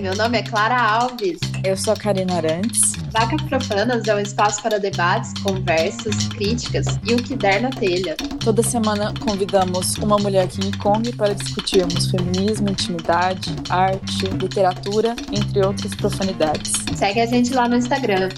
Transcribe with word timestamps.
meu 0.00 0.14
nome 0.14 0.38
é 0.38 0.42
Clara 0.44 0.80
Alves. 0.80 1.40
Eu 1.64 1.76
sou 1.76 1.92
a 1.92 1.96
Karina 1.96 2.36
Arantes. 2.36 2.92
Vacas 3.10 3.42
Profanas 3.48 4.06
é 4.06 4.14
um 4.14 4.20
espaço 4.20 4.62
para 4.62 4.78
debates, 4.78 5.32
conversas, 5.42 6.28
críticas 6.28 6.86
e 7.04 7.14
o 7.14 7.22
que 7.22 7.34
der 7.34 7.60
na 7.60 7.70
telha. 7.70 8.16
Toda 8.44 8.62
semana 8.62 9.12
convidamos 9.18 9.96
uma 9.96 10.16
mulher 10.16 10.46
King 10.48 10.76
Kong 10.78 11.10
para 11.16 11.34
discutirmos 11.34 12.10
feminismo, 12.12 12.68
intimidade, 12.68 13.50
arte, 13.68 14.26
literatura, 14.26 15.16
entre 15.32 15.66
outras 15.66 15.92
profanidades. 15.96 16.72
Segue 16.96 17.20
a 17.20 17.26
gente 17.26 17.52
lá 17.52 17.68
no 17.68 17.76
Instagram, 17.76 18.28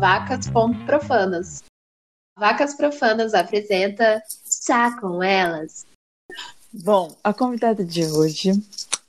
vacas.profanas. 0.00 1.62
Vacas 2.36 2.74
Profanas 2.74 3.34
apresenta 3.34 4.20
Chá 4.44 4.98
com 5.00 5.22
Elas. 5.22 5.86
Bom, 6.72 7.16
a 7.22 7.32
convidada 7.32 7.84
de 7.84 8.04
hoje 8.04 8.52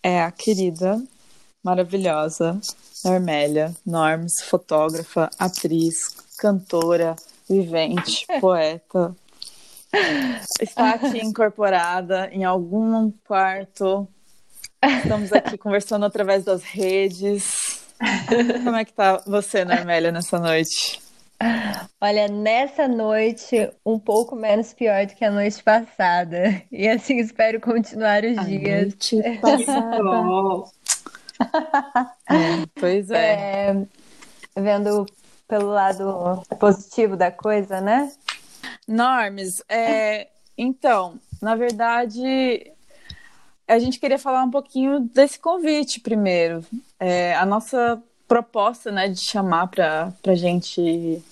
é 0.04 0.22
a 0.22 0.32
querida, 0.32 1.02
maravilhosa 1.64 2.60
Normélia 3.04 3.74
Norms, 3.86 4.42
fotógrafa, 4.44 5.30
atriz, 5.38 6.10
cantora, 6.38 7.16
vivente, 7.50 8.26
poeta. 8.40 9.16
Está 10.62 10.92
aqui 10.92 11.20
incorporada 11.24 12.30
em 12.32 12.44
algum 12.44 13.12
quarto. 13.26 14.08
Estamos 14.82 15.32
aqui 15.34 15.58
conversando 15.60 16.06
através 16.06 16.44
das 16.44 16.64
redes. 16.64 17.86
Como 18.64 18.76
é 18.76 18.86
que 18.86 18.94
tá 18.94 19.22
você, 19.26 19.66
Normélia, 19.66 20.12
nessa 20.12 20.40
noite? 20.40 21.02
Olha, 22.02 22.28
nessa 22.28 22.88
noite, 22.88 23.70
um 23.86 23.98
pouco 23.98 24.36
menos 24.36 24.74
pior 24.74 25.06
do 25.06 25.16
que 25.16 25.24
a 25.24 25.32
noite 25.32 25.64
passada. 25.64 26.62
E 26.72 26.88
assim 26.88 27.18
espero 27.18 27.60
continuar 27.62 28.24
os 28.26 28.38
a 28.38 28.44
dias. 28.44 28.82
Noite 28.88 29.40
passada. 29.40 29.98
É, 32.30 32.66
pois 32.80 33.10
é. 33.10 33.70
é. 33.70 33.88
Vendo 34.56 35.06
pelo 35.48 35.70
lado 35.70 36.44
positivo 36.60 37.16
da 37.16 37.32
coisa, 37.32 37.82
né? 37.82 38.12
Normes, 38.88 39.64
é, 39.70 40.28
então, 40.58 41.20
na 41.42 41.56
verdade, 41.56 42.72
a 43.68 43.80
gente 43.80 44.00
queria 44.00 44.20
falar 44.20 44.44
um 44.44 44.52
pouquinho 44.52 45.00
desse 45.00 45.40
convite 45.40 46.00
primeiro. 46.00 46.64
É, 47.00 47.36
a 47.36 47.46
nossa 47.46 48.02
proposta, 48.28 48.92
né, 48.92 49.08
de 49.08 49.20
chamar 49.20 49.68
para 49.68 50.14
a 50.28 50.36
gente 50.36 51.24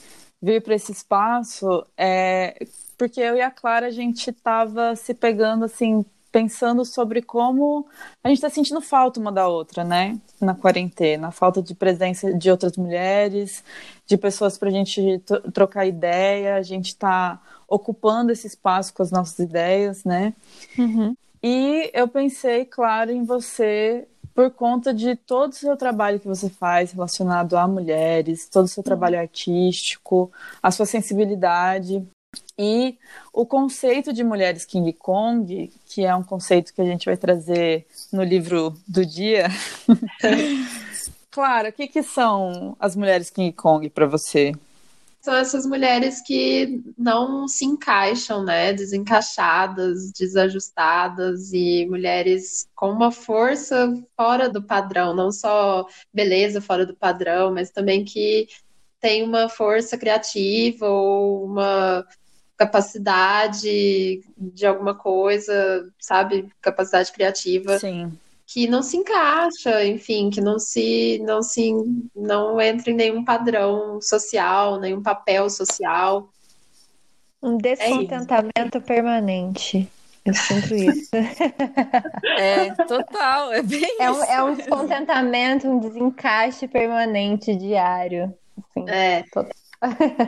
vir 0.42 0.62
para 0.62 0.76
esse 0.76 0.92
espaço 0.92 1.86
é 1.98 2.66
porque 2.98 3.22
eu 3.22 3.36
e 3.36 3.42
a 3.42 3.52
Clara 3.52 3.88
a 3.88 3.92
gente 3.92 4.32
estava 4.32 4.96
se 4.96 5.14
pegando 5.14 5.66
assim 5.66 6.04
pensando 6.38 6.86
sobre 6.86 7.20
como 7.24 7.88
a 8.24 8.28
gente 8.28 8.38
está 8.38 8.48
sentindo 8.48 8.80
falta 8.80 9.20
uma 9.20 9.32
da 9.32 9.48
outra, 9.48 9.84
né? 9.84 10.20
Na 10.40 10.54
quarentena, 10.54 11.32
falta 11.32 11.64
de 11.64 11.74
presença 11.74 12.32
de 12.32 12.52
outras 12.52 12.78
mulheres, 12.78 13.64
de 14.06 14.16
pessoas 14.16 14.56
para 14.56 14.70
a 14.70 14.72
gente 14.72 15.20
trocar 15.52 15.88
ideia, 15.88 16.56
a 16.56 16.62
gente 16.62 16.90
está 16.90 17.42
ocupando 17.68 18.32
esse 18.32 18.46
espaço 18.46 18.94
com 18.94 19.02
as 19.02 19.10
nossas 19.10 19.40
ideias, 19.40 20.04
né? 20.04 20.32
Uhum. 20.78 21.16
E 21.42 21.90
eu 21.92 22.08
pensei, 22.08 22.66
claro, 22.66 23.10
em 23.10 23.24
você 23.24 24.08
por 24.36 24.52
conta 24.52 24.94
de 24.94 25.16
todo 25.16 25.54
o 25.54 25.56
seu 25.56 25.76
trabalho 25.76 26.20
que 26.20 26.28
você 26.28 26.48
faz 26.48 26.92
relacionado 26.92 27.58
a 27.58 27.68
mulheres, 27.68 28.48
todo 28.48 28.66
o 28.66 28.68
seu 28.68 28.84
trabalho 28.84 29.20
artístico, 29.20 30.32
a 30.62 30.70
sua 30.70 30.86
sensibilidade 30.86 32.08
e 32.58 32.98
o 33.32 33.46
conceito 33.46 34.12
de 34.12 34.24
mulheres 34.24 34.66
King 34.66 34.92
Kong, 34.94 35.72
que 35.86 36.04
é 36.04 36.16
um 36.16 36.24
conceito 36.24 36.74
que 36.74 36.82
a 36.82 36.86
gente 36.86 37.06
vai 37.06 37.16
trazer 37.16 37.86
no 38.12 38.24
livro 38.24 38.76
do 38.88 39.06
dia. 39.06 39.48
claro, 41.30 41.70
o 41.70 41.72
que, 41.72 41.88
que 41.88 42.02
são 42.02 42.76
as 42.80 42.96
mulheres 42.96 43.30
King 43.30 43.54
Kong 43.54 43.90
para 43.90 44.08
você? 44.08 44.54
são 45.28 45.36
essas 45.36 45.66
mulheres 45.66 46.22
que 46.22 46.82
não 46.98 47.50
se 47.50 47.66
encaixam, 47.66 48.46
né? 48.46 48.72
Desencaixadas, 48.72 50.10
desajustadas 50.18 51.52
e 51.52 51.86
mulheres 51.86 52.66
com 52.74 52.92
uma 52.92 53.12
força 53.12 53.94
fora 54.16 54.48
do 54.48 54.64
padrão, 54.64 55.14
não 55.14 55.30
só 55.30 55.86
beleza 56.14 56.62
fora 56.62 56.86
do 56.86 56.96
padrão, 56.96 57.54
mas 57.54 57.72
também 57.72 58.06
que 58.06 58.48
tem 59.00 59.24
uma 59.24 59.50
força 59.50 59.98
criativa 59.98 60.88
ou 60.88 61.46
uma 61.46 62.06
capacidade 62.56 64.22
de 64.38 64.66
alguma 64.66 64.96
coisa, 64.96 65.88
sabe? 66.00 66.50
Capacidade 66.62 67.12
criativa. 67.12 67.78
Sim 67.80 68.12
que 68.48 68.66
não 68.66 68.82
se 68.82 68.96
encaixa, 68.96 69.86
enfim, 69.86 70.30
que 70.30 70.40
não 70.40 70.58
se 70.58 71.22
não 71.26 71.44
se 71.44 71.74
não 72.16 72.60
entra 72.62 72.90
em 72.90 72.96
nenhum 72.96 73.24
padrão 73.24 74.02
social, 74.02 74.80
nenhum 74.80 75.04
papel 75.04 75.50
social. 75.50 76.30
Um 77.44 77.58
descontentamento 77.58 78.78
é 78.78 78.80
permanente. 78.80 79.88
Eu 80.26 80.34
sinto 80.34 80.74
isso. 80.74 81.12
É, 82.40 82.72
total, 82.86 83.52
é 83.52 83.64
bem 83.64 83.98
é 84.00 84.12
um, 84.12 84.24
é 84.24 84.44
um 84.44 84.54
descontentamento, 84.54 85.68
um 85.68 85.80
desencaixe 85.80 86.68
permanente 86.68 87.56
diário. 87.56 88.34
Assim, 88.58 88.90
é, 88.90 89.24
total. 89.32 89.52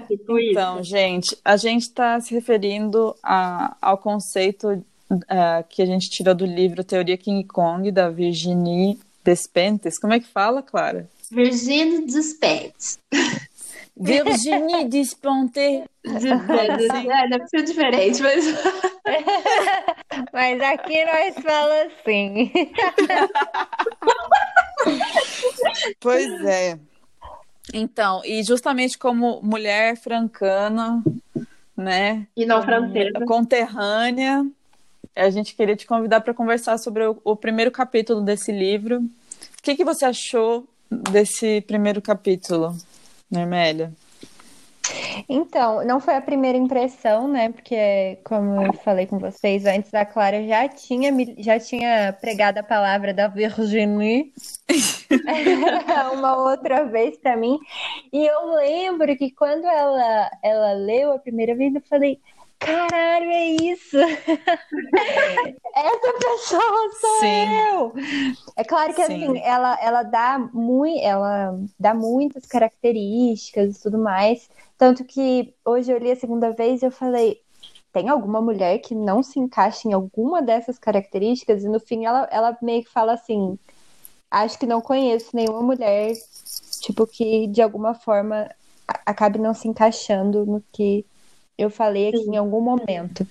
Tipo 0.08 0.40
então, 0.40 0.84
gente, 0.84 1.36
a 1.44 1.58
gente 1.58 1.82
está 1.84 2.20
se 2.22 2.34
referindo 2.34 3.16
a, 3.24 3.76
ao 3.82 3.98
conceito 3.98 4.84
uh, 5.12 5.64
que 5.68 5.82
a 5.82 5.86
gente 5.86 6.10
tirou 6.10 6.34
do 6.36 6.46
livro 6.46 6.84
Teoria 6.84 7.18
King 7.18 7.44
Kong, 7.46 7.92
da 7.92 8.10
Virginie 8.10 9.00
Despentes. 9.24 9.98
Como 10.00 10.14
é 10.14 10.20
que 10.20 10.28
fala, 10.28 10.62
Clara? 10.62 11.10
Virginie 11.32 12.06
Despentes. 12.06 13.00
Virginie 13.98 14.86
Despentes. 14.86 15.84
É, 16.06 17.28
deve 17.28 17.48
ser 17.48 17.64
diferente, 17.64 18.22
mas. 18.22 18.46
mas 20.32 20.62
aqui 20.62 21.04
nós 21.06 21.34
falamos 21.44 21.92
assim. 22.00 22.50
pois 26.00 26.46
é. 26.46 26.80
Então, 27.74 28.22
e 28.26 28.44
justamente 28.44 28.98
como 28.98 29.42
mulher 29.42 29.98
francana, 29.98 31.04
né? 31.76 32.28
E 32.36 32.46
não 32.46 32.62
francesa. 32.62 33.26
Conterrânea, 33.26 34.46
a 35.16 35.30
gente 35.30 35.56
queria 35.56 35.76
te 35.76 35.86
convidar 35.86 36.22
para 36.22 36.34
conversar 36.34 36.78
sobre 36.78 37.06
o, 37.06 37.20
o, 37.24 37.36
primeiro 37.36 37.72
capítulo 37.72 38.22
desse 38.22 38.52
livro. 38.52 39.00
O 39.00 39.62
que, 39.62 39.76
que 39.76 39.84
você 39.84 40.06
achou 40.06 40.68
desse 40.90 41.62
primeiro 41.62 42.02
capítulo, 42.02 42.76
Nermélia? 43.30 43.94
Então, 45.28 45.86
não 45.86 46.00
foi 46.00 46.16
a 46.16 46.22
primeira 46.22 46.58
impressão, 46.58 47.28
né? 47.28 47.50
Porque, 47.52 48.20
como 48.24 48.62
eu 48.62 48.74
falei 48.74 49.06
com 49.06 49.20
vocês 49.20 49.66
antes, 49.66 49.94
a 49.94 50.06
Clara 50.06 50.46
já 50.48 50.68
tinha, 50.68 51.12
já 51.38 51.60
tinha 51.60 52.14
pregado 52.20 52.60
a 52.60 52.64
palavra 52.64 53.14
da 53.14 53.28
Virginie 53.28 54.32
uma 56.14 56.38
outra 56.38 56.86
vez 56.86 57.18
para 57.18 57.36
mim. 57.36 57.58
E 58.12 58.26
eu 58.26 58.56
lembro 58.56 59.16
que 59.18 59.32
quando 59.32 59.66
ela, 59.66 60.32
ela 60.44 60.74
leu 60.74 61.14
a 61.14 61.20
primeira 61.20 61.56
vez, 61.56 61.74
eu 61.74 61.82
falei 61.82 62.20
caralho, 62.60 63.32
é 63.32 63.46
isso! 63.48 63.98
Essa 65.76 66.14
pessoa 66.20 66.92
sou 67.00 67.20
Sim. 67.20 67.46
eu! 67.72 67.94
É 68.56 68.64
claro 68.64 68.94
que 68.94 69.04
Sim. 69.06 69.14
assim, 69.14 69.40
ela, 69.40 69.78
ela 69.82 70.04
dá 70.04 70.38
muito, 70.54 71.00
ela 71.02 71.58
dá 71.80 71.94
muitas 71.94 72.46
características 72.46 73.78
e 73.78 73.82
tudo 73.82 73.98
mais. 73.98 74.50
Tanto 74.78 75.04
que 75.04 75.54
hoje 75.66 75.92
eu 75.92 75.98
li 75.98 76.12
a 76.12 76.16
segunda 76.16 76.52
vez 76.52 76.82
e 76.82 76.86
eu 76.86 76.92
falei, 76.92 77.42
tem 77.92 78.10
alguma 78.10 78.42
mulher 78.42 78.80
que 78.80 78.94
não 78.94 79.24
se 79.24 79.40
encaixa 79.40 79.88
em 79.88 79.94
alguma 79.94 80.42
dessas 80.42 80.78
características? 80.78 81.64
E 81.64 81.70
no 81.70 81.80
fim 81.80 82.06
ela, 82.06 82.28
ela 82.32 82.58
meio 82.62 82.84
que 82.84 82.90
fala 82.90 83.14
assim, 83.14 83.58
acho 84.30 84.60
que 84.60 84.66
não 84.66 84.82
conheço 84.82 85.36
nenhuma 85.36 85.62
mulher, 85.62 86.14
tipo, 86.82 87.08
que 87.08 87.48
de 87.48 87.62
alguma 87.62 87.94
forma 87.94 88.50
acabe 89.06 89.40
não 89.40 89.54
se 89.54 89.68
encaixando 89.68 90.46
no 90.46 90.64
que 90.72 91.06
eu 91.60 91.70
falei 91.70 92.08
aqui 92.08 92.24
Sim. 92.24 92.32
em 92.32 92.38
algum 92.38 92.62
momento, 92.62 93.28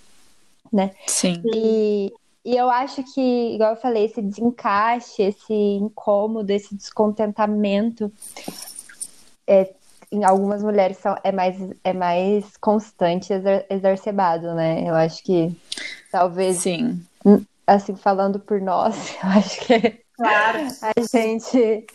né? 0.70 0.90
Sim. 1.06 1.42
E, 1.54 2.12
e 2.44 2.56
eu 2.56 2.68
acho 2.68 3.02
que, 3.14 3.54
igual 3.54 3.70
eu 3.70 3.80
falei, 3.80 4.04
esse 4.04 4.20
desencaixe, 4.20 5.22
esse 5.22 5.52
incômodo, 5.52 6.50
esse 6.52 6.74
descontentamento, 6.74 8.12
é, 9.46 9.72
em 10.12 10.24
algumas 10.24 10.62
mulheres 10.62 10.98
são, 10.98 11.16
é, 11.24 11.32
mais, 11.32 11.56
é 11.82 11.94
mais 11.94 12.44
constante, 12.58 13.32
exer, 13.32 13.66
exacerbado, 13.70 14.54
né? 14.54 14.88
Eu 14.88 14.94
acho 14.94 15.22
que 15.22 15.56
talvez. 16.12 16.58
Sim. 16.58 17.02
Assim, 17.66 17.96
falando 17.96 18.38
por 18.38 18.60
nós, 18.60 18.94
eu 19.24 19.28
acho 19.30 19.60
que 19.66 20.00
Claro. 20.18 20.58
A 20.82 21.00
gente, 21.00 21.86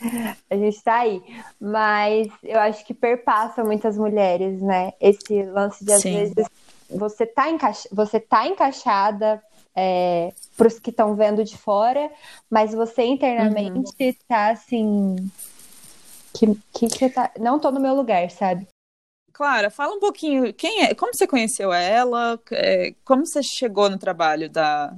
a 0.49 0.55
gente 0.55 0.81
tá 0.81 0.99
aí. 0.99 1.21
Mas 1.59 2.29
eu 2.41 2.57
acho 2.59 2.85
que 2.85 2.93
perpassa 2.93 3.63
muitas 3.63 3.97
mulheres, 3.97 4.61
né? 4.61 4.93
Esse 4.99 5.43
lance 5.43 5.83
de, 5.83 5.91
às 5.91 6.01
Sim. 6.01 6.13
vezes, 6.13 6.47
você 6.89 7.25
tá, 7.25 7.49
encaixa, 7.49 7.89
você 7.91 8.21
tá 8.21 8.47
encaixada 8.47 9.43
é, 9.75 10.31
para 10.55 10.67
os 10.67 10.79
que 10.79 10.89
estão 10.89 11.15
vendo 11.15 11.43
de 11.43 11.57
fora, 11.57 12.09
mas 12.49 12.73
você 12.73 13.03
internamente 13.03 13.91
uhum. 13.99 14.13
tá 14.27 14.51
assim. 14.51 15.15
Que, 16.33 16.55
que 16.73 16.89
você 16.89 17.09
tá. 17.09 17.29
Não 17.37 17.59
tô 17.59 17.71
no 17.71 17.79
meu 17.79 17.93
lugar, 17.93 18.31
sabe? 18.31 18.67
Clara, 19.33 19.69
fala 19.69 19.95
um 19.95 19.99
pouquinho. 19.99 20.53
Quem 20.53 20.83
é? 20.83 20.95
Como 20.95 21.13
você 21.13 21.27
conheceu 21.27 21.73
ela? 21.73 22.39
É, 22.51 22.93
como 23.03 23.25
você 23.25 23.43
chegou 23.43 23.89
no 23.89 23.97
trabalho 23.97 24.49
da, 24.49 24.95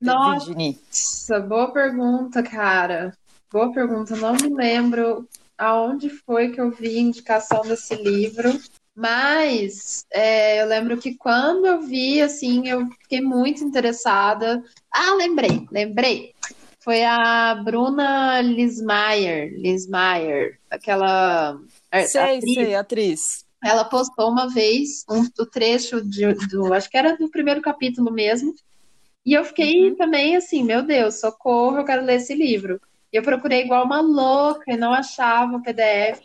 Nossa, 0.00 1.40
boa 1.40 1.72
pergunta, 1.72 2.42
cara. 2.42 3.12
Boa 3.52 3.72
pergunta. 3.72 4.14
Não 4.16 4.34
me 4.34 4.48
lembro 4.54 5.28
aonde 5.56 6.08
foi 6.08 6.50
que 6.50 6.60
eu 6.60 6.70
vi 6.70 6.98
a 6.98 7.00
indicação 7.00 7.62
desse 7.62 7.94
livro. 7.96 8.58
Mas 8.94 10.04
é, 10.12 10.60
eu 10.60 10.66
lembro 10.66 10.98
que 10.98 11.14
quando 11.14 11.66
eu 11.66 11.80
vi, 11.82 12.20
assim, 12.20 12.68
eu 12.68 12.84
fiquei 13.02 13.20
muito 13.20 13.62
interessada. 13.62 14.62
Ah, 14.92 15.14
lembrei, 15.14 15.66
lembrei. 15.70 16.34
Foi 16.80 17.04
a 17.04 17.54
Bruna 17.54 18.40
Lismayer, 18.40 19.52
Lismayer, 19.56 20.58
aquela 20.70 21.60
Sei, 22.06 22.38
atriz. 22.38 22.54
sei, 22.54 22.74
atriz. 22.74 23.20
Ela 23.62 23.84
postou 23.84 24.30
uma 24.30 24.48
vez 24.48 25.04
um, 25.08 25.26
o 25.38 25.46
trecho 25.46 26.00
de, 26.02 26.32
do, 26.48 26.72
acho 26.72 26.88
que 26.88 26.96
era 26.96 27.16
do 27.16 27.28
primeiro 27.28 27.60
capítulo 27.60 28.12
mesmo. 28.12 28.54
E 29.28 29.34
eu 29.34 29.44
fiquei 29.44 29.90
uhum. 29.90 29.94
também 29.94 30.36
assim, 30.36 30.64
meu 30.64 30.82
Deus, 30.82 31.20
socorro, 31.20 31.76
eu 31.76 31.84
quero 31.84 32.02
ler 32.02 32.14
esse 32.14 32.34
livro. 32.34 32.80
E 33.12 33.16
eu 33.18 33.22
procurei 33.22 33.62
igual 33.62 33.84
uma 33.84 34.00
louca 34.00 34.72
e 34.72 34.76
não 34.78 34.90
achava 34.90 35.58
o 35.58 35.62
PDF. 35.62 36.22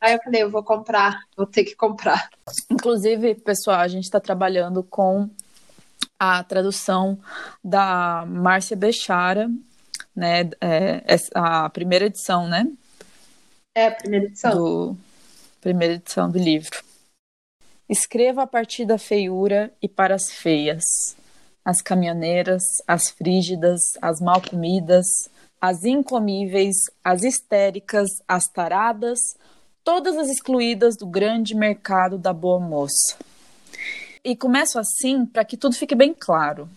Aí 0.00 0.14
eu 0.14 0.18
falei, 0.24 0.42
eu 0.42 0.50
vou 0.50 0.64
comprar, 0.64 1.20
vou 1.36 1.46
ter 1.46 1.62
que 1.62 1.76
comprar. 1.76 2.28
Inclusive, 2.68 3.36
pessoal, 3.36 3.78
a 3.78 3.86
gente 3.86 4.02
está 4.02 4.18
trabalhando 4.18 4.82
com 4.82 5.30
a 6.18 6.42
tradução 6.42 7.16
da 7.62 8.24
Márcia 8.26 8.76
Bechara, 8.76 9.48
né? 10.14 10.50
É, 10.60 11.04
a 11.36 11.70
primeira 11.70 12.06
edição, 12.06 12.48
né? 12.48 12.66
É 13.72 13.86
a 13.86 13.92
primeira 13.92 14.26
edição. 14.26 14.52
Do, 14.52 14.96
primeira 15.60 15.94
edição 15.94 16.28
do 16.28 16.40
livro. 16.40 16.82
Escreva 17.88 18.42
a 18.42 18.48
partir 18.48 18.84
da 18.84 18.98
feiura 18.98 19.72
e 19.80 19.88
para 19.88 20.16
as 20.16 20.32
feias, 20.32 20.82
as 21.64 21.80
caminhoneiras, 21.80 22.62
as 22.86 23.08
frígidas, 23.10 23.80
as 24.00 24.20
mal 24.20 24.40
comidas, 24.40 25.06
as 25.60 25.84
incomíveis, 25.84 26.76
as 27.04 27.22
histéricas, 27.22 28.08
as 28.26 28.48
taradas, 28.48 29.20
todas 29.84 30.16
as 30.16 30.28
excluídas 30.28 30.96
do 30.96 31.06
grande 31.06 31.54
mercado 31.54 32.18
da 32.18 32.32
boa 32.32 32.58
moça. 32.58 33.16
E 34.24 34.36
começo 34.36 34.78
assim 34.78 35.24
para 35.24 35.44
que 35.44 35.56
tudo 35.56 35.74
fique 35.74 35.94
bem 35.94 36.14
claro. 36.14 36.68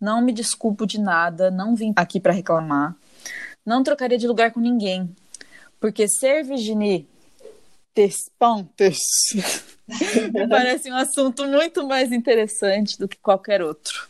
Não 0.00 0.20
me 0.20 0.32
desculpo 0.32 0.86
de 0.86 1.00
nada, 1.00 1.50
não 1.50 1.74
vim 1.74 1.92
aqui 1.94 2.18
para 2.18 2.32
reclamar. 2.32 2.96
Não 3.64 3.82
trocaria 3.82 4.18
de 4.18 4.26
lugar 4.26 4.52
com 4.52 4.60
ninguém. 4.60 5.14
Porque 5.78 6.08
ser 6.08 6.44
Virginie 6.44 7.06
Despontes 7.94 8.98
me 10.32 10.46
parece 10.48 10.90
um 10.90 10.96
assunto 10.96 11.46
muito 11.46 11.86
mais 11.86 12.12
interessante 12.12 12.98
do 12.98 13.08
que 13.08 13.16
qualquer 13.18 13.62
outro. 13.62 14.08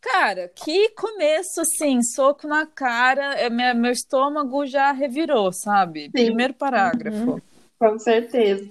Cara, 0.00 0.50
que 0.54 0.88
começo, 0.90 1.60
assim, 1.60 2.02
soco 2.02 2.48
na 2.48 2.66
cara, 2.66 3.34
é, 3.34 3.50
meu 3.50 3.92
estômago 3.92 4.66
já 4.66 4.92
revirou, 4.92 5.52
sabe? 5.52 6.04
Sim. 6.04 6.10
Primeiro 6.10 6.54
parágrafo. 6.54 7.32
Uhum. 7.32 7.40
Com 7.78 7.98
certeza. 7.98 8.68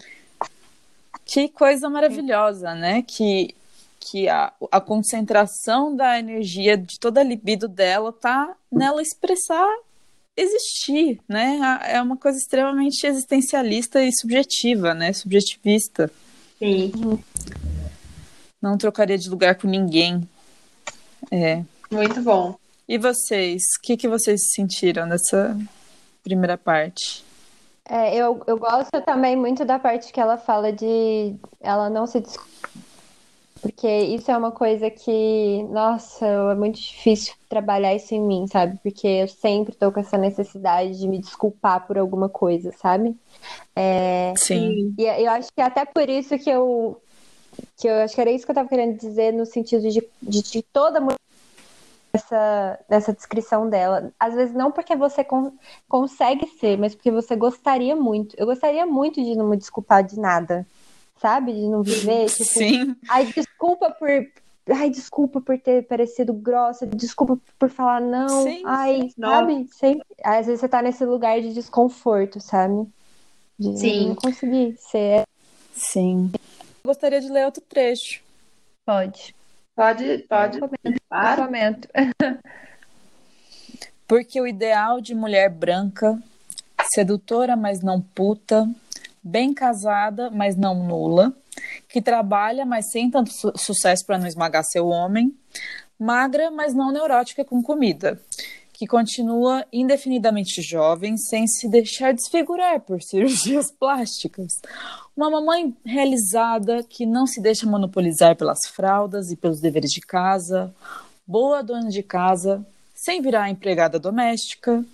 Que 1.23 1.47
coisa 1.47 1.87
maravilhosa, 1.89 2.73
né? 2.73 3.03
Que, 3.03 3.55
que 3.99 4.27
a, 4.27 4.51
a 4.71 4.81
concentração 4.81 5.95
da 5.95 6.17
energia 6.17 6.75
de 6.75 6.99
toda 6.99 7.21
a 7.21 7.23
libido 7.23 7.67
dela 7.67 8.11
tá 8.11 8.55
nela 8.71 9.01
expressar 9.01 9.69
existir, 10.39 11.19
né? 11.27 11.79
É 11.85 12.01
uma 12.01 12.17
coisa 12.17 12.37
extremamente 12.37 13.05
existencialista 13.05 14.03
e 14.03 14.11
subjetiva, 14.11 14.93
né? 14.93 15.13
Subjetivista. 15.13 16.11
Sim. 16.57 16.91
Não 18.61 18.77
trocaria 18.77 19.17
de 19.17 19.29
lugar 19.29 19.55
com 19.55 19.67
ninguém. 19.67 20.27
É. 21.31 21.63
Muito 21.91 22.21
bom. 22.21 22.55
E 22.87 22.97
vocês? 22.97 23.63
O 23.77 23.81
que, 23.81 23.97
que 23.97 24.07
vocês 24.07 24.51
sentiram 24.53 25.05
nessa 25.05 25.57
primeira 26.23 26.57
parte? 26.57 27.23
É, 27.87 28.15
eu, 28.15 28.43
eu 28.45 28.57
gosto 28.57 29.01
também 29.05 29.35
muito 29.35 29.65
da 29.65 29.79
parte 29.79 30.13
que 30.13 30.19
ela 30.19 30.37
fala 30.37 30.71
de 30.71 31.35
ela 31.59 31.89
não 31.89 32.05
se 32.05 32.21
porque 33.61 33.87
isso 33.87 34.31
é 34.31 34.37
uma 34.37 34.51
coisa 34.51 34.89
que, 34.89 35.63
nossa, 35.69 36.25
é 36.25 36.55
muito 36.55 36.79
difícil 36.79 37.33
trabalhar 37.47 37.93
isso 37.93 38.13
em 38.13 38.21
mim, 38.21 38.47
sabe? 38.47 38.79
Porque 38.81 39.07
eu 39.07 39.27
sempre 39.27 39.75
tô 39.75 39.91
com 39.91 39.99
essa 39.99 40.17
necessidade 40.17 40.97
de 40.97 41.07
me 41.07 41.19
desculpar 41.19 41.85
por 41.85 41.97
alguma 41.97 42.29
coisa, 42.29 42.71
sabe? 42.71 43.15
É, 43.75 44.33
Sim. 44.37 44.93
E 44.97 45.03
eu 45.03 45.31
acho 45.31 45.51
que 45.53 45.61
até 45.61 45.85
por 45.85 46.09
isso 46.09 46.37
que 46.39 46.49
eu. 46.49 47.01
Que 47.77 47.87
eu 47.87 47.95
acho 47.95 48.15
que 48.15 48.21
era 48.21 48.31
isso 48.31 48.45
que 48.45 48.51
eu 48.51 48.55
tava 48.55 48.69
querendo 48.69 48.97
dizer 48.97 49.33
no 49.33 49.45
sentido 49.45 49.89
de, 49.89 50.07
de, 50.21 50.41
de 50.41 50.61
toda 50.61 51.01
mulher 51.01 51.17
nessa, 52.13 52.79
nessa 52.89 53.13
descrição 53.13 53.69
dela. 53.69 54.11
Às 54.17 54.35
vezes 54.35 54.55
não 54.55 54.71
porque 54.71 54.95
você 54.95 55.23
con 55.23 55.51
consegue 55.87 56.47
ser, 56.59 56.77
mas 56.77 56.95
porque 56.95 57.11
você 57.11 57.35
gostaria 57.35 57.95
muito. 57.95 58.35
Eu 58.37 58.45
gostaria 58.45 58.85
muito 58.85 59.21
de 59.21 59.35
não 59.35 59.49
me 59.49 59.57
desculpar 59.57 60.03
de 60.03 60.17
nada 60.17 60.65
sabe? 61.19 61.53
De 61.53 61.67
não 61.67 61.83
viver. 61.83 62.25
Tipo, 62.31 62.45
Sim. 62.45 62.95
Ai, 63.07 63.25
desculpa 63.25 63.91
por. 63.91 64.09
Ai, 64.71 64.89
desculpa 64.89 65.41
por 65.41 65.57
ter 65.57 65.87
parecido 65.87 66.31
grossa, 66.31 66.85
desculpa 66.85 67.39
por 67.57 67.69
falar 67.69 68.01
não. 68.01 68.43
Sim, 68.43 68.61
Ai, 68.65 69.01
sim, 69.01 69.13
sabe? 69.19 69.67
Sempre. 69.71 70.05
Às 70.23 70.45
vezes 70.45 70.61
você 70.61 70.69
tá 70.69 70.81
nesse 70.81 71.03
lugar 71.05 71.41
de 71.41 71.53
desconforto, 71.53 72.39
sabe? 72.39 72.87
De 73.57 73.77
sim. 73.77 74.09
não 74.09 74.15
conseguir 74.15 74.75
ser. 74.77 75.23
Sim. 75.73 76.31
Gostaria 76.83 77.19
de 77.19 77.29
ler 77.29 77.45
outro 77.45 77.63
trecho. 77.67 78.21
Pode. 78.85 79.35
Pode, 79.75 80.25
pode. 80.29 80.59
Para. 81.07 81.45
comento. 81.45 81.87
Porque 84.07 84.41
o 84.41 84.47
ideal 84.47 84.99
de 84.99 85.13
mulher 85.13 85.49
branca, 85.49 86.21
sedutora, 86.93 87.55
mas 87.55 87.81
não 87.81 88.01
puta, 88.01 88.67
bem 89.23 89.53
casada, 89.53 90.29
mas 90.29 90.55
não 90.55 90.83
nula, 90.83 91.33
que 91.87 92.01
trabalha, 92.01 92.65
mas 92.65 92.89
sem 92.91 93.09
tanto 93.09 93.31
su 93.31 93.51
sucesso 93.55 94.05
para 94.05 94.17
não 94.17 94.27
esmagar 94.27 94.63
seu 94.63 94.87
homem, 94.87 95.33
magra, 95.99 96.49
mas 96.49 96.73
não 96.73 96.91
neurótica 96.91 97.43
com 97.43 97.61
comida, 97.61 98.19
que 98.71 98.87
continua 98.87 99.65
indefinidamente 99.73 100.61
jovem, 100.61 101.17
sem 101.17 101.45
se 101.47 101.67
deixar 101.67 102.13
desfigurar 102.13 102.79
por 102.79 103.01
cirurgias 103.03 103.71
plásticas. 103.71 104.53
Uma 105.15 105.29
mamãe 105.29 105.75
realizada 105.85 106.81
que 106.83 107.05
não 107.05 107.27
se 107.27 107.41
deixa 107.41 107.67
monopolizar 107.67 108.37
pelas 108.37 108.67
fraldas 108.67 109.31
e 109.31 109.35
pelos 109.35 109.59
deveres 109.59 109.91
de 109.91 109.99
casa, 109.99 110.73
boa 111.27 111.61
dona 111.61 111.89
de 111.89 112.01
casa, 112.01 112.65
sem 112.95 113.21
virar 113.21 113.49
empregada 113.49 113.99
doméstica, 113.99 114.85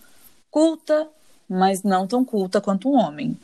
culta, 0.49 1.07
mas 1.47 1.83
não 1.83 2.07
tão 2.07 2.25
culta 2.25 2.59
quanto 2.59 2.89
um 2.89 2.95
homem 2.95 3.37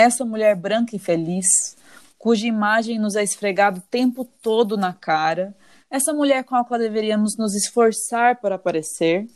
essa 0.00 0.24
mulher 0.24 0.56
branca 0.56 0.96
e 0.96 0.98
feliz, 0.98 1.76
cuja 2.18 2.46
imagem 2.46 2.98
nos 2.98 3.16
é 3.16 3.22
esfregada 3.22 3.78
o 3.78 3.82
tempo 3.90 4.24
todo 4.42 4.76
na 4.76 4.92
cara, 4.92 5.54
essa 5.90 6.12
mulher 6.12 6.44
com 6.44 6.56
a 6.56 6.64
qual 6.64 6.80
deveríamos 6.80 7.36
nos 7.36 7.54
esforçar 7.54 8.36
por 8.36 8.52
aparecer, 8.52 9.28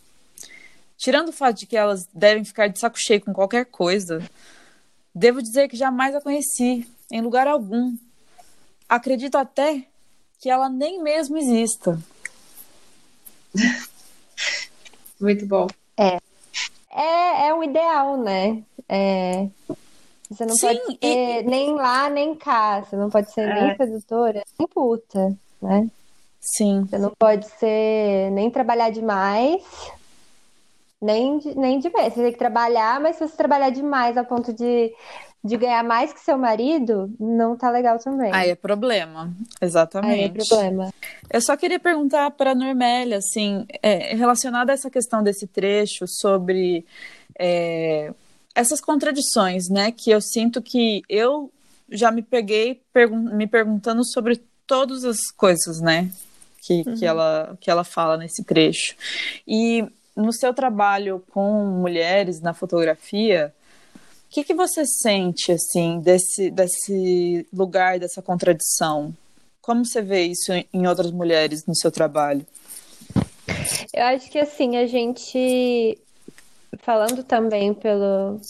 tirando 0.97 1.29
o 1.29 1.33
fato 1.33 1.59
de 1.59 1.67
que 1.67 1.77
elas 1.77 2.07
devem 2.15 2.45
ficar 2.45 2.69
de 2.69 2.79
saco 2.79 2.97
cheio 2.99 3.21
com 3.21 3.33
qualquer 3.33 3.67
coisa, 3.67 4.23
devo 5.15 5.43
dizer 5.43 5.69
que 5.69 5.77
jamais 5.77 6.15
a 6.15 6.21
conheci, 6.21 6.89
em 7.13 7.21
lugar 7.21 7.47
algum. 7.47 7.97
Acredito 8.89 9.37
até 9.37 9.85
que 10.41 10.49
ela 10.49 10.69
nem 10.69 11.03
mesmo 11.03 11.37
exista. 11.37 11.99
Muito 15.21 15.47
bom. 15.47 15.67
É. 15.97 16.19
É, 16.91 17.49
é 17.49 17.55
um 17.55 17.63
ideal, 17.63 18.17
né? 18.17 18.63
É, 18.89 19.49
você 20.31 20.47
não 20.47 20.55
Sim, 20.55 20.67
pode 20.67 20.99
ser 20.99 20.99
e... 21.01 21.43
nem 21.43 21.75
lá, 21.75 22.09
nem 22.09 22.35
cá. 22.35 22.81
Você 22.83 22.97
não 22.97 23.11
pode 23.11 23.33
ser 23.33 23.43
é. 23.43 23.55
nem 23.55 23.77
sedutora, 23.77 24.43
nem 24.59 24.69
puta, 24.69 25.37
né? 25.61 25.89
Sim. 26.41 26.87
Você 26.89 26.99
não 26.99 27.11
pode 27.19 27.47
ser 27.47 28.31
nem 28.33 28.51
trabalhar 28.51 28.91
demais, 28.91 29.63
nem, 31.01 31.41
nem 31.57 31.79
demais. 31.79 32.13
Você 32.13 32.23
tem 32.23 32.33
que 32.33 32.39
trabalhar, 32.39 33.01
mas 33.01 33.17
se 33.17 33.27
você 33.27 33.37
trabalhar 33.37 33.71
demais 33.71 34.17
a 34.17 34.25
ponto 34.25 34.53
de, 34.53 34.93
de 35.43 35.57
ganhar 35.57 35.83
mais 35.83 36.13
que 36.13 36.21
seu 36.21 36.37
marido, 36.37 37.11
não 37.19 37.57
tá 37.57 37.71
legal 37.71 37.99
também. 37.99 38.31
Aí 38.33 38.51
é 38.51 38.55
problema. 38.55 39.33
Exatamente. 39.61 40.15
Aí 40.15 40.25
é 40.25 40.29
problema. 40.29 40.93
Eu 41.31 41.41
só 41.41 41.57
queria 41.57 41.79
perguntar 41.81 42.31
para 42.31 42.55
Normélia, 42.55 43.19
assim, 43.19 43.67
é, 43.83 44.15
relacionada 44.15 44.73
a 44.73 44.75
essa 44.75 44.91
questão 44.91 45.23
desse 45.23 45.47
trecho 45.47 46.07
sobre. 46.07 46.85
É, 47.39 48.13
essas 48.55 48.81
contradições, 48.81 49.69
né? 49.69 49.91
Que 49.91 50.11
eu 50.11 50.21
sinto 50.21 50.63
que 50.63 51.03
eu 51.09 51.51
já 51.91 52.11
me 52.11 52.23
peguei 52.23 52.81
pergun 52.93 53.35
me 53.35 53.47
perguntando 53.47 54.05
sobre 54.05 54.41
todas 54.67 55.05
as 55.05 55.31
coisas, 55.37 55.81
né? 55.81 56.11
Que, 56.63 56.83
uhum. 56.87 56.95
que, 56.97 57.05
ela, 57.05 57.59
que 57.61 57.71
ela 57.71 57.85
fala 57.85 58.17
nesse 58.17 58.43
trecho. 58.43 58.97
E 59.47 59.85
no 60.17 60.33
seu 60.33 60.55
trabalho 60.55 61.23
com 61.31 61.65
mulheres 61.67 62.41
na 62.41 62.55
fotografia, 62.55 63.53
o 64.27 64.35
que, 64.35 64.45
que 64.45 64.55
você 64.55 64.85
sente, 64.87 65.53
assim, 65.53 66.01
desse, 66.01 66.51
desse 66.51 67.47
lugar, 67.53 67.99
dessa 67.99 68.23
contradição? 68.23 69.15
Como 69.61 69.85
você 69.85 70.03
vê 70.03 70.23
isso 70.25 70.53
em 70.73 70.87
outras 70.87 71.11
mulheres 71.11 71.67
no 71.67 71.75
seu 71.75 71.91
trabalho? 71.91 72.45
Eu 73.93 74.05
acho 74.05 74.31
que, 74.31 74.39
assim, 74.39 74.77
a 74.77 74.87
gente, 74.87 75.99
falando 76.79 77.23
também 77.25 77.75
pelo, 77.75 78.41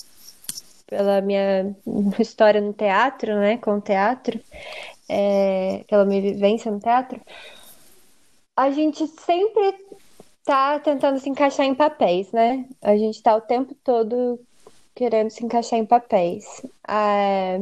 pela 0.86 1.20
minha 1.20 1.74
história 2.18 2.60
no 2.60 2.72
teatro, 2.72 3.34
né, 3.38 3.56
com 3.58 3.78
o 3.78 3.80
teatro, 3.80 4.40
é, 5.08 5.84
pela 5.88 6.04
minha 6.04 6.22
vivência 6.22 6.70
no 6.70 6.80
teatro, 6.80 7.20
a 8.56 8.70
gente 8.70 9.06
sempre 9.06 9.74
tá 10.44 10.78
tentando 10.78 11.18
se 11.18 11.28
encaixar 11.28 11.66
em 11.66 11.74
papéis, 11.74 12.30
né? 12.32 12.66
A 12.82 12.96
gente 12.96 13.22
tá 13.22 13.34
o 13.34 13.40
tempo 13.40 13.74
todo 13.82 14.38
querendo 14.94 15.30
se 15.30 15.44
encaixar 15.44 15.78
em 15.78 15.86
papéis. 15.86 16.62
É, 16.86 17.60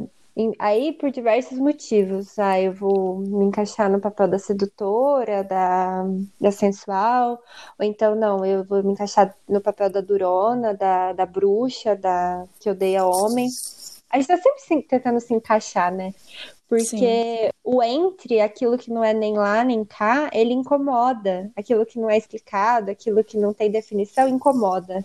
aí, 0.58 0.92
por 0.92 1.10
diversos 1.10 1.58
motivos. 1.58 2.38
Ah, 2.38 2.60
eu 2.60 2.72
vou 2.72 3.18
me 3.18 3.44
encaixar 3.44 3.90
no 3.90 4.00
papel 4.00 4.28
da 4.28 4.38
sedutora, 4.38 5.44
da, 5.44 6.04
da 6.40 6.50
sensual, 6.50 7.42
ou 7.78 7.84
então 7.84 8.14
não, 8.14 8.44
eu 8.44 8.64
vou 8.64 8.82
me 8.82 8.92
encaixar 8.92 9.36
no 9.48 9.60
papel 9.60 9.90
da 9.90 10.00
durona, 10.00 10.74
da, 10.74 11.12
da 11.12 11.26
bruxa, 11.26 11.94
da 11.96 12.44
que 12.58 12.70
odeia 12.70 13.04
homem. 13.04 13.48
A 14.10 14.16
gente 14.18 14.28
tá 14.28 14.36
sempre 14.38 14.82
tentando 14.82 15.20
se 15.20 15.32
encaixar, 15.32 15.92
né? 15.92 16.12
Porque 16.68 16.86
Sim. 16.86 17.50
o 17.62 17.82
entre, 17.82 18.40
aquilo 18.40 18.78
que 18.78 18.90
não 18.90 19.04
é 19.04 19.12
nem 19.12 19.36
lá 19.36 19.62
nem 19.62 19.84
cá, 19.84 20.30
ele 20.32 20.54
incomoda. 20.54 21.50
Aquilo 21.54 21.84
que 21.84 21.98
não 21.98 22.08
é 22.08 22.16
explicado, 22.16 22.90
aquilo 22.90 23.22
que 23.22 23.36
não 23.36 23.52
tem 23.52 23.70
definição, 23.70 24.26
incomoda. 24.26 25.04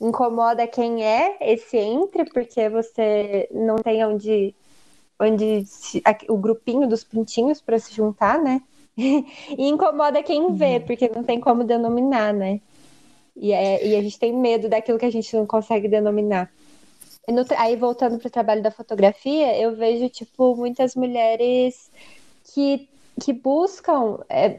Incomoda 0.00 0.66
quem 0.66 1.04
é 1.04 1.36
esse 1.40 1.76
entre, 1.76 2.24
porque 2.24 2.68
você 2.68 3.48
não 3.52 3.76
tem 3.76 4.04
onde, 4.04 4.54
onde 5.18 5.64
se, 5.66 6.02
o 6.28 6.36
grupinho 6.38 6.88
dos 6.88 7.04
pintinhos 7.04 7.60
para 7.60 7.78
se 7.78 7.94
juntar, 7.94 8.38
né? 8.38 8.62
e 8.96 9.68
incomoda 9.68 10.22
quem 10.22 10.54
vê, 10.54 10.76
uhum. 10.76 10.80
porque 10.86 11.08
não 11.08 11.22
tem 11.22 11.38
como 11.38 11.64
denominar, 11.64 12.32
né? 12.32 12.60
E, 13.36 13.52
é, 13.52 13.86
e 13.86 13.96
a 13.96 14.02
gente 14.02 14.18
tem 14.18 14.32
medo 14.32 14.68
daquilo 14.68 14.98
que 14.98 15.06
a 15.06 15.12
gente 15.12 15.34
não 15.36 15.46
consegue 15.46 15.88
denominar. 15.88 16.50
No, 17.28 17.44
aí, 17.56 17.76
voltando 17.76 18.18
para 18.18 18.26
o 18.26 18.30
trabalho 18.30 18.62
da 18.62 18.70
fotografia, 18.70 19.56
eu 19.60 19.76
vejo, 19.76 20.08
tipo, 20.08 20.56
muitas 20.56 20.94
mulheres 20.94 21.90
que, 22.52 22.88
que 23.20 23.32
buscam, 23.32 24.18
é, 24.28 24.58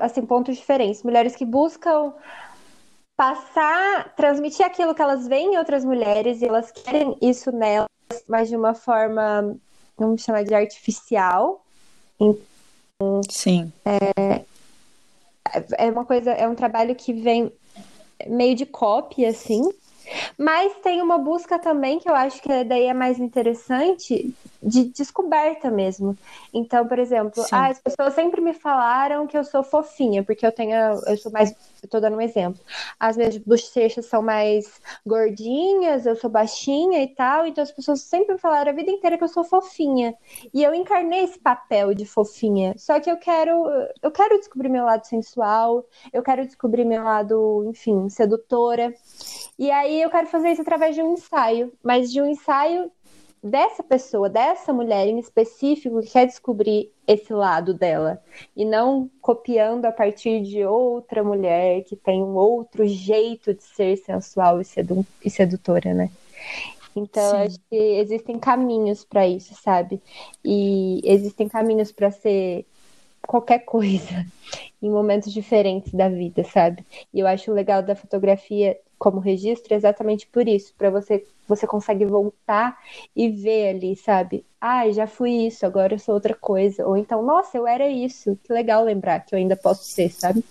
assim, 0.00 0.24
pontos 0.24 0.56
diferentes. 0.56 1.02
Mulheres 1.02 1.36
que 1.36 1.44
buscam 1.44 2.12
passar, 3.18 4.14
transmitir 4.14 4.64
aquilo 4.64 4.94
que 4.94 5.02
elas 5.02 5.26
veem 5.26 5.54
em 5.54 5.58
outras 5.58 5.84
mulheres 5.84 6.40
e 6.40 6.46
elas 6.46 6.70
querem 6.70 7.18
isso 7.20 7.50
nelas, 7.50 7.88
mas 8.28 8.48
de 8.48 8.54
uma 8.54 8.74
forma, 8.74 9.56
vamos 9.96 10.22
chamar 10.22 10.44
de 10.44 10.54
artificial. 10.54 11.64
Sim. 13.28 13.72
É, 13.84 14.44
é 15.76 15.90
uma 15.90 16.04
coisa, 16.04 16.30
é 16.30 16.48
um 16.48 16.54
trabalho 16.54 16.94
que 16.94 17.12
vem 17.12 17.52
meio 18.24 18.54
de 18.54 18.64
cópia, 18.64 19.30
assim, 19.30 19.68
mas 20.36 20.74
tem 20.82 21.00
uma 21.02 21.18
busca 21.18 21.58
também 21.58 21.98
que 21.98 22.08
eu 22.08 22.14
acho 22.14 22.40
que 22.42 22.64
daí 22.64 22.84
é 22.84 22.94
mais 22.94 23.18
interessante 23.18 24.34
de 24.62 24.84
descoberta 24.86 25.70
mesmo. 25.70 26.16
Então, 26.52 26.86
por 26.86 26.98
exemplo, 26.98 27.44
ah, 27.52 27.68
as 27.68 27.80
pessoas 27.80 28.14
sempre 28.14 28.40
me 28.40 28.52
falaram 28.52 29.26
que 29.26 29.36
eu 29.36 29.44
sou 29.44 29.62
fofinha, 29.62 30.22
porque 30.24 30.44
eu 30.44 30.52
tenho, 30.52 30.74
eu 31.06 31.16
sou 31.16 31.30
mais, 31.30 31.54
eu 31.82 31.88
tô 31.88 32.00
dando 32.00 32.16
um 32.16 32.20
exemplo. 32.20 32.60
As 32.98 33.16
minhas 33.16 33.36
bochechas 33.38 34.06
são 34.06 34.22
mais 34.22 34.80
gordinhas, 35.06 36.06
eu 36.06 36.16
sou 36.16 36.28
baixinha 36.28 37.02
e 37.02 37.08
tal, 37.08 37.46
então 37.46 37.62
as 37.62 37.70
pessoas 37.70 38.00
sempre 38.02 38.34
me 38.34 38.40
falaram 38.40 38.72
a 38.72 38.74
vida 38.74 38.90
inteira 38.90 39.16
que 39.16 39.24
eu 39.24 39.28
sou 39.28 39.44
fofinha. 39.44 40.14
E 40.52 40.62
eu 40.62 40.74
encarnei 40.74 41.24
esse 41.24 41.38
papel 41.38 41.94
de 41.94 42.04
fofinha. 42.04 42.74
Só 42.76 42.98
que 43.00 43.10
eu 43.10 43.16
quero, 43.16 43.64
eu 44.02 44.10
quero 44.10 44.38
descobrir 44.38 44.68
meu 44.68 44.84
lado 44.84 45.06
sensual, 45.06 45.84
eu 46.12 46.22
quero 46.22 46.44
descobrir 46.44 46.84
meu 46.84 47.04
lado, 47.04 47.64
enfim, 47.68 48.08
sedutora. 48.08 48.92
E 49.58 49.70
aí 49.70 50.00
eu 50.00 50.10
quero 50.10 50.28
fazer 50.28 50.52
isso 50.52 50.62
através 50.62 50.94
de 50.94 51.02
um 51.02 51.14
ensaio, 51.14 51.72
mas 51.82 52.12
de 52.12 52.22
um 52.22 52.26
ensaio 52.26 52.90
dessa 53.42 53.82
pessoa, 53.82 54.28
dessa 54.28 54.72
mulher 54.72 55.06
em 55.06 55.18
específico 55.18 56.00
que 56.00 56.10
quer 56.10 56.26
descobrir 56.26 56.92
esse 57.06 57.32
lado 57.32 57.72
dela 57.72 58.22
e 58.54 58.64
não 58.64 59.10
copiando 59.20 59.84
a 59.84 59.92
partir 59.92 60.42
de 60.42 60.64
outra 60.64 61.22
mulher 61.22 61.82
que 61.84 61.96
tem 61.96 62.22
um 62.22 62.34
outro 62.36 62.86
jeito 62.86 63.54
de 63.54 63.62
ser 63.62 63.96
sensual 63.96 64.60
e, 64.60 64.64
sedu 64.64 65.04
e 65.24 65.30
sedutora, 65.30 65.94
né? 65.94 66.10
Então, 66.94 67.30
Sim. 67.30 67.36
acho 67.36 67.58
que 67.70 67.76
existem 67.76 68.38
caminhos 68.38 69.04
para 69.04 69.26
isso, 69.26 69.54
sabe? 69.62 70.00
E 70.44 71.00
existem 71.04 71.48
caminhos 71.48 71.92
para 71.92 72.10
ser 72.10 72.66
qualquer 73.26 73.60
coisa 73.60 74.26
em 74.82 74.90
momentos 74.90 75.32
diferentes 75.32 75.92
da 75.92 76.08
vida, 76.08 76.44
sabe? 76.44 76.84
E 77.12 77.20
eu 77.20 77.26
acho 77.26 77.52
legal 77.52 77.82
da 77.82 77.94
fotografia 77.94 78.78
como 78.98 79.20
registro 79.20 79.74
exatamente 79.74 80.26
por 80.26 80.48
isso, 80.48 80.74
para 80.76 80.90
você 80.90 81.24
você 81.48 81.66
consegue 81.66 82.04
voltar 82.04 82.78
e 83.16 83.30
ver 83.30 83.70
ali, 83.70 83.96
sabe? 83.96 84.44
Ah, 84.60 84.88
já 84.90 85.06
fui 85.06 85.46
isso, 85.46 85.64
agora 85.64 85.94
eu 85.94 85.98
sou 85.98 86.14
outra 86.14 86.34
coisa. 86.34 86.86
Ou 86.86 86.94
então, 86.94 87.22
nossa, 87.22 87.56
eu 87.56 87.66
era 87.66 87.88
isso. 87.88 88.38
Que 88.44 88.52
legal 88.52 88.84
lembrar 88.84 89.20
que 89.20 89.34
eu 89.34 89.38
ainda 89.38 89.56
posso 89.56 89.84
ser, 89.84 90.10
sabe? 90.12 90.44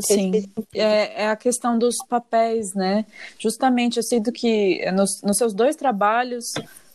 Sim, 0.00 0.32
é, 0.74 1.24
é, 1.24 1.28
a 1.28 1.36
questão 1.36 1.78
dos 1.78 1.94
papéis, 2.08 2.74
né? 2.74 3.04
Justamente, 3.38 3.98
eu 3.98 4.02
sinto 4.02 4.32
que 4.32 4.90
nos, 4.92 5.20
nos 5.22 5.36
seus 5.36 5.52
dois 5.54 5.76
trabalhos, 5.76 6.46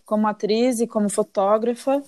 como 0.05 0.27
atriz 0.27 0.79
e 0.79 0.87
como 0.87 1.09
fotógrafa, 1.09 2.03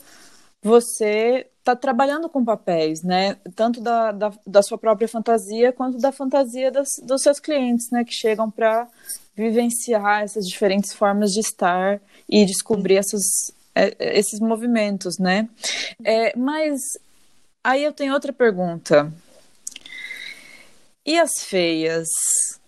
você 0.61 1.47
está 1.61 1.75
trabalhando 1.75 2.27
com 2.27 2.43
papéis, 2.43 3.03
né? 3.03 3.37
Tanto 3.55 3.79
da, 3.79 4.11
da, 4.11 4.33
da, 4.45 4.63
sua 4.63 4.77
própria 4.79 5.07
fantasia 5.07 5.71
quanto 5.71 5.99
da 5.99 6.11
fantasia 6.11 6.71
das, 6.71 6.89
dos 7.03 7.21
seus 7.21 7.39
clientes, 7.39 7.89
né? 7.91 8.03
Que 8.03 8.13
chegam 8.13 8.49
para 8.49 8.87
vivenciar 9.35 10.23
essas 10.23 10.45
diferentes 10.45 10.91
formas 10.91 11.31
de 11.31 11.39
estar 11.39 12.01
e 12.27 12.45
descobrir 12.45 12.95
essas, 12.95 13.21
é, 13.75 14.17
esses 14.17 14.39
movimentos, 14.39 15.19
né? 15.19 15.47
É, 16.03 16.35
mas 16.35 16.81
aí 17.63 17.83
eu 17.83 17.93
tenho 17.93 18.13
outra 18.13 18.33
pergunta. 18.33 19.13
E 21.05 21.19
as 21.19 21.43
feias? 21.43 22.07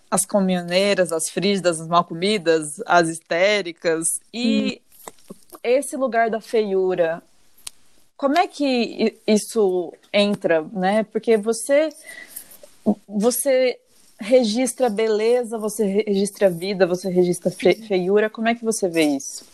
As 0.09 0.23
caminhoneiras, 0.23 1.12
as 1.12 1.29
frígidas, 1.29 1.81
as 1.81 1.88
mal 1.88 2.03
comidas, 2.03 2.79
as 2.85 3.09
histéricas 3.09 4.05
e 4.31 4.79
hum. 4.79 5.17
esse 5.63 5.97
lugar 5.97 6.29
da 6.29 6.39
feiura, 6.39 7.23
como 8.24 8.38
é 8.38 8.48
que 8.48 9.20
isso 9.27 9.94
entra, 10.13 10.62
né? 10.72 11.03
Porque 11.03 11.36
você 11.36 11.89
você 13.06 13.77
registra 14.18 14.89
beleza, 14.89 15.58
você 15.58 15.84
registra 16.08 16.50
vida, 16.50 16.88
você 16.88 17.10
registra 17.10 17.51
feiura. 17.51 18.30
Como 18.30 18.48
é 18.48 18.56
que 18.56 18.63
você 18.63 18.88
vê 18.88 19.03
isso? 19.03 19.46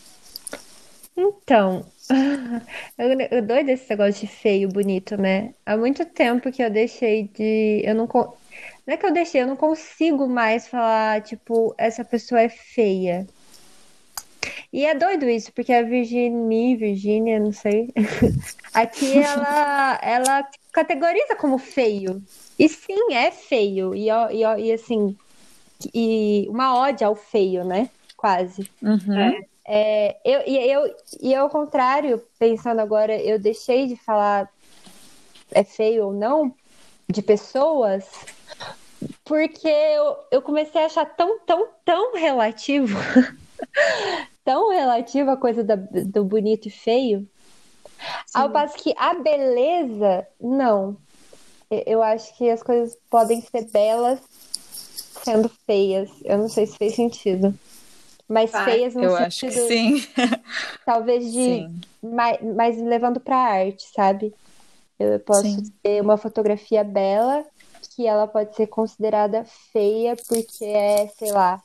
Então, 1.17 1.83
eu, 2.95 3.41
doido 3.41 3.65
desse 3.65 3.89
negócio 3.89 4.27
de 4.27 4.27
feio, 4.27 4.69
bonito, 4.69 5.17
né? 5.17 5.51
Há 5.65 5.75
muito 5.75 6.05
tempo 6.05 6.51
que 6.51 6.61
eu 6.61 6.69
deixei 6.69 7.23
de. 7.23 7.81
Eu 7.83 7.95
não. 7.95 8.05
Não 8.05 8.93
é 8.93 8.97
que 8.97 9.05
eu 9.05 9.11
deixei, 9.11 9.41
eu 9.41 9.47
não 9.47 9.55
consigo 9.55 10.27
mais 10.27 10.67
falar, 10.67 11.23
tipo, 11.23 11.73
essa 11.75 12.05
pessoa 12.05 12.39
é 12.39 12.49
feia. 12.49 13.25
E 14.71 14.85
é 14.85 14.93
doido 14.93 15.27
isso, 15.27 15.51
porque 15.51 15.73
a 15.73 15.81
Virginia, 15.81 16.77
Virginia, 16.77 17.39
não 17.39 17.51
sei, 17.51 17.91
aqui 18.73 19.17
ela, 19.17 19.99
ela 20.01 20.47
categoriza 20.71 21.35
como 21.35 21.57
feio. 21.57 22.21
E 22.57 22.69
sim, 22.69 23.13
é 23.13 23.31
feio. 23.31 23.95
E, 23.95 24.09
e, 24.09 24.65
e 24.65 24.71
assim, 24.71 25.17
e 25.93 26.45
uma 26.49 26.77
ódio 26.77 27.07
ao 27.07 27.15
feio, 27.15 27.63
né? 27.63 27.89
Quase. 28.15 28.69
Uhum. 28.81 29.17
É, 29.17 29.41
é, 29.65 30.17
eu, 30.23 30.41
e, 30.45 30.71
eu, 30.71 30.95
e 31.21 31.33
ao 31.33 31.49
contrário, 31.49 32.21
pensando 32.37 32.79
agora, 32.79 33.19
eu 33.19 33.39
deixei 33.39 33.87
de 33.87 33.95
falar 33.95 34.49
é 35.51 35.63
feio 35.63 36.07
ou 36.07 36.13
não 36.13 36.53
de 37.07 37.21
pessoas 37.21 38.05
porque 39.23 39.67
eu, 39.67 40.17
eu 40.31 40.41
comecei 40.41 40.81
a 40.81 40.85
achar 40.85 41.05
tão, 41.05 41.39
tão, 41.39 41.67
tão 41.85 42.15
relativo 42.15 42.97
tão 44.49 44.71
relativa 44.71 45.33
a 45.33 45.37
coisa 45.37 45.63
da, 45.63 45.75
do 45.75 46.23
bonito 46.23 46.67
e 46.67 46.71
feio. 46.71 47.19
Sim. 48.25 48.33
Ao 48.33 48.49
passo 48.49 48.75
que 48.77 48.95
a 48.97 49.13
beleza, 49.13 50.25
não. 50.41 50.97
Eu 51.69 52.01
acho 52.01 52.35
que 52.35 52.49
as 52.49 52.63
coisas 52.63 52.97
podem 53.11 53.43
ser 53.43 53.69
belas 53.69 54.19
sendo 55.23 55.51
feias. 55.67 56.09
Eu 56.25 56.39
não 56.39 56.49
sei 56.49 56.65
se 56.65 56.77
fez 56.79 56.95
sentido. 56.95 57.53
Mas 58.27 58.49
feias 58.49 58.95
no 58.95 59.03
eu 59.03 59.11
sentido. 59.11 59.25
Acho 59.27 59.39
que 59.39 59.51
sim. 59.51 60.07
talvez 60.83 61.31
de, 61.31 61.69
mais, 62.01 62.41
mais 62.41 62.81
levando 62.81 63.19
pra 63.19 63.37
arte, 63.37 63.83
sabe? 63.93 64.33
Eu 64.97 65.19
posso 65.19 65.43
Sim. 65.43 65.71
ter 65.83 66.01
uma 66.01 66.17
fotografia 66.17 66.83
bela 66.83 67.45
que 67.95 68.07
ela 68.07 68.27
pode 68.27 68.55
ser 68.55 68.65
considerada 68.65 69.45
feia 69.71 70.15
porque 70.27 70.65
é, 70.65 71.07
sei 71.07 71.31
lá, 71.31 71.61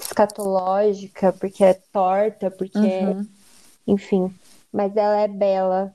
escatológica, 0.00 1.32
porque 1.32 1.64
é 1.64 1.74
torta, 1.92 2.50
porque 2.50 2.78
uhum. 2.78 3.26
enfim, 3.86 4.34
mas 4.72 4.96
ela 4.96 5.20
é 5.20 5.28
bela. 5.28 5.94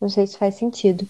Não 0.00 0.08
sei 0.08 0.26
se 0.26 0.36
faz 0.36 0.56
sentido. 0.56 1.08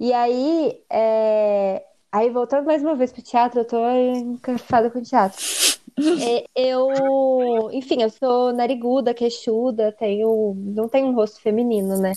E 0.00 0.12
aí, 0.12 0.80
é... 0.90 1.84
aí 2.10 2.28
voltando 2.30 2.66
mais 2.66 2.82
uma 2.82 2.96
vez 2.96 3.12
pro 3.12 3.22
teatro, 3.22 3.60
eu 3.60 3.64
tô 3.64 3.88
encantada 3.88 4.90
com 4.90 4.98
o 4.98 5.02
teatro. 5.02 5.38
É, 5.98 6.44
eu, 6.54 7.70
enfim, 7.72 8.02
eu 8.02 8.10
sou 8.10 8.52
nariguda, 8.52 9.14
queixuda, 9.14 9.90
tenho, 9.92 10.54
não 10.54 10.90
tenho 10.90 11.06
um 11.06 11.14
rosto 11.14 11.40
feminino, 11.40 11.96
né? 11.98 12.12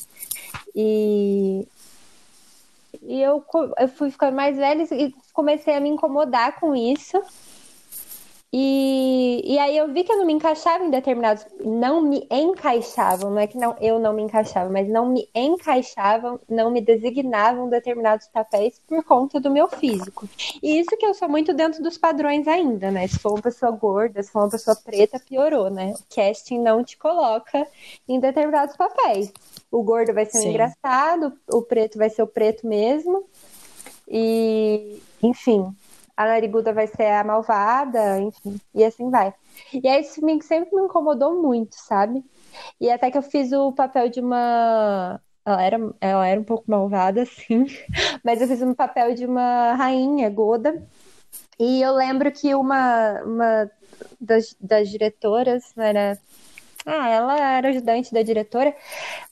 E, 0.75 1.65
e 3.01 3.21
eu, 3.21 3.41
eu 3.77 3.87
fui 3.87 4.11
ficando 4.11 4.35
mais 4.35 4.57
velha 4.57 4.85
e 4.91 5.13
comecei 5.31 5.73
a 5.73 5.79
me 5.79 5.87
incomodar 5.87 6.59
com 6.59 6.75
isso. 6.75 7.21
E, 8.51 9.43
e 9.45 9.59
aí 9.59 9.77
eu 9.77 9.93
vi 9.93 10.03
que 10.03 10.11
eu 10.11 10.17
não 10.17 10.25
me 10.25 10.33
encaixava 10.33 10.83
em 10.83 10.89
determinados. 10.89 11.45
Não 11.63 12.01
me 12.01 12.27
encaixavam, 12.31 13.29
não 13.29 13.39
é 13.39 13.45
que 13.45 13.57
não, 13.57 13.75
eu 13.79 13.99
não 13.99 14.11
me 14.11 14.23
encaixava, 14.23 14.69
mas 14.71 14.87
não 14.89 15.07
me 15.07 15.29
encaixavam, 15.35 16.39
não 16.49 16.71
me 16.71 16.81
designavam 16.81 17.69
determinados 17.69 18.27
papéis 18.27 18.81
por 18.87 19.03
conta 19.03 19.39
do 19.39 19.51
meu 19.51 19.67
físico. 19.67 20.27
E 20.63 20.79
isso 20.79 20.97
que 20.97 21.05
eu 21.05 21.13
sou 21.13 21.29
muito 21.29 21.53
dentro 21.53 21.83
dos 21.83 21.97
padrões 21.97 22.47
ainda, 22.47 22.89
né? 22.89 23.07
Se 23.07 23.19
for 23.19 23.33
uma 23.33 23.41
pessoa 23.41 23.71
gorda, 23.71 24.23
se 24.23 24.31
for 24.31 24.39
uma 24.39 24.49
pessoa 24.49 24.75
preta, 24.75 25.19
piorou, 25.19 25.69
né? 25.69 25.93
O 25.93 26.15
casting 26.15 26.59
não 26.59 26.83
te 26.83 26.97
coloca 26.97 27.67
em 28.07 28.19
determinados 28.19 28.75
papéis. 28.75 29.31
O 29.71 29.83
gordo 29.83 30.11
vai 30.11 30.25
ser 30.25 30.39
um 30.39 30.49
engraçado, 30.49 31.33
o 31.47 31.61
preto 31.61 31.99
vai 31.99 32.09
ser 32.09 32.23
o 32.23 32.27
preto 32.27 32.65
mesmo. 32.65 33.23
E, 34.07 34.99
enfim, 35.21 35.71
a 36.19 36.25
nariguda 36.25 36.73
vai 36.73 36.85
ser 36.85 37.05
a 37.05 37.23
malvada, 37.23 38.19
enfim, 38.19 38.59
e 38.75 38.83
assim 38.83 39.09
vai. 39.09 39.33
E 39.71 39.87
aí 39.87 40.01
isso 40.01 40.19
sempre 40.41 40.75
me 40.75 40.81
incomodou 40.81 41.41
muito, 41.41 41.75
sabe? 41.75 42.21
E 42.79 42.91
até 42.91 43.09
que 43.09 43.17
eu 43.17 43.21
fiz 43.21 43.53
o 43.53 43.71
papel 43.71 44.09
de 44.09 44.19
uma. 44.19 45.21
Ela 45.45 45.63
era, 45.63 45.77
ela 46.01 46.27
era 46.27 46.41
um 46.41 46.43
pouco 46.43 46.65
malvada, 46.69 47.23
sim, 47.25 47.67
mas 48.21 48.41
eu 48.41 48.49
fiz 48.49 48.61
um 48.61 48.73
papel 48.73 49.15
de 49.15 49.25
uma 49.25 49.75
rainha 49.75 50.29
goda. 50.29 50.85
E 51.57 51.81
eu 51.81 51.93
lembro 51.95 52.29
que 52.33 52.53
uma, 52.53 53.21
uma 53.23 53.71
das, 54.19 54.53
das 54.59 54.89
diretoras, 54.89 55.73
né, 55.73 55.89
era 55.89 56.19
ah, 56.85 57.09
ela 57.09 57.39
era 57.39 57.69
ajudante 57.69 58.13
da 58.13 58.21
diretora. 58.23 58.75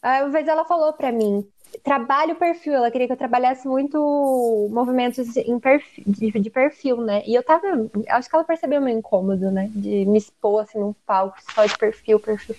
Uma 0.01 0.29
vez 0.29 0.47
ela 0.47 0.63
falou 0.63 0.93
para 0.93 1.11
mim 1.11 1.45
trabalho 1.83 2.35
perfil, 2.35 2.73
ela 2.73 2.91
queria 2.91 3.07
que 3.07 3.13
eu 3.13 3.17
trabalhasse 3.17 3.67
muito 3.67 4.69
movimentos 4.71 5.27
perfil, 5.61 6.03
de, 6.07 6.31
de, 6.31 6.49
perfil, 6.49 6.97
né? 6.97 7.23
E 7.25 7.33
eu 7.35 7.43
tava, 7.43 7.67
acho 8.09 8.29
que 8.29 8.35
ela 8.35 8.43
percebeu 8.43 8.81
meu 8.81 8.97
incômodo, 8.97 9.51
né? 9.51 9.69
De 9.73 10.05
me 10.05 10.17
expor 10.17 10.63
assim 10.63 10.79
num 10.79 10.93
palco 11.05 11.37
só 11.53 11.65
de 11.65 11.77
perfil, 11.77 12.19
perfil. 12.19 12.55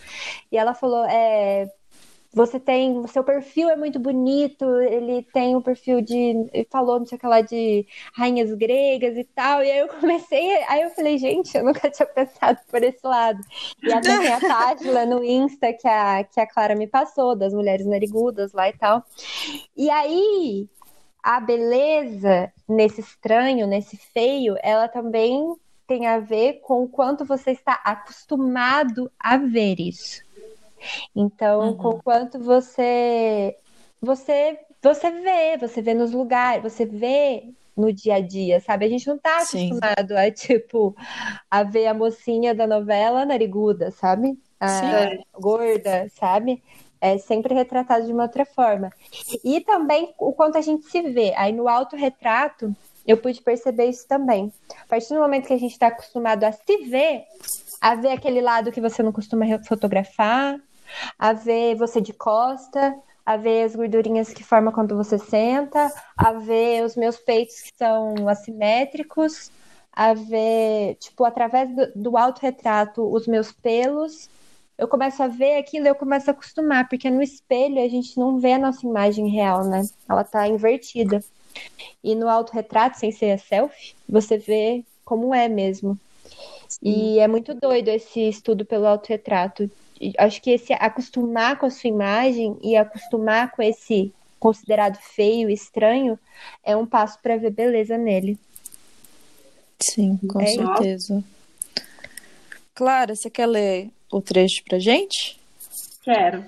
E 0.50 0.56
ela 0.56 0.74
falou, 0.74 1.04
é, 1.04 1.70
você 2.32 2.60
tem, 2.60 2.98
o 2.98 3.08
seu 3.08 3.24
perfil 3.24 3.70
é 3.70 3.76
muito 3.76 3.98
bonito, 3.98 4.64
ele 4.80 5.22
tem 5.32 5.56
um 5.56 5.62
perfil 5.62 6.00
de, 6.00 6.34
falou, 6.70 6.98
não 6.98 7.06
sei 7.06 7.16
o 7.16 7.20
que 7.20 7.26
lá, 7.26 7.40
de 7.40 7.86
rainhas 8.14 8.52
gregas 8.54 9.16
e 9.16 9.24
tal, 9.24 9.62
e 9.62 9.70
aí 9.70 9.78
eu 9.78 9.88
comecei, 10.00 10.62
aí 10.64 10.82
eu 10.82 10.90
falei, 10.90 11.16
gente, 11.18 11.56
eu 11.56 11.64
nunca 11.64 11.90
tinha 11.90 12.06
pensado 12.06 12.58
por 12.70 12.82
esse 12.82 13.06
lado. 13.06 13.40
E 13.82 13.92
até 13.92 14.18
tem 14.18 14.32
a 14.32 14.40
página 14.40 15.06
no 15.06 15.24
Insta 15.24 15.72
que 15.72 15.88
a, 15.88 16.24
que 16.24 16.40
a 16.40 16.46
Clara 16.46 16.74
me 16.74 16.86
passou, 16.86 17.34
das 17.34 17.54
mulheres 17.54 17.86
narigudas 17.86 18.52
lá 18.52 18.68
e 18.68 18.72
tal. 18.74 19.02
E 19.76 19.88
aí, 19.88 20.68
a 21.22 21.40
beleza 21.40 22.52
nesse 22.68 23.00
estranho, 23.00 23.66
nesse 23.66 23.96
feio, 23.96 24.56
ela 24.62 24.86
também 24.86 25.56
tem 25.86 26.06
a 26.06 26.20
ver 26.20 26.60
com 26.60 26.82
o 26.82 26.88
quanto 26.88 27.24
você 27.24 27.52
está 27.52 27.72
acostumado 27.82 29.10
a 29.18 29.38
ver 29.38 29.80
isso. 29.80 30.27
Então, 31.14 31.70
uhum. 31.70 31.76
com 31.76 32.00
quanto 32.00 32.38
você 32.38 33.56
você 34.00 34.58
você 34.82 35.10
vê, 35.10 35.56
você 35.58 35.82
vê 35.82 35.94
nos 35.94 36.12
lugares, 36.12 36.62
você 36.62 36.86
vê 36.86 37.52
no 37.76 37.92
dia 37.92 38.16
a 38.16 38.20
dia, 38.20 38.60
sabe? 38.60 38.86
A 38.86 38.88
gente 38.88 39.06
não 39.06 39.18
tá 39.18 39.36
acostumado 39.36 40.08
Sim. 40.08 40.16
a, 40.16 40.30
tipo, 40.32 40.96
a 41.50 41.62
ver 41.62 41.86
a 41.86 41.94
mocinha 41.94 42.54
da 42.54 42.66
novela 42.66 43.24
nariguda, 43.24 43.90
sabe? 43.90 44.38
A 44.60 45.40
gorda, 45.40 46.08
sabe? 46.18 46.62
É 47.00 47.16
sempre 47.16 47.54
retratado 47.54 48.06
de 48.06 48.12
uma 48.12 48.24
outra 48.24 48.44
forma. 48.44 48.90
E 49.44 49.60
também 49.60 50.12
o 50.18 50.32
quanto 50.32 50.58
a 50.58 50.60
gente 50.60 50.84
se 50.86 51.00
vê. 51.02 51.32
Aí 51.36 51.52
no 51.52 51.68
autorretrato, 51.68 52.74
eu 53.06 53.16
pude 53.16 53.40
perceber 53.40 53.86
isso 53.86 54.06
também. 54.08 54.52
A 54.82 54.86
partir 54.86 55.14
do 55.14 55.20
momento 55.20 55.46
que 55.46 55.52
a 55.52 55.58
gente 55.58 55.72
está 55.72 55.86
acostumado 55.86 56.42
a 56.42 56.50
se 56.50 56.76
ver, 56.88 57.24
a 57.80 57.94
ver 57.94 58.10
aquele 58.10 58.40
lado 58.40 58.72
que 58.72 58.80
você 58.80 59.00
não 59.00 59.12
costuma 59.12 59.46
fotografar, 59.64 60.60
a 61.18 61.32
ver 61.32 61.74
você 61.76 62.00
de 62.00 62.12
costa, 62.12 62.96
a 63.28 63.36
ver 63.36 63.64
as 63.64 63.76
gordurinhas 63.76 64.32
que 64.32 64.42
forma 64.42 64.72
quando 64.72 64.96
você 64.96 65.18
senta, 65.18 65.92
a 66.16 66.32
ver 66.32 66.82
os 66.82 66.96
meus 66.96 67.18
peitos 67.18 67.60
que 67.60 67.72
são 67.76 68.26
assimétricos, 68.26 69.50
a 69.92 70.14
ver, 70.14 70.94
tipo, 70.94 71.24
através 71.24 71.68
do, 71.74 71.92
do 71.94 72.16
autorretrato, 72.16 73.02
os 73.12 73.26
meus 73.26 73.52
pelos. 73.52 74.30
Eu 74.78 74.88
começo 74.88 75.22
a 75.22 75.28
ver 75.28 75.58
aquilo 75.58 75.86
e 75.86 75.88
eu 75.90 75.94
começo 75.94 76.30
a 76.30 76.32
acostumar, 76.32 76.88
porque 76.88 77.10
no 77.10 77.20
espelho 77.20 77.84
a 77.84 77.88
gente 77.88 78.16
não 78.16 78.38
vê 78.38 78.52
a 78.52 78.58
nossa 78.58 78.86
imagem 78.86 79.28
real, 79.28 79.62
né? 79.64 79.82
Ela 80.08 80.24
tá 80.24 80.48
invertida. 80.48 81.22
E 82.02 82.14
no 82.14 82.28
autorretrato, 82.28 82.98
sem 82.98 83.12
ser 83.12 83.32
a 83.32 83.38
selfie, 83.38 83.94
você 84.08 84.38
vê 84.38 84.84
como 85.04 85.34
é 85.34 85.48
mesmo. 85.48 85.98
Sim. 86.68 86.78
E 86.82 87.18
é 87.18 87.26
muito 87.26 87.52
doido 87.54 87.88
esse 87.88 88.20
estudo 88.28 88.64
pelo 88.64 88.86
autorretrato 88.86 89.70
acho 90.18 90.40
que 90.42 90.50
esse 90.50 90.72
acostumar 90.72 91.58
com 91.58 91.66
a 91.66 91.70
sua 91.70 91.88
imagem 91.88 92.56
e 92.62 92.76
acostumar 92.76 93.50
com 93.52 93.62
esse 93.62 94.12
considerado 94.38 94.96
feio, 94.96 95.50
estranho, 95.50 96.18
é 96.64 96.76
um 96.76 96.86
passo 96.86 97.18
para 97.20 97.36
ver 97.36 97.50
beleza 97.50 97.98
nele. 97.98 98.38
Sim, 99.80 100.18
com 100.28 100.40
é 100.40 100.46
certeza. 100.46 101.14
Isso. 101.14 101.24
Clara, 102.74 103.14
você 103.14 103.28
quer 103.28 103.46
ler 103.46 103.90
o 104.10 104.20
trecho 104.20 104.62
pra 104.64 104.78
gente? 104.78 105.38
Quero. 106.02 106.44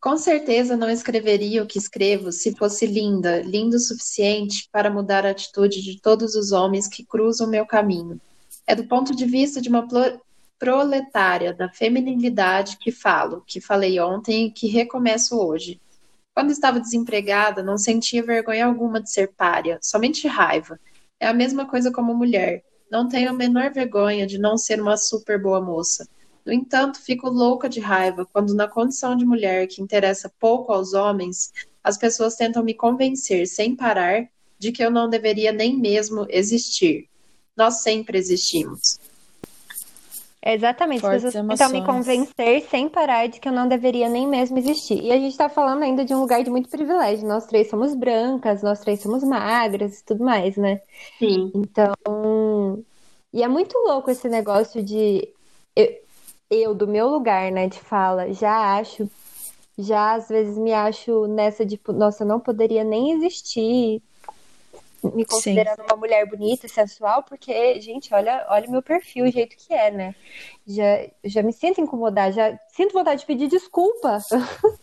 Com 0.00 0.16
certeza 0.16 0.76
não 0.76 0.90
escreveria 0.90 1.62
o 1.62 1.66
que 1.66 1.78
escrevo 1.78 2.32
se 2.32 2.56
fosse 2.56 2.86
linda, 2.86 3.40
lindo 3.40 3.76
o 3.76 3.80
suficiente 3.80 4.68
para 4.72 4.90
mudar 4.90 5.24
a 5.24 5.30
atitude 5.30 5.80
de 5.80 6.00
todos 6.00 6.34
os 6.34 6.50
homens 6.50 6.88
que 6.88 7.04
cruzam 7.04 7.46
meu 7.46 7.64
caminho. 7.64 8.20
É 8.66 8.74
do 8.74 8.84
ponto 8.84 9.14
de 9.14 9.24
vista 9.24 9.60
de 9.60 9.68
uma 9.68 9.86
proletária 10.62 11.52
da 11.52 11.68
feminilidade 11.68 12.76
que 12.78 12.92
falo, 12.92 13.42
que 13.44 13.60
falei 13.60 13.98
ontem 13.98 14.46
e 14.46 14.50
que 14.52 14.68
recomeço 14.68 15.36
hoje. 15.36 15.80
Quando 16.32 16.52
estava 16.52 16.78
desempregada, 16.78 17.64
não 17.64 17.76
sentia 17.76 18.22
vergonha 18.22 18.66
alguma 18.66 19.02
de 19.02 19.10
ser 19.10 19.32
párea, 19.32 19.80
somente 19.82 20.28
raiva. 20.28 20.78
É 21.18 21.26
a 21.26 21.34
mesma 21.34 21.66
coisa 21.66 21.90
como 21.90 22.14
mulher. 22.14 22.62
Não 22.88 23.08
tenho 23.08 23.30
a 23.30 23.32
menor 23.32 23.72
vergonha 23.72 24.24
de 24.24 24.38
não 24.38 24.56
ser 24.56 24.80
uma 24.80 24.96
super 24.96 25.42
boa 25.42 25.60
moça. 25.60 26.08
No 26.46 26.52
entanto, 26.52 27.02
fico 27.02 27.28
louca 27.28 27.68
de 27.68 27.80
raiva 27.80 28.24
quando, 28.24 28.54
na 28.54 28.68
condição 28.68 29.16
de 29.16 29.24
mulher 29.24 29.66
que 29.66 29.82
interessa 29.82 30.32
pouco 30.38 30.72
aos 30.72 30.92
homens, 30.92 31.52
as 31.82 31.98
pessoas 31.98 32.36
tentam 32.36 32.62
me 32.62 32.72
convencer, 32.72 33.48
sem 33.48 33.74
parar, 33.74 34.28
de 34.60 34.70
que 34.70 34.84
eu 34.84 34.92
não 34.92 35.10
deveria 35.10 35.50
nem 35.50 35.76
mesmo 35.76 36.24
existir. 36.30 37.08
Nós 37.56 37.82
sempre 37.82 38.16
existimos. 38.16 39.00
Exatamente, 40.44 41.00
Fortes 41.00 41.24
as 41.24 41.32
pessoas 41.32 41.58
tentam 41.58 41.80
me 41.80 41.86
convencer 41.86 42.62
sem 42.68 42.88
parar 42.88 43.28
de 43.28 43.38
que 43.38 43.48
eu 43.48 43.52
não 43.52 43.68
deveria 43.68 44.08
nem 44.08 44.26
mesmo 44.26 44.58
existir. 44.58 45.00
E 45.00 45.12
a 45.12 45.16
gente 45.16 45.36
tá 45.36 45.48
falando 45.48 45.84
ainda 45.84 46.04
de 46.04 46.12
um 46.12 46.20
lugar 46.20 46.42
de 46.42 46.50
muito 46.50 46.68
privilégio. 46.68 47.28
Nós 47.28 47.46
três 47.46 47.70
somos 47.70 47.94
brancas, 47.94 48.60
nós 48.60 48.80
três 48.80 49.00
somos 49.00 49.22
magras 49.22 50.00
e 50.00 50.04
tudo 50.04 50.24
mais, 50.24 50.56
né? 50.56 50.80
Sim. 51.18 51.52
Então. 51.54 52.84
E 53.32 53.42
é 53.42 53.46
muito 53.46 53.78
louco 53.78 54.10
esse 54.10 54.28
negócio 54.28 54.82
de. 54.82 55.28
Eu, 55.76 56.02
eu, 56.50 56.74
do 56.74 56.88
meu 56.88 57.08
lugar, 57.08 57.52
né, 57.52 57.68
de 57.68 57.78
fala, 57.78 58.32
já 58.32 58.76
acho. 58.78 59.08
Já 59.78 60.14
às 60.14 60.28
vezes 60.28 60.58
me 60.58 60.72
acho 60.72 61.26
nessa 61.28 61.64
de, 61.64 61.80
nossa, 61.88 62.24
eu 62.24 62.28
não 62.28 62.40
poderia 62.40 62.82
nem 62.82 63.12
existir 63.12 64.02
me 65.02 65.24
considerando 65.24 65.76
Sim. 65.76 65.86
uma 65.90 65.96
mulher 65.96 66.26
bonita, 66.26 66.68
sensual, 66.68 67.22
porque, 67.22 67.80
gente, 67.80 68.12
olha, 68.14 68.46
olha 68.48 68.70
meu 68.70 68.82
perfil, 68.82 69.24
o 69.26 69.30
jeito 69.30 69.56
que 69.56 69.74
é, 69.74 69.90
né? 69.90 70.14
Já, 70.66 71.06
já 71.24 71.42
me 71.42 71.52
sinto 71.52 71.80
incomodada, 71.80 72.32
já 72.32 72.58
sinto 72.68 72.92
vontade 72.92 73.20
de 73.20 73.26
pedir 73.26 73.48
desculpa. 73.48 74.18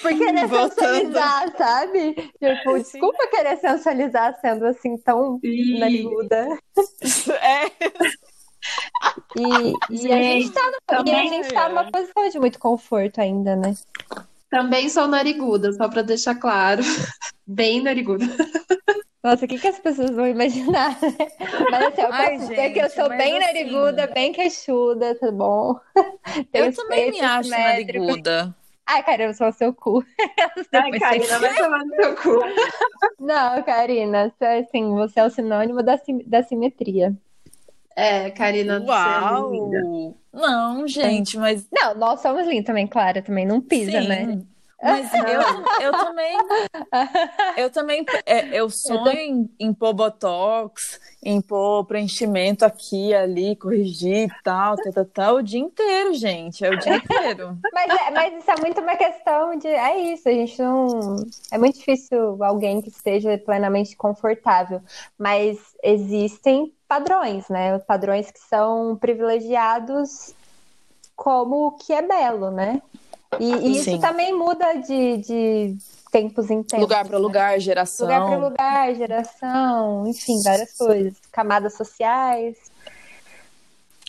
por 0.00 0.16
querer 0.16 0.48
sensualizar, 0.48 1.56
sabe? 1.56 2.14
Tipo, 2.14 2.78
desculpa 2.78 3.26
querer 3.28 3.56
sensualizar 3.58 4.40
sendo 4.40 4.66
assim 4.66 4.96
tão 4.98 5.38
nariguda. 5.78 6.58
É. 7.42 7.66
E, 9.36 10.02
e 10.02 10.12
a 10.12 10.22
gente 10.22 10.50
tá, 10.50 10.62
no, 10.70 11.08
e 11.08 11.14
a 11.14 11.22
gente 11.24 11.52
tá 11.52 11.68
numa 11.68 11.90
posição 11.90 12.28
de 12.28 12.38
muito 12.38 12.58
conforto 12.58 13.20
ainda, 13.20 13.56
né? 13.56 13.74
Também 14.50 14.88
sou 14.88 15.06
nariguda, 15.06 15.72
só 15.72 15.88
para 15.88 16.02
deixar 16.02 16.34
claro. 16.34 16.82
Bem 17.46 17.80
nariguda. 17.80 18.26
Nossa, 19.22 19.44
o 19.44 19.48
que, 19.48 19.58
que 19.58 19.68
as 19.68 19.78
pessoas 19.78 20.10
vão 20.10 20.26
imaginar? 20.26 20.98
Mas 21.70 21.84
assim, 21.86 22.00
eu 22.00 22.12
Ai, 22.12 22.30
posso 22.32 22.48
dizer 22.48 22.72
que 22.72 22.78
eu 22.80 22.90
sou 22.90 23.08
bem 23.10 23.36
assim... 23.36 23.46
nariguda, 23.46 24.06
bem 24.06 24.32
queixuda, 24.32 25.14
tá 25.14 25.30
bom? 25.30 25.78
eu 26.54 26.74
também 26.74 27.10
me 27.10 27.20
acho 27.20 27.50
métrico. 27.50 28.06
nariguda. 28.06 28.56
Ai, 28.86 29.02
Karina, 29.04 29.34
sou 29.34 29.52
seu 29.52 29.74
cu. 29.74 30.04
Ai, 30.72 30.98
Karina, 30.98 31.38
vai 31.38 31.54
tomar 31.54 31.84
no 31.84 31.94
seu 31.94 32.16
cu. 32.16 32.40
Não, 33.20 33.62
Karina, 33.62 34.34
assim, 34.40 34.94
você 34.94 35.20
é 35.20 35.24
o 35.24 35.30
sinônimo 35.30 35.82
da, 35.82 36.00
da 36.26 36.42
simetria. 36.42 37.14
É, 37.94 38.30
Karina, 38.30 38.80
Uau! 38.80 39.50
Você 39.50 39.54
é 39.54 39.58
linda. 39.60 40.19
Não, 40.32 40.86
gente, 40.86 41.36
mas. 41.36 41.66
Não, 41.72 41.94
nós 41.94 42.20
somos 42.20 42.46
lindos 42.46 42.66
também, 42.66 42.86
claro, 42.86 43.22
também 43.22 43.46
não 43.46 43.60
pisa, 43.60 44.00
Sim. 44.00 44.08
né? 44.08 44.42
Mas 44.82 45.10
eu, 45.12 45.86
eu 45.86 45.92
também. 45.92 46.38
Eu 47.56 47.70
também. 47.70 48.06
É, 48.24 48.58
eu 48.58 48.70
sonho 48.70 49.10
em, 49.10 49.50
em 49.58 49.74
pôr 49.74 49.92
botox, 49.92 50.98
em 51.22 51.40
pôr 51.40 51.84
preenchimento 51.84 52.64
aqui, 52.64 53.12
ali, 53.14 53.54
corrigir 53.56 54.28
e 54.28 54.42
tal, 54.42 54.76
tal, 54.76 54.92
tal, 54.92 55.04
tal, 55.04 55.36
o 55.36 55.42
dia 55.42 55.60
inteiro, 55.60 56.14
gente. 56.14 56.64
É 56.64 56.70
o 56.70 56.78
dia 56.78 56.96
inteiro. 56.96 57.58
Mas, 57.72 57.90
é, 57.90 58.10
mas 58.10 58.34
isso 58.38 58.50
é 58.50 58.60
muito 58.60 58.80
uma 58.80 58.96
questão 58.96 59.56
de. 59.58 59.68
É 59.68 60.12
isso, 60.12 60.28
a 60.28 60.32
gente 60.32 60.60
não. 60.60 61.16
É 61.52 61.58
muito 61.58 61.78
difícil 61.78 62.42
alguém 62.42 62.80
que 62.80 62.88
esteja 62.88 63.36
plenamente 63.38 63.96
confortável. 63.96 64.80
Mas 65.18 65.58
existem 65.82 66.72
padrões, 66.90 67.48
né? 67.48 67.78
Padrões 67.78 68.32
que 68.32 68.40
são 68.40 68.96
privilegiados 68.96 70.34
como 71.14 71.68
o 71.68 71.70
que 71.70 71.92
é 71.92 72.02
belo, 72.02 72.50
né? 72.50 72.82
E, 73.38 73.44
e 73.44 73.76
isso 73.76 73.96
também 74.00 74.36
muda 74.36 74.74
de, 74.74 75.18
de 75.18 75.76
tempos 76.10 76.50
em 76.50 76.64
tempos. 76.64 76.80
Lugar 76.80 77.06
para 77.06 77.16
né? 77.16 77.22
lugar, 77.22 77.60
geração. 77.60 78.08
Lugar 78.08 78.26
para 78.26 78.38
lugar, 78.38 78.94
geração, 78.96 80.04
enfim, 80.08 80.42
várias 80.42 80.76
coisas. 80.76 81.14
Camadas 81.30 81.74
sociais. 81.74 82.56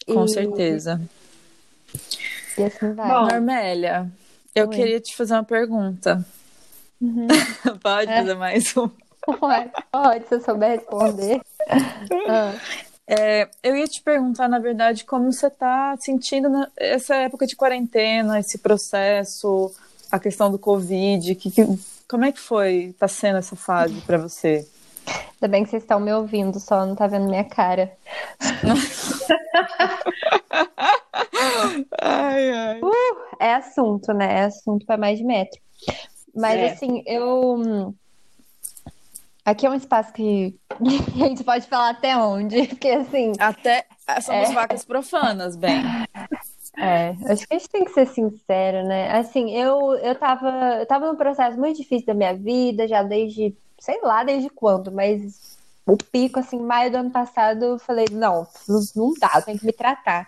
Com 0.08 0.26
e... 0.26 0.30
certeza. 0.30 1.00
E 2.58 2.64
assim 2.64 2.94
vai. 2.94 3.08
Bom, 3.08 3.28
Normélia, 3.28 4.12
eu 4.56 4.68
Oi. 4.68 4.76
queria 4.76 5.00
te 5.00 5.16
fazer 5.16 5.36
uma 5.36 5.44
pergunta. 5.44 6.26
Uhum. 7.00 7.28
Pode 7.80 8.12
é. 8.12 8.18
fazer 8.18 8.34
mais 8.34 8.76
um? 8.76 8.90
Pode, 9.26 9.72
pode, 9.92 10.28
se 10.28 10.36
eu 10.36 10.42
souber 10.42 10.80
responder. 10.80 11.42
ah. 12.30 12.54
É, 13.08 13.50
eu 13.62 13.76
ia 13.76 13.88
te 13.88 14.02
perguntar, 14.02 14.48
na 14.48 14.58
verdade, 14.58 15.04
como 15.04 15.32
você 15.32 15.48
está 15.48 15.96
sentindo 15.98 16.50
essa 16.78 17.16
época 17.16 17.46
de 17.46 17.56
quarentena, 17.56 18.40
esse 18.40 18.58
processo, 18.58 19.72
a 20.12 20.20
questão 20.20 20.50
do 20.50 20.58
Covid, 20.58 21.36
que, 21.36 21.52
que 21.52 21.64
como 22.08 22.26
é 22.26 22.32
que 22.32 22.40
foi, 22.40 22.86
está 22.86 23.08
sendo 23.08 23.38
essa 23.38 23.56
fase 23.56 24.02
para 24.02 24.18
você? 24.18 24.68
Ainda 25.08 25.48
bem 25.48 25.64
que 25.64 25.70
vocês 25.70 25.84
estão 25.84 26.00
me 26.00 26.14
ouvindo, 26.14 26.60
só 26.60 26.86
não 26.86 26.96
tá 26.96 27.08
vendo 27.08 27.26
minha 27.26 27.44
cara. 27.44 27.92
ai, 32.02 32.52
ai. 32.52 32.82
Uh, 32.82 33.18
é 33.40 33.56
assunto, 33.56 34.14
né? 34.14 34.40
É 34.40 34.44
assunto 34.44 34.86
para 34.86 34.98
mais 34.98 35.18
de 35.18 35.24
metro. 35.24 35.60
Mas 36.36 36.60
é. 36.60 36.72
assim, 36.72 37.02
eu 37.06 37.96
Aqui 39.44 39.66
é 39.66 39.70
um 39.70 39.76
espaço 39.76 40.14
que 40.14 40.56
a 40.80 41.28
gente 41.28 41.44
pode 41.44 41.68
falar 41.68 41.90
até 41.90 42.16
onde, 42.16 42.68
porque 42.70 42.90
assim. 42.90 43.34
Até 43.40 43.86
somos 44.22 44.50
é... 44.50 44.54
vacas 44.54 44.86
profanas, 44.86 45.56
bem. 45.56 45.82
É, 46.78 47.10
acho 47.30 47.46
que 47.48 47.54
a 47.54 47.58
gente 47.58 47.70
tem 47.70 47.86
que 47.86 47.92
ser 47.92 48.08
sincero, 48.08 48.88
né? 48.88 49.12
Assim, 49.12 49.52
eu, 49.52 49.94
eu, 49.96 50.16
tava, 50.16 50.78
eu 50.80 50.86
tava 50.86 51.08
num 51.08 51.18
processo 51.18 51.58
muito 51.58 51.78
difícil 51.78 52.08
da 52.08 52.14
minha 52.14 52.34
vida, 52.34 52.88
já 52.88 53.04
desde, 53.04 53.54
sei 53.78 54.00
lá, 54.02 54.24
desde 54.24 54.50
quando, 54.50 54.92
mas 54.92 55.58
o 55.86 55.98
pico, 55.98 56.40
assim, 56.40 56.60
maio 56.60 56.90
do 56.90 56.98
ano 56.98 57.12
passado, 57.12 57.64
eu 57.64 57.80
falei, 57.80 58.06
não, 58.12 58.48
não 58.96 59.14
dá, 59.20 59.32
eu 59.36 59.42
tenho 59.42 59.60
que 59.60 59.66
me 59.66 59.74
tratar. 59.74 60.26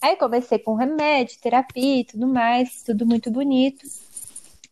Aí 0.00 0.16
comecei 0.16 0.58
com 0.58 0.74
remédio, 0.74 1.38
terapia 1.40 2.00
e 2.00 2.04
tudo 2.04 2.26
mais, 2.26 2.82
tudo 2.82 3.06
muito 3.06 3.30
bonito. 3.30 3.84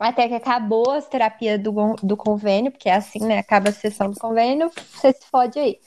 Até 0.00 0.26
que 0.26 0.34
acabou 0.34 0.90
as 0.90 1.06
terapias 1.06 1.60
do, 1.60 1.72
do 2.02 2.16
convênio, 2.16 2.72
porque 2.72 2.88
é 2.88 2.94
assim, 2.94 3.20
né? 3.20 3.38
Acaba 3.38 3.68
a 3.68 3.72
sessão 3.72 4.10
do 4.10 4.18
convênio, 4.18 4.70
você 4.74 5.12
se 5.12 5.26
fode 5.30 5.58
aí. 5.58 5.78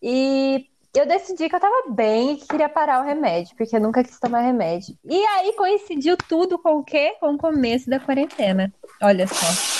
E 0.00 0.66
eu 0.94 1.06
decidi 1.06 1.48
que 1.48 1.54
eu 1.54 1.60
tava 1.60 1.90
bem 1.90 2.32
e 2.32 2.36
que 2.36 2.46
queria 2.46 2.68
parar 2.68 3.00
o 3.00 3.04
remédio, 3.04 3.54
porque 3.56 3.76
eu 3.76 3.80
nunca 3.80 4.02
quis 4.02 4.18
tomar 4.18 4.40
remédio. 4.40 4.96
E 5.04 5.24
aí 5.24 5.52
coincidiu 5.54 6.16
tudo 6.16 6.58
com 6.58 6.78
o 6.78 6.84
quê? 6.84 7.16
Com 7.20 7.34
o 7.34 7.38
começo 7.38 7.90
da 7.90 8.00
quarentena. 8.00 8.72
Olha 9.02 9.26
só. 9.26 9.79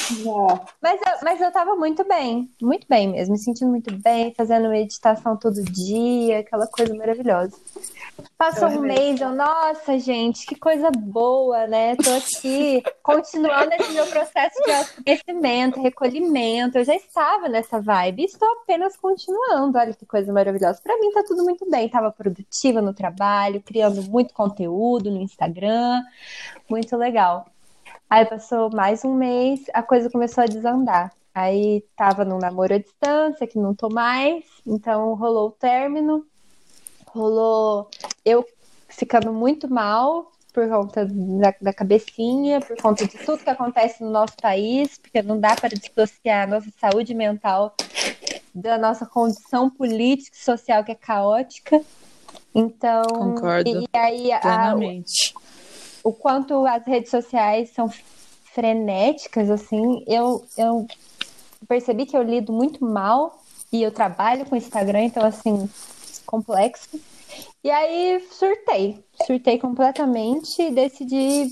Mas, 0.80 1.00
eu, 1.00 1.12
mas 1.22 1.40
eu 1.40 1.52
tava 1.52 1.74
muito 1.76 2.04
bem, 2.06 2.50
muito 2.60 2.86
bem 2.88 3.08
mesmo, 3.08 3.32
me 3.32 3.38
sentindo 3.38 3.70
muito 3.70 3.94
bem, 4.02 4.34
fazendo 4.34 4.68
meditação 4.68 5.36
todo 5.36 5.62
dia, 5.62 6.40
aquela 6.40 6.66
coisa 6.66 6.94
maravilhosa. 6.94 7.56
Passou 8.36 8.68
um 8.68 8.80
mês, 8.80 9.20
eu, 9.20 9.30
nossa, 9.34 9.98
gente, 9.98 10.46
que 10.46 10.54
coisa 10.54 10.90
boa, 10.90 11.66
né? 11.66 11.94
Tô 11.96 12.10
aqui 12.10 12.82
continuando 13.02 13.72
esse 13.74 13.92
meu 13.92 14.06
processo 14.06 14.62
de 14.64 14.72
autoconhecimento, 14.72 15.82
recolhimento. 15.82 16.78
Eu 16.78 16.84
já 16.84 16.94
estava 16.94 17.48
nessa 17.48 17.80
vibe, 17.80 18.24
estou 18.24 18.48
apenas 18.62 18.96
continuando. 18.96 19.78
Olha 19.78 19.92
que 19.92 20.06
coisa 20.06 20.32
maravilhosa. 20.32 20.80
Para 20.82 20.98
mim 20.98 21.10
tá 21.12 21.22
tudo 21.26 21.44
muito 21.44 21.68
bem. 21.70 21.88
Tava 21.88 22.10
produtiva 22.10 22.80
no 22.80 22.94
trabalho, 22.94 23.62
criando 23.62 24.02
muito 24.04 24.32
conteúdo 24.32 25.10
no 25.10 25.20
Instagram, 25.20 26.02
muito 26.68 26.96
legal. 26.96 27.46
Aí 28.10 28.24
passou 28.24 28.68
mais 28.70 29.04
um 29.04 29.14
mês, 29.14 29.60
a 29.72 29.84
coisa 29.84 30.10
começou 30.10 30.42
a 30.42 30.46
desandar. 30.48 31.12
Aí 31.32 31.84
tava 31.96 32.24
num 32.24 32.38
namoro 32.38 32.74
à 32.74 32.78
distância, 32.78 33.46
que 33.46 33.56
não 33.56 33.72
tô 33.72 33.88
mais, 33.88 34.44
então 34.66 35.14
rolou 35.14 35.46
o 35.46 35.52
término, 35.52 36.26
rolou 37.06 37.88
eu 38.24 38.44
ficando 38.88 39.32
muito 39.32 39.72
mal 39.72 40.32
por 40.52 40.68
conta 40.68 41.06
da, 41.06 41.54
da, 41.62 41.72
cabecinha, 41.72 42.60
por 42.60 42.76
conta 42.82 43.06
de 43.06 43.16
tudo 43.16 43.44
que 43.44 43.50
acontece 43.50 44.02
no 44.02 44.10
nosso 44.10 44.34
país, 44.42 44.98
porque 44.98 45.22
não 45.22 45.38
dá 45.38 45.54
para 45.54 45.68
dissociar 45.68 46.42
a 46.42 46.46
nossa 46.48 46.68
saúde 46.80 47.14
mental 47.14 47.76
da 48.52 48.76
nossa 48.76 49.06
condição 49.06 49.70
política 49.70 50.36
e 50.36 50.44
social 50.44 50.82
que 50.82 50.90
é 50.90 50.96
caótica. 50.96 51.80
Então, 52.52 53.02
Concordo 53.04 53.70
e, 53.70 53.88
aí 53.96 54.32
a, 54.32 54.74
o, 56.02 56.12
quanto 56.12 56.66
as 56.66 56.84
redes 56.84 57.10
sociais 57.10 57.70
são 57.70 57.88
frenéticas, 58.52 59.50
assim, 59.50 60.04
eu, 60.06 60.44
eu 60.56 60.86
percebi 61.68 62.06
que 62.06 62.16
eu 62.16 62.22
lido 62.22 62.52
muito 62.52 62.84
mal 62.84 63.40
e 63.72 63.82
eu 63.82 63.92
trabalho 63.92 64.44
com 64.44 64.56
Instagram, 64.56 65.04
então, 65.04 65.24
assim, 65.24 65.68
complexo. 66.26 67.00
E 67.62 67.70
aí 67.70 68.26
surtei, 68.30 68.98
surtei 69.26 69.58
completamente 69.58 70.62
e 70.62 70.70
decidi. 70.70 71.48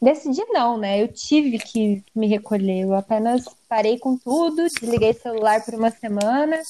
Decidi 0.00 0.42
não, 0.48 0.76
né? 0.76 1.00
Eu 1.00 1.06
tive 1.06 1.60
que 1.60 2.02
me 2.12 2.26
recolher. 2.26 2.80
Eu 2.80 2.94
apenas 2.94 3.44
parei 3.68 4.00
com 4.00 4.16
tudo, 4.16 4.66
desliguei 4.80 5.12
o 5.12 5.20
celular 5.20 5.64
por 5.64 5.74
uma 5.74 5.92
semana, 5.92 6.60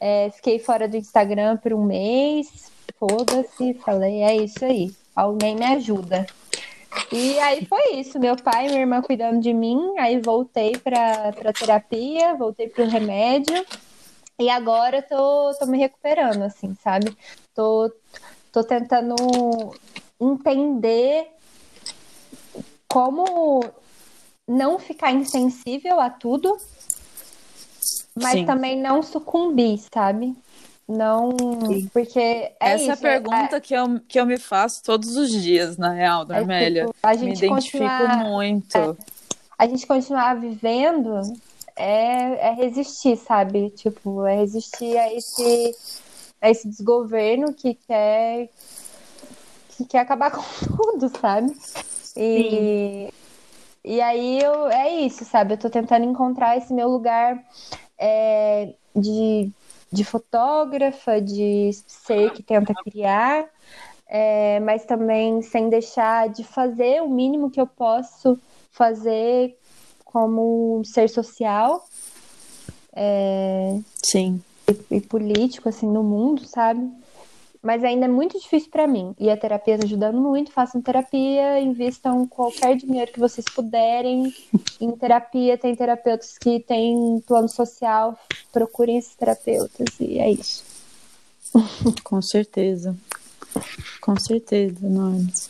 é, 0.00 0.30
fiquei 0.30 0.58
fora 0.58 0.88
do 0.88 0.96
Instagram 0.96 1.58
por 1.58 1.74
um 1.74 1.84
mês. 1.84 2.46
Foda-se, 2.98 3.74
falei, 3.74 4.22
é 4.22 4.36
isso 4.36 4.64
aí. 4.64 4.94
Alguém 5.14 5.56
me 5.56 5.64
ajuda. 5.64 6.26
E 7.12 7.38
aí 7.38 7.64
foi 7.66 7.94
isso, 7.94 8.18
meu 8.18 8.36
pai 8.36 8.66
e 8.66 8.68
minha 8.68 8.80
irmã 8.80 9.02
cuidando 9.02 9.40
de 9.40 9.52
mim, 9.52 9.98
aí 9.98 10.20
voltei 10.20 10.76
para 10.76 11.52
terapia, 11.52 12.34
voltei 12.34 12.68
pro 12.68 12.88
remédio. 12.88 13.64
E 14.38 14.50
agora 14.50 15.00
tô, 15.00 15.54
tô 15.58 15.66
me 15.66 15.78
recuperando, 15.78 16.42
assim, 16.42 16.76
sabe? 16.82 17.16
Tô, 17.54 17.92
tô 18.50 18.64
tentando 18.64 19.14
entender 20.20 21.28
como 22.88 23.64
não 24.46 24.78
ficar 24.78 25.12
insensível 25.12 26.00
a 26.00 26.10
tudo, 26.10 26.56
mas 28.14 28.32
Sim. 28.32 28.46
também 28.46 28.80
não 28.80 29.02
sucumbir, 29.02 29.80
sabe? 29.92 30.36
Não, 30.86 31.30
Sim. 31.66 31.88
porque 31.92 32.18
é 32.18 32.54
essa 32.60 32.82
isso, 32.82 32.90
é 32.90 32.92
a 32.92 32.96
pergunta 32.96 33.56
é... 33.56 33.60
que, 33.60 33.74
eu, 33.74 34.00
que 34.06 34.20
eu 34.20 34.26
me 34.26 34.38
faço 34.38 34.82
todos 34.82 35.16
os 35.16 35.30
dias, 35.30 35.78
na 35.78 35.90
real, 35.90 36.24
da 36.26 36.36
é, 36.36 36.70
Tipo, 36.70 36.94
a 37.02 37.14
gente 37.14 37.40
me 37.40 37.46
identifico 37.46 38.08
muito. 38.24 38.76
É, 38.76 38.96
a 39.58 39.66
gente 39.66 39.86
continuar 39.86 40.34
vivendo 40.34 41.20
é, 41.74 42.48
é 42.48 42.54
resistir, 42.54 43.16
sabe? 43.16 43.70
Tipo, 43.70 44.26
é 44.26 44.36
resistir 44.36 44.96
a 44.98 45.12
esse, 45.12 45.74
a 46.40 46.50
esse 46.50 46.68
desgoverno 46.68 47.54
que 47.54 47.74
quer, 47.74 48.50
que 49.70 49.84
quer 49.86 50.00
acabar 50.00 50.30
com 50.36 50.42
tudo, 50.76 51.10
sabe? 51.18 51.54
E, 52.16 53.12
e 53.82 54.00
aí 54.00 54.38
eu, 54.38 54.68
é 54.68 55.00
isso, 55.00 55.24
sabe? 55.24 55.54
Eu 55.54 55.58
tô 55.58 55.70
tentando 55.70 56.04
encontrar 56.04 56.58
esse 56.58 56.72
meu 56.72 56.88
lugar 56.88 57.42
é, 57.98 58.74
de, 58.94 59.50
de 59.94 60.04
fotógrafa, 60.04 61.20
de 61.20 61.70
ser 61.86 62.30
que 62.30 62.42
tenta 62.42 62.74
criar, 62.74 63.46
é, 64.06 64.58
mas 64.60 64.84
também 64.84 65.40
sem 65.40 65.68
deixar 65.68 66.28
de 66.28 66.42
fazer 66.42 67.00
o 67.00 67.08
mínimo 67.08 67.50
que 67.50 67.60
eu 67.60 67.66
posso 67.66 68.38
fazer 68.70 69.56
como 70.04 70.82
ser 70.84 71.08
social. 71.08 71.86
É, 72.92 73.78
Sim. 74.02 74.42
E, 74.68 74.96
e 74.96 75.00
político, 75.00 75.68
assim, 75.68 75.86
no 75.86 76.02
mundo, 76.02 76.44
sabe? 76.46 76.90
Mas 77.64 77.82
ainda 77.82 78.04
é 78.04 78.08
muito 78.08 78.38
difícil 78.38 78.70
para 78.70 78.86
mim. 78.86 79.14
E 79.18 79.30
a 79.30 79.36
terapia 79.38 79.74
está 79.74 79.86
ajudando 79.86 80.20
muito. 80.20 80.52
Façam 80.52 80.82
terapia, 80.82 81.58
invistam 81.58 82.26
qualquer 82.28 82.76
dinheiro 82.76 83.10
que 83.10 83.18
vocês 83.18 83.46
puderem. 83.46 84.34
Em 84.78 84.92
terapia, 84.92 85.56
tem 85.56 85.74
terapeutas 85.74 86.36
que 86.36 86.60
têm 86.60 87.24
plano 87.26 87.48
social. 87.48 88.18
Procurem 88.52 88.98
esses 88.98 89.16
terapeutas. 89.16 89.98
E 89.98 90.18
é 90.18 90.30
isso. 90.30 90.62
Com 92.04 92.20
certeza. 92.20 92.94
Com 94.02 94.14
certeza, 94.16 94.86
Normas. 94.86 95.48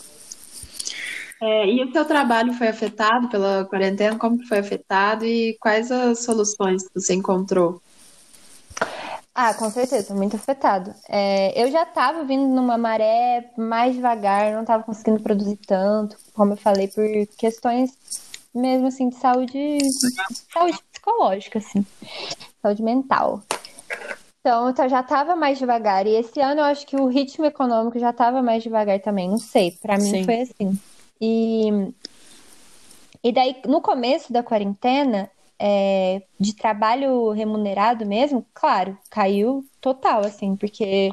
É, 1.43 1.67
e 1.69 1.83
o 1.83 1.93
seu 1.93 2.05
trabalho 2.05 2.53
foi 2.53 2.69
afetado 2.69 3.29
pela 3.29 3.65
quarentena? 3.65 4.17
Como 4.17 4.47
foi 4.47 4.59
afetado 4.59 5.27
e 5.27 5.57
quais 5.59 5.91
as 5.91 6.21
soluções 6.21 6.87
que 6.87 7.01
você 7.01 7.15
encontrou? 7.15 7.83
Ah, 9.35 9.53
com 9.53 9.69
certeza, 9.69 10.15
muito 10.15 10.37
afetado. 10.37 10.95
É, 11.09 11.61
eu 11.61 11.69
já 11.71 11.83
estava 11.83 12.23
vindo 12.25 12.47
numa 12.47 12.79
maré 12.79 13.51
mais 13.57 13.95
devagar, 13.95 14.53
não 14.53 14.61
estava 14.61 14.85
conseguindo 14.85 15.21
produzir 15.21 15.57
tanto, 15.67 16.17
como 16.33 16.53
eu 16.53 16.57
falei, 16.57 16.87
por 16.87 17.05
questões 17.37 17.91
mesmo 18.55 18.87
assim 18.87 19.09
de 19.09 19.17
saúde, 19.17 19.79
saúde 20.53 20.79
psicológica, 20.93 21.59
assim, 21.59 21.85
saúde 22.63 22.83
mental. 22.83 23.43
Então, 24.41 24.69
eu 24.69 24.89
já 24.89 25.01
estava 25.01 25.35
mais 25.35 25.59
devagar. 25.59 26.07
E 26.07 26.15
esse 26.15 26.39
ano 26.39 26.61
eu 26.61 26.65
acho 26.65 26.87
que 26.87 26.97
o 26.97 27.07
ritmo 27.07 27.47
econômico 27.47 27.99
já 27.99 28.11
estava 28.11 28.43
mais 28.43 28.63
devagar 28.63 29.01
também. 29.01 29.29
Não 29.29 29.39
sei, 29.39 29.73
para 29.73 29.97
mim 29.97 30.11
Sim. 30.11 30.25
foi 30.25 30.41
assim. 30.43 30.79
E, 31.21 31.93
e 33.23 33.33
daí, 33.33 33.57
no 33.67 33.81
começo 33.81 34.33
da 34.33 34.43
quarentena, 34.43 35.31
é, 35.59 36.23
de 36.39 36.55
trabalho 36.55 37.31
remunerado 37.31 38.05
mesmo, 38.05 38.45
claro, 38.53 38.99
caiu 39.11 39.65
total, 39.81 40.21
assim, 40.21 40.57
porque 40.57 41.11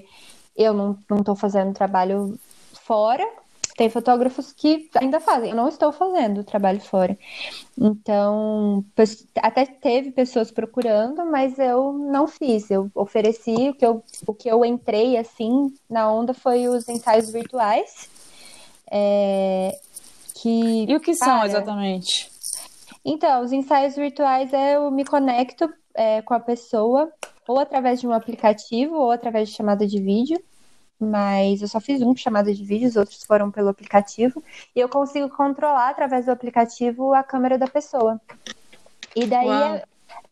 eu 0.56 0.74
não, 0.74 0.98
não 1.10 1.24
tô 1.24 1.36
fazendo 1.36 1.74
trabalho 1.74 2.40
fora, 2.74 3.26
tem 3.78 3.90
fotógrafos 3.90 4.52
que 4.52 4.90
ainda 4.96 5.20
fazem, 5.20 5.52
eu 5.52 5.56
não 5.56 5.68
estou 5.68 5.92
fazendo 5.92 6.44
trabalho 6.44 6.80
fora. 6.80 7.18
Então, 7.78 8.86
até 9.38 9.66
teve 9.66 10.12
pessoas 10.12 10.52
procurando, 10.52 11.26
mas 11.26 11.58
eu 11.58 11.94
não 11.94 12.28
fiz. 12.28 12.70
Eu 12.70 12.92
ofereci 12.94 13.70
o 13.70 13.74
que 13.74 13.86
eu, 13.86 14.04
o 14.28 14.34
que 14.34 14.50
eu 14.50 14.64
entrei 14.66 15.18
assim 15.18 15.74
na 15.90 16.12
onda 16.12 16.34
foi 16.34 16.68
os 16.68 16.88
ensaios 16.88 17.32
virtuais. 17.32 18.10
É, 18.92 19.80
que, 20.36 20.86
e 20.88 20.96
o 20.96 21.00
que 21.00 21.16
são 21.16 21.46
exatamente? 21.46 22.31
Então, 23.04 23.44
os 23.44 23.52
ensaios 23.52 23.96
virtuais 23.96 24.54
é 24.54 24.76
eu 24.76 24.92
me 24.92 25.04
conecto 25.04 25.72
é, 25.94 26.22
com 26.22 26.34
a 26.34 26.40
pessoa, 26.40 27.12
ou 27.48 27.60
através 27.60 28.00
de 28.00 28.08
um 28.08 28.14
aplicativo, 28.14 28.96
ou 28.96 29.12
através 29.12 29.50
de 29.50 29.56
chamada 29.56 29.88
de 29.88 30.02
vídeo. 30.02 30.42
Mas 31.00 31.64
eu 31.64 31.68
só 31.68 31.80
fiz 31.80 32.02
um 32.02 32.16
chamada 32.16 32.54
de 32.54 32.64
vídeo, 32.64 32.88
os 32.88 32.96
outros 32.96 33.24
foram 33.24 33.50
pelo 33.50 33.70
aplicativo. 33.70 34.44
E 34.76 34.80
eu 34.80 34.88
consigo 34.88 35.30
controlar 35.30 35.90
através 35.90 36.26
do 36.26 36.32
aplicativo 36.32 37.14
a 37.14 37.24
câmera 37.24 37.58
da 37.58 37.68
pessoa. 37.68 38.22
E 39.16 39.26
daí 39.26 39.50
é, 39.50 39.84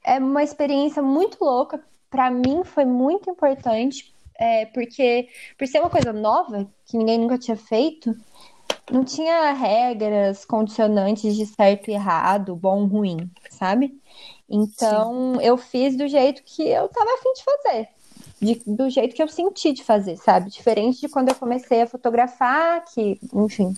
é, 0.03 0.19
uma 0.19 0.43
experiência 0.43 1.01
muito 1.01 1.43
louca. 1.43 1.81
Para 2.09 2.29
mim 2.29 2.63
foi 2.63 2.85
muito 2.85 3.29
importante, 3.29 4.13
é, 4.35 4.67
porque 4.67 5.27
por 5.57 5.67
ser 5.67 5.79
uma 5.79 5.89
coisa 5.89 6.13
nova, 6.13 6.67
que 6.85 6.97
ninguém 6.97 7.17
nunca 7.19 7.37
tinha 7.37 7.57
feito, 7.57 8.15
não 8.91 9.03
tinha 9.03 9.53
regras 9.53 10.45
condicionantes 10.45 11.35
de 11.35 11.45
certo 11.45 11.89
e 11.89 11.93
errado, 11.93 12.55
bom 12.55 12.85
ruim, 12.85 13.29
sabe? 13.49 13.99
Então 14.49 15.35
Sim. 15.35 15.45
eu 15.45 15.57
fiz 15.57 15.95
do 15.95 16.07
jeito 16.07 16.41
que 16.43 16.63
eu 16.63 16.87
tava 16.87 17.11
afim 17.13 17.33
de 17.33 17.43
fazer. 17.43 17.87
De, 18.41 18.61
do 18.65 18.89
jeito 18.89 19.15
que 19.15 19.21
eu 19.21 19.27
senti 19.27 19.73
de 19.73 19.83
fazer, 19.83 20.17
sabe? 20.17 20.49
Diferente 20.49 21.01
de 21.01 21.09
quando 21.09 21.29
eu 21.29 21.35
comecei 21.35 21.81
a 21.81 21.87
fotografar, 21.87 22.83
que, 22.93 23.19
enfim, 23.33 23.75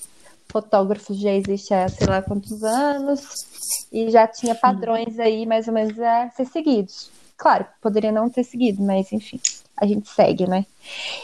fotógrafos 0.47 1.17
já 1.19 1.31
existe 1.31 1.73
há 1.73 1.89
sei 1.89 2.07
lá 2.07 2.21
quantos 2.21 2.63
anos, 2.63 3.87
e 3.91 4.09
já 4.09 4.27
tinha 4.27 4.53
padrões 4.53 5.19
aí 5.19 5.45
mais 5.45 5.67
ou 5.67 5.73
menos 5.73 5.99
a 5.99 6.29
ser 6.29 6.45
seguidos. 6.45 7.09
Claro, 7.37 7.65
poderia 7.81 8.11
não 8.11 8.29
ter 8.29 8.43
seguido, 8.43 8.83
mas 8.83 9.11
enfim 9.11 9.39
a 9.81 9.87
gente 9.87 10.07
segue, 10.07 10.47
né? 10.47 10.65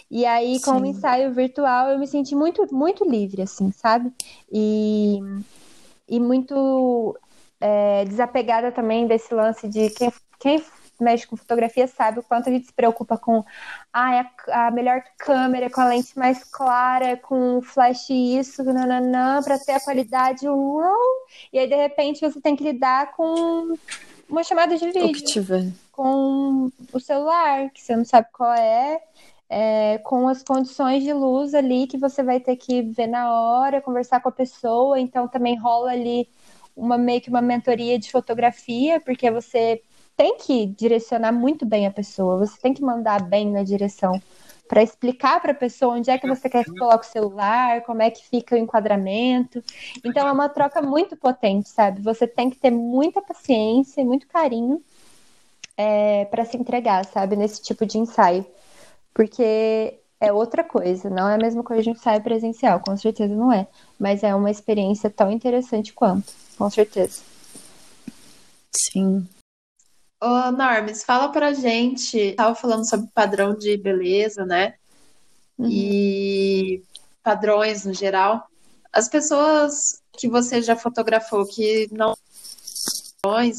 E 0.09 0.25
aí, 0.25 0.59
com 0.61 0.71
o 0.71 0.85
ensaio 0.85 1.31
virtual, 1.31 1.91
eu 1.91 1.99
me 1.99 2.07
senti 2.07 2.35
muito, 2.35 2.67
muito 2.73 3.07
livre, 3.07 3.43
assim, 3.43 3.71
sabe? 3.71 4.11
E, 4.51 5.19
e 6.09 6.19
muito 6.19 7.15
é, 7.61 8.03
desapegada 8.05 8.71
também 8.71 9.05
desse 9.05 9.31
lance 9.31 9.67
de 9.67 9.91
quem, 9.91 10.11
quem 10.39 10.63
mexe 10.99 11.27
com 11.27 11.37
fotografia 11.37 11.85
sabe 11.87 12.17
o 12.17 12.23
quanto 12.23 12.49
a 12.49 12.51
gente 12.51 12.65
se 12.65 12.73
preocupa 12.73 13.15
com 13.15 13.45
ah, 13.93 14.25
a, 14.47 14.67
a 14.67 14.71
melhor 14.71 15.03
câmera, 15.19 15.69
com 15.69 15.81
a 15.81 15.85
lente 15.85 16.17
mais 16.17 16.43
clara, 16.43 17.15
com 17.15 17.61
flash 17.61 18.09
isso, 18.09 18.63
nananã, 18.63 19.39
para 19.43 19.59
ter 19.59 19.73
a 19.73 19.79
qualidade. 19.79 20.47
Uau! 20.47 20.95
E 21.53 21.59
aí, 21.59 21.69
de 21.69 21.75
repente, 21.75 22.21
você 22.21 22.41
tem 22.41 22.55
que 22.55 22.63
lidar 22.63 23.11
com 23.11 23.75
uma 24.27 24.43
chamada 24.43 24.75
de 24.75 24.85
vídeo. 24.87 25.05
O 25.05 25.13
que 25.13 25.21
tiver 25.21 25.71
com 25.97 26.71
o 26.93 26.99
celular, 26.99 27.71
que 27.71 27.81
você 27.81 27.95
não 27.95 28.05
sabe 28.05 28.27
qual 28.31 28.53
é, 28.53 29.01
é, 29.49 29.97
com 30.03 30.27
as 30.27 30.43
condições 30.43 31.03
de 31.03 31.11
luz 31.11 31.55
ali 31.55 31.87
que 31.87 31.97
você 31.97 32.21
vai 32.21 32.39
ter 32.39 32.55
que 32.55 32.83
ver 32.83 33.07
na 33.07 33.31
hora, 33.31 33.81
conversar 33.81 34.21
com 34.21 34.29
a 34.29 34.31
pessoa, 34.31 34.99
então 34.99 35.27
também 35.27 35.57
rola 35.57 35.91
ali 35.91 36.29
uma 36.75 36.99
meio 36.99 37.19
que 37.19 37.31
uma 37.31 37.41
mentoria 37.41 37.97
de 37.97 38.11
fotografia, 38.11 38.99
porque 39.01 39.31
você 39.31 39.81
tem 40.15 40.37
que 40.37 40.67
direcionar 40.67 41.31
muito 41.31 41.65
bem 41.65 41.87
a 41.87 41.91
pessoa, 41.91 42.37
você 42.37 42.61
tem 42.61 42.75
que 42.75 42.83
mandar 42.83 43.23
bem 43.23 43.51
na 43.51 43.63
direção 43.63 44.21
para 44.67 44.83
explicar 44.83 45.41
para 45.41 45.53
a 45.53 45.55
pessoa 45.55 45.95
onde 45.95 46.11
é 46.11 46.17
que 46.19 46.27
você 46.27 46.47
quer 46.47 46.63
que 46.63 46.75
coloque 46.75 47.07
o 47.07 47.09
celular, 47.09 47.81
como 47.83 48.03
é 48.03 48.11
que 48.11 48.23
fica 48.27 48.53
o 48.53 48.57
enquadramento. 48.57 49.63
Então 50.03 50.27
é 50.27 50.31
uma 50.31 50.49
troca 50.49 50.79
muito 50.81 51.15
potente, 51.15 51.69
sabe? 51.69 52.01
Você 52.01 52.27
tem 52.27 52.49
que 52.51 52.57
ter 52.57 52.69
muita 52.69 53.21
paciência 53.21 54.01
e 54.01 54.05
muito 54.05 54.27
carinho 54.27 54.83
é, 55.77 56.25
para 56.25 56.43
se 56.43 56.57
entregar, 56.57 57.05
sabe, 57.05 57.35
nesse 57.35 57.61
tipo 57.61 57.85
de 57.85 57.99
ensaio. 57.99 58.45
Porque 59.13 59.99
é 60.19 60.33
outra 60.33 60.63
coisa, 60.63 61.09
não 61.09 61.29
é 61.29 61.35
a 61.35 61.39
mesma 61.39 61.63
coisa 61.63 61.83
de 61.83 61.89
um 61.89 61.93
ensaio 61.93 62.21
presencial, 62.21 62.79
com 62.79 62.97
certeza 62.97 63.33
não 63.35 63.53
é. 63.53 63.67
Mas 63.99 64.23
é 64.23 64.33
uma 64.33 64.51
experiência 64.51 65.09
tão 65.09 65.31
interessante 65.31 65.93
quanto, 65.93 66.33
com 66.57 66.69
certeza. 66.69 67.21
Sim. 68.75 69.27
Ô, 70.21 70.51
Normes, 70.51 71.03
fala 71.03 71.29
pra 71.29 71.53
gente. 71.53 72.33
Tava 72.33 72.55
falando 72.55 72.89
sobre 72.89 73.07
padrão 73.13 73.55
de 73.55 73.77
beleza, 73.77 74.45
né? 74.45 74.73
Uhum. 75.57 75.69
E 75.69 76.83
padrões 77.21 77.85
no 77.85 77.93
geral. 77.93 78.47
As 78.91 79.07
pessoas 79.07 80.01
que 80.13 80.27
você 80.27 80.61
já 80.61 80.75
fotografou 80.75 81.45
que 81.45 81.87
não 81.91 82.15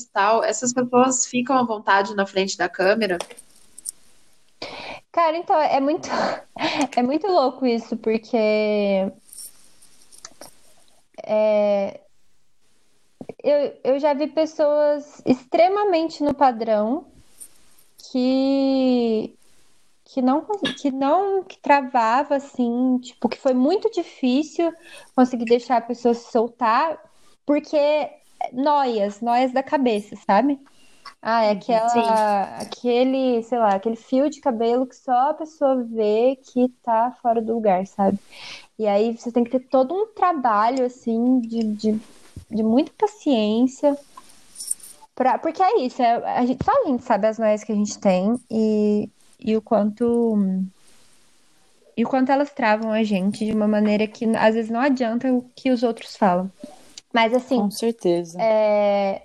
e 0.02 0.08
tal, 0.12 0.42
essas 0.42 0.72
pessoas 0.72 1.26
ficam 1.26 1.56
à 1.56 1.62
vontade 1.62 2.14
na 2.14 2.26
frente 2.26 2.56
da 2.56 2.68
câmera? 2.68 3.18
Cara, 5.12 5.36
então 5.36 5.60
é 5.60 5.80
muito 5.80 6.08
é 6.96 7.02
muito 7.02 7.26
louco 7.26 7.66
isso, 7.66 7.96
porque 7.96 9.10
é, 11.24 12.00
eu, 13.42 13.76
eu 13.84 13.98
já 13.98 14.14
vi 14.14 14.26
pessoas 14.28 15.22
extremamente 15.26 16.22
no 16.22 16.34
padrão 16.34 17.06
que 18.10 19.34
que 20.04 20.22
não 20.22 20.46
que 20.80 20.90
não 20.90 21.44
que 21.44 21.58
travava 21.58 22.36
assim, 22.36 22.98
tipo, 22.98 23.28
que 23.28 23.36
foi 23.38 23.52
muito 23.52 23.90
difícil 23.90 24.72
conseguir 25.14 25.44
deixar 25.44 25.76
a 25.76 25.82
pessoa 25.82 26.14
se 26.14 26.32
soltar, 26.32 26.98
porque 27.44 28.10
noias, 28.52 29.20
noias 29.20 29.52
da 29.52 29.62
cabeça, 29.62 30.16
sabe? 30.26 30.58
Ah, 31.20 31.44
é 31.44 31.50
aquela, 31.50 31.88
Sim. 31.88 32.66
aquele, 32.66 33.42
sei 33.42 33.58
lá, 33.58 33.74
aquele 33.74 33.96
fio 33.96 34.30
de 34.30 34.40
cabelo 34.40 34.86
que 34.86 34.94
só 34.94 35.30
a 35.30 35.34
pessoa 35.34 35.82
vê 35.82 36.36
que 36.36 36.68
tá 36.82 37.16
fora 37.20 37.42
do 37.42 37.54
lugar, 37.54 37.86
sabe? 37.86 38.18
E 38.78 38.86
aí 38.86 39.16
você 39.16 39.32
tem 39.32 39.42
que 39.42 39.50
ter 39.50 39.66
todo 39.66 39.92
um 39.92 40.06
trabalho, 40.06 40.84
assim, 40.84 41.40
de, 41.40 41.64
de, 41.64 42.00
de 42.48 42.62
muita 42.62 42.92
paciência. 42.96 43.98
Pra, 45.14 45.36
porque 45.38 45.60
é 45.60 45.80
isso, 45.80 46.00
é, 46.00 46.38
a 46.38 46.46
gente, 46.46 46.64
só 46.64 46.70
a 46.70 46.86
gente 46.86 47.02
sabe 47.02 47.26
as 47.26 47.38
noias 47.38 47.64
que 47.64 47.72
a 47.72 47.74
gente 47.74 47.98
tem 47.98 48.38
e, 48.48 49.10
e 49.40 49.56
o 49.56 49.60
quanto. 49.60 50.38
E 51.96 52.04
o 52.04 52.08
quanto 52.08 52.30
elas 52.30 52.52
travam 52.52 52.92
a 52.92 53.02
gente 53.02 53.44
de 53.44 53.52
uma 53.52 53.66
maneira 53.66 54.06
que 54.06 54.24
às 54.36 54.54
vezes 54.54 54.70
não 54.70 54.78
adianta 54.78 55.32
o 55.32 55.44
que 55.56 55.72
os 55.72 55.82
outros 55.82 56.16
falam. 56.16 56.48
Mas 57.12 57.32
assim. 57.34 57.58
Com 57.58 57.70
certeza. 57.70 58.38
É... 58.40 59.22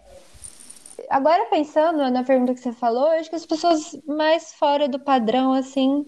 agora 1.10 1.46
pensando 1.50 2.10
na 2.10 2.24
pergunta 2.24 2.54
que 2.54 2.60
você 2.60 2.72
falou, 2.72 3.08
eu 3.08 3.20
acho 3.20 3.30
que 3.30 3.36
as 3.36 3.46
pessoas 3.46 3.98
mais 4.08 4.54
fora 4.54 4.88
do 4.88 5.00
padrão, 5.00 5.54
assim, 5.54 6.06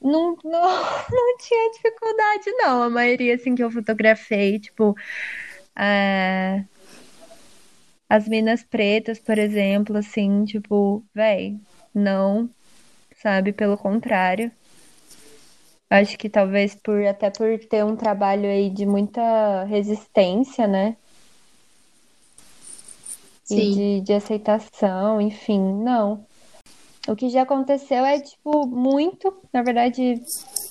não, 0.00 0.36
não, 0.42 0.62
não 1.10 1.36
tinha 1.38 1.70
dificuldade, 1.72 2.50
não. 2.52 2.82
A 2.82 2.90
maioria, 2.90 3.34
assim, 3.34 3.54
que 3.54 3.62
eu 3.62 3.70
fotografei, 3.70 4.58
tipo, 4.58 4.96
é... 5.76 6.64
as 8.08 8.26
minas 8.28 8.62
pretas, 8.62 9.18
por 9.18 9.38
exemplo, 9.38 9.96
assim, 9.96 10.44
tipo, 10.44 11.04
véi, 11.14 11.58
não, 11.94 12.48
sabe? 13.16 13.52
Pelo 13.52 13.76
contrário. 13.76 14.50
Acho 15.90 16.16
que 16.16 16.30
talvez 16.30 16.76
por 16.76 17.04
até 17.04 17.30
por 17.30 17.58
ter 17.66 17.84
um 17.84 17.96
trabalho 17.96 18.48
aí 18.48 18.70
de 18.70 18.86
muita 18.86 19.64
resistência, 19.64 20.68
né? 20.68 20.96
Sim. 23.42 23.56
E 23.56 23.74
de, 23.74 24.00
de 24.02 24.12
aceitação, 24.12 25.20
enfim, 25.20 25.58
não. 25.58 26.24
O 27.08 27.16
que 27.16 27.28
já 27.28 27.42
aconteceu 27.42 28.04
é, 28.04 28.20
tipo, 28.20 28.68
muito, 28.68 29.36
na 29.52 29.62
verdade, 29.64 30.22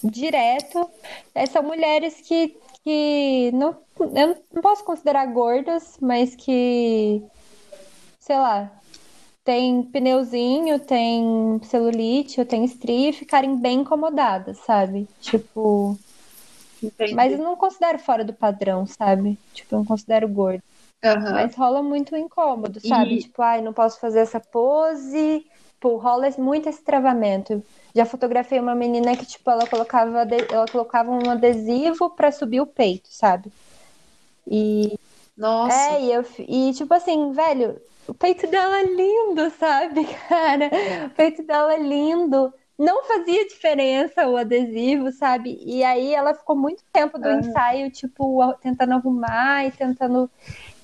direto. 0.01 0.89
É, 1.35 1.45
são 1.45 1.63
mulheres 1.63 2.21
que, 2.21 2.57
que 2.81 3.51
não, 3.53 3.75
eu 3.99 4.41
não 4.53 4.61
posso 4.61 4.85
considerar 4.85 5.25
gordas, 5.25 5.97
mas 5.99 6.33
que, 6.33 7.21
sei 8.19 8.37
lá, 8.37 8.78
tem 9.49 9.83
pneuzinho, 9.91 10.79
tem 10.85 11.59
celulite, 11.63 12.39
ou 12.39 12.45
tem 12.45 12.63
estria 12.63 13.09
e 13.09 13.13
ficarem 13.13 13.59
bem 13.59 13.79
incomodadas, 13.79 14.59
sabe? 14.59 15.07
Tipo. 15.19 15.97
Entendi. 16.83 17.15
Mas 17.15 17.33
eu 17.33 17.39
não 17.39 17.55
considero 17.57 17.99
fora 17.99 18.23
do 18.23 18.33
padrão, 18.33 18.85
sabe? 18.85 19.39
Tipo, 19.53 19.75
eu 19.75 19.79
não 19.79 19.85
considero 19.85 20.27
gordo. 20.29 20.61
Aham. 21.03 21.33
Mas 21.33 21.55
rola 21.55 21.81
muito 21.83 22.15
incômodo, 22.15 22.79
sabe? 22.79 23.17
E- 23.17 23.19
Tipo, 23.19 23.41
ai, 23.41 23.61
não 23.61 23.73
posso 23.73 23.99
fazer 23.99 24.19
essa 24.19 24.39
pose. 24.39 25.43
Tipo, 25.73 25.97
rola 25.97 26.29
muito 26.37 26.69
esse 26.69 26.83
travamento. 26.83 27.63
Já 27.95 28.05
fotografei 28.05 28.59
uma 28.59 28.75
menina 28.75 29.15
que, 29.17 29.25
tipo, 29.25 29.49
ela 29.49 29.67
colocava, 29.67 30.19
ela 30.51 30.67
colocava 30.67 31.11
um 31.11 31.29
adesivo 31.29 32.11
pra 32.15 32.31
subir 32.31 32.61
o 32.61 32.67
peito, 32.67 33.09
sabe? 33.11 33.51
E 34.47 34.93
Nossa. 35.35 35.73
é, 35.73 36.01
e, 36.01 36.11
eu, 36.13 36.23
e 36.47 36.73
tipo 36.73 36.93
assim, 36.93 37.31
velho, 37.31 37.79
o 38.09 38.13
peito 38.13 38.47
dela 38.47 38.79
é 38.79 38.83
lindo, 38.83 39.49
sabe, 39.51 40.05
cara? 40.27 40.69
O 41.05 41.09
peito 41.15 41.43
dela 41.43 41.73
é 41.73 41.79
lindo. 41.79 42.53
Não 42.77 43.03
fazia 43.03 43.45
diferença 43.47 44.27
o 44.27 44.37
adesivo, 44.37 45.11
sabe? 45.11 45.61
E 45.65 45.83
aí 45.83 46.13
ela 46.13 46.33
ficou 46.33 46.55
muito 46.55 46.83
tempo 46.93 47.19
do 47.19 47.27
Aham. 47.27 47.39
ensaio, 47.39 47.91
tipo, 47.91 48.41
tentando 48.61 48.93
arrumar 48.93 49.65
e 49.65 49.71
tentando. 49.71 50.29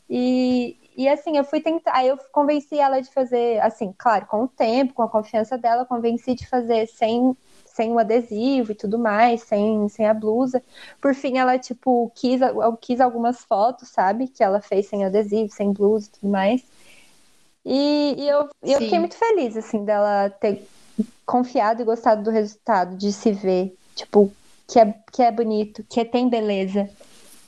E, 0.10 0.78
e 0.96 1.08
assim, 1.08 1.38
eu 1.38 1.44
fui 1.46 1.62
tentar. 1.62 1.94
Aí 1.96 2.08
eu 2.10 2.18
convenci 2.32 2.78
ela 2.78 3.02
de 3.02 3.10
fazer, 3.12 3.60
assim, 3.62 3.94
claro, 3.98 4.26
com 4.28 4.44
o 4.44 4.48
tempo, 4.48 4.94
com 4.94 5.04
a 5.04 5.10
confiança 5.10 5.58
dela, 5.58 5.86
convenci 5.86 6.36
de 6.36 6.48
fazer 6.48 6.86
sem, 6.88 7.36
sem 7.66 7.92
o 7.94 8.00
adesivo 8.00 8.72
e 8.74 8.76
tudo 8.76 9.00
mais, 9.00 9.44
sem, 9.44 9.88
sem 9.90 10.06
a 10.08 10.14
blusa. 10.14 10.62
Por 11.02 11.16
fim, 11.16 11.38
ela, 11.38 11.58
tipo, 11.58 12.12
quis, 12.14 12.42
quis 12.82 13.00
algumas 13.02 13.44
fotos, 13.46 13.90
sabe? 13.90 14.28
Que 14.28 14.44
ela 14.44 14.62
fez 14.62 14.88
sem 14.88 15.06
adesivo, 15.06 15.50
sem 15.52 15.72
blusa 15.72 16.08
e 16.08 16.12
tudo 16.20 16.30
mais. 16.30 16.75
E, 17.66 18.16
e 18.18 18.28
eu, 18.28 18.50
eu 18.62 18.78
Sim. 18.78 18.86
fiquei 18.86 19.00
muito 19.00 19.16
feliz, 19.16 19.58
assim, 19.58 19.84
dela 19.84 20.30
ter 20.30 20.68
confiado 21.26 21.82
e 21.82 21.86
gostado 21.86 22.24
do 22.24 22.30
resultado, 22.30 22.96
de 22.96 23.12
se 23.12 23.32
ver, 23.32 23.76
tipo, 23.96 24.32
que 24.68 24.80
é, 24.80 24.94
que 25.12 25.24
é 25.24 25.32
bonito, 25.32 25.84
que 25.90 26.06
tem 26.06 26.30
beleza 26.30 26.88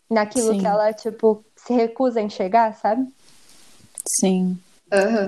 naquilo 0.10 0.54
Sim. 0.54 0.60
que 0.60 0.66
ela, 0.68 0.92
tipo, 0.92 1.44
se 1.56 1.74
recusa 1.74 2.20
a 2.20 2.24
enxergar, 2.24 2.74
sabe? 2.76 3.08
Sim. 4.08 4.58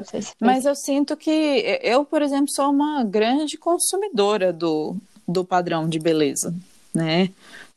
Se 0.03 0.21
foi 0.21 0.33
Mas 0.39 0.65
eu 0.65 0.75
sinto 0.75 1.17
que 1.17 1.79
eu, 1.83 2.05
por 2.05 2.21
exemplo, 2.21 2.49
sou 2.49 2.69
uma 2.71 3.03
grande 3.03 3.57
consumidora 3.57 4.53
do, 4.53 4.95
do 5.27 5.43
padrão 5.43 5.87
de 5.87 5.99
beleza, 5.99 6.55
né? 6.93 7.29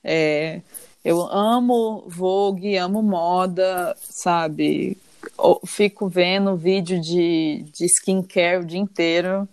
É, 0.02 0.62
eu 1.04 1.20
amo 1.22 2.04
Vogue, 2.06 2.76
amo 2.76 3.02
moda, 3.02 3.96
sabe? 4.00 4.96
Fico 5.66 6.08
vendo 6.08 6.56
vídeo 6.56 7.00
de, 7.00 7.64
de 7.72 7.86
skincare 7.86 8.62
o 8.62 8.66
dia 8.66 8.80
inteiro. 8.80 9.48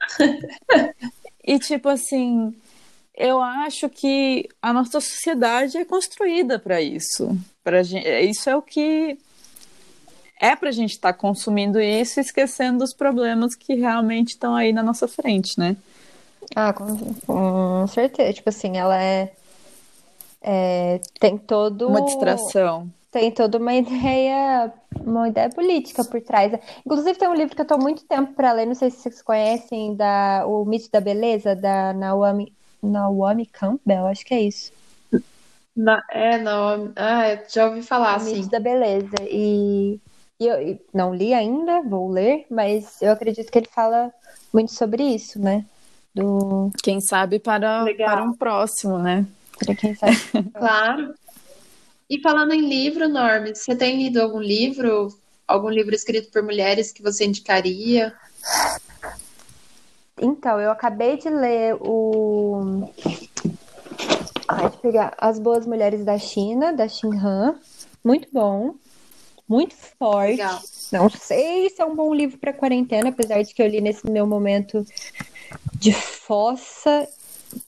E, 1.48 1.58
tipo 1.58 1.88
assim, 1.88 2.54
eu 3.16 3.40
acho 3.40 3.88
que 3.88 4.46
a 4.60 4.70
nossa 4.70 5.00
sociedade 5.00 5.78
é 5.78 5.84
construída 5.86 6.58
para 6.58 6.78
isso. 6.78 7.34
Pra 7.64 7.82
gente, 7.82 8.06
isso 8.06 8.50
é 8.50 8.54
o 8.54 8.60
que 8.60 9.16
é 10.38 10.54
pra 10.54 10.70
gente 10.70 10.90
estar 10.90 11.14
consumindo 11.14 11.80
isso 11.80 12.20
e 12.20 12.22
esquecendo 12.22 12.80
dos 12.80 12.94
problemas 12.94 13.54
que 13.54 13.74
realmente 13.74 14.32
estão 14.32 14.54
aí 14.54 14.74
na 14.74 14.82
nossa 14.82 15.08
frente, 15.08 15.58
né? 15.58 15.74
Ah, 16.54 16.72
com, 16.74 17.14
com 17.26 17.86
certeza. 17.88 18.34
Tipo 18.34 18.50
assim, 18.50 18.76
ela 18.76 19.02
é, 19.02 19.32
é, 20.42 21.00
tem 21.18 21.38
todo 21.38 21.88
Uma 21.88 22.04
distração. 22.04 22.88
Tem 23.10 23.30
toda 23.30 23.58
uma 23.58 23.74
ideia, 23.74 24.72
uma 25.00 25.28
ideia 25.28 25.48
política 25.50 26.04
por 26.04 26.20
trás. 26.20 26.52
Inclusive 26.84 27.18
tem 27.18 27.28
um 27.28 27.34
livro 27.34 27.54
que 27.54 27.62
eu 27.62 27.66
tô 27.66 27.74
há 27.74 27.78
muito 27.78 28.04
tempo 28.04 28.32
para 28.34 28.52
ler, 28.52 28.66
não 28.66 28.74
sei 28.74 28.90
se 28.90 28.98
vocês 28.98 29.22
conhecem, 29.22 29.94
da 29.96 30.44
O 30.46 30.64
Mito 30.64 30.90
da 30.90 31.00
Beleza, 31.00 31.54
da 31.54 31.92
Naomi, 31.92 32.52
Naomi 32.82 33.46
Campbell, 33.46 34.06
acho 34.06 34.24
que 34.24 34.34
é 34.34 34.40
isso. 34.40 34.72
Na- 35.76 36.02
é, 36.10 36.38
não. 36.38 36.92
Ah, 36.96 37.38
já 37.48 37.66
ouvi 37.68 37.82
falar, 37.82 38.18
O 38.18 38.24
Mito 38.24 38.38
assim. 38.38 38.48
da 38.48 38.60
Beleza. 38.60 39.16
E, 39.22 40.00
e 40.40 40.46
eu 40.46 40.60
e 40.60 40.80
não 40.92 41.14
li 41.14 41.32
ainda, 41.32 41.82
vou 41.82 42.10
ler, 42.10 42.46
mas 42.50 43.00
eu 43.00 43.12
acredito 43.12 43.50
que 43.50 43.58
ele 43.58 43.68
fala 43.72 44.12
muito 44.52 44.72
sobre 44.72 45.02
isso, 45.02 45.38
né? 45.40 45.64
Do, 46.14 46.70
Quem 46.82 47.00
sabe 47.00 47.38
para, 47.38 47.84
Legal. 47.84 48.08
para 48.08 48.24
um 48.24 48.32
próximo, 48.32 48.98
né? 48.98 49.24
pra 49.64 49.74
quem 49.74 49.94
sabe. 49.94 50.16
Claro. 50.52 51.14
E 52.10 52.20
falando 52.20 52.54
em 52.54 52.66
livro, 52.66 53.06
Norma, 53.08 53.54
você 53.54 53.76
tem 53.76 54.02
lido 54.02 54.22
algum 54.22 54.40
livro? 54.40 55.14
Algum 55.46 55.68
livro 55.68 55.94
escrito 55.94 56.30
por 56.30 56.42
mulheres 56.42 56.90
que 56.90 57.02
você 57.02 57.26
indicaria? 57.26 58.14
Então, 60.20 60.58
eu 60.60 60.70
acabei 60.70 61.18
de 61.18 61.28
ler 61.28 61.74
o. 61.80 62.90
Ai, 64.48 64.62
deixa 64.62 64.76
eu 64.76 64.80
pegar 64.80 65.14
As 65.18 65.38
Boas 65.38 65.66
Mulheres 65.66 66.04
da 66.04 66.18
China, 66.18 66.72
da 66.72 66.88
Xin 66.88 67.14
Han. 67.18 67.54
Muito 68.02 68.28
bom. 68.32 68.74
Muito 69.46 69.74
forte. 69.74 70.32
Legal. 70.32 70.60
Não 70.92 71.10
sei 71.10 71.68
se 71.68 71.82
é 71.82 71.84
um 71.84 71.94
bom 71.94 72.14
livro 72.14 72.38
para 72.38 72.54
quarentena, 72.54 73.10
apesar 73.10 73.42
de 73.42 73.54
que 73.54 73.62
eu 73.62 73.66
li 73.66 73.80
nesse 73.80 74.10
meu 74.10 74.26
momento 74.26 74.86
de 75.74 75.92
fossa 75.92 77.06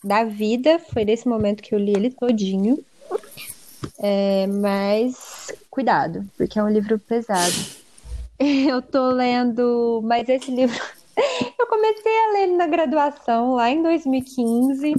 da 0.02 0.24
vida. 0.24 0.78
Foi 0.78 1.04
nesse 1.04 1.28
momento 1.28 1.62
que 1.62 1.74
eu 1.74 1.78
li 1.78 1.92
ele 1.92 2.10
todinho. 2.10 2.82
É, 3.98 4.46
mas 4.46 5.52
cuidado, 5.70 6.24
porque 6.36 6.58
é 6.58 6.62
um 6.62 6.68
livro 6.68 6.98
pesado. 6.98 7.54
Eu 8.38 8.80
tô 8.80 9.10
lendo, 9.10 10.00
mas 10.02 10.26
esse 10.26 10.50
livro 10.50 10.74
eu 11.58 11.66
comecei 11.66 12.10
a 12.10 12.32
ler 12.32 12.42
ele 12.44 12.56
na 12.56 12.66
graduação 12.66 13.52
lá 13.52 13.68
em 13.68 13.82
2015 13.82 14.94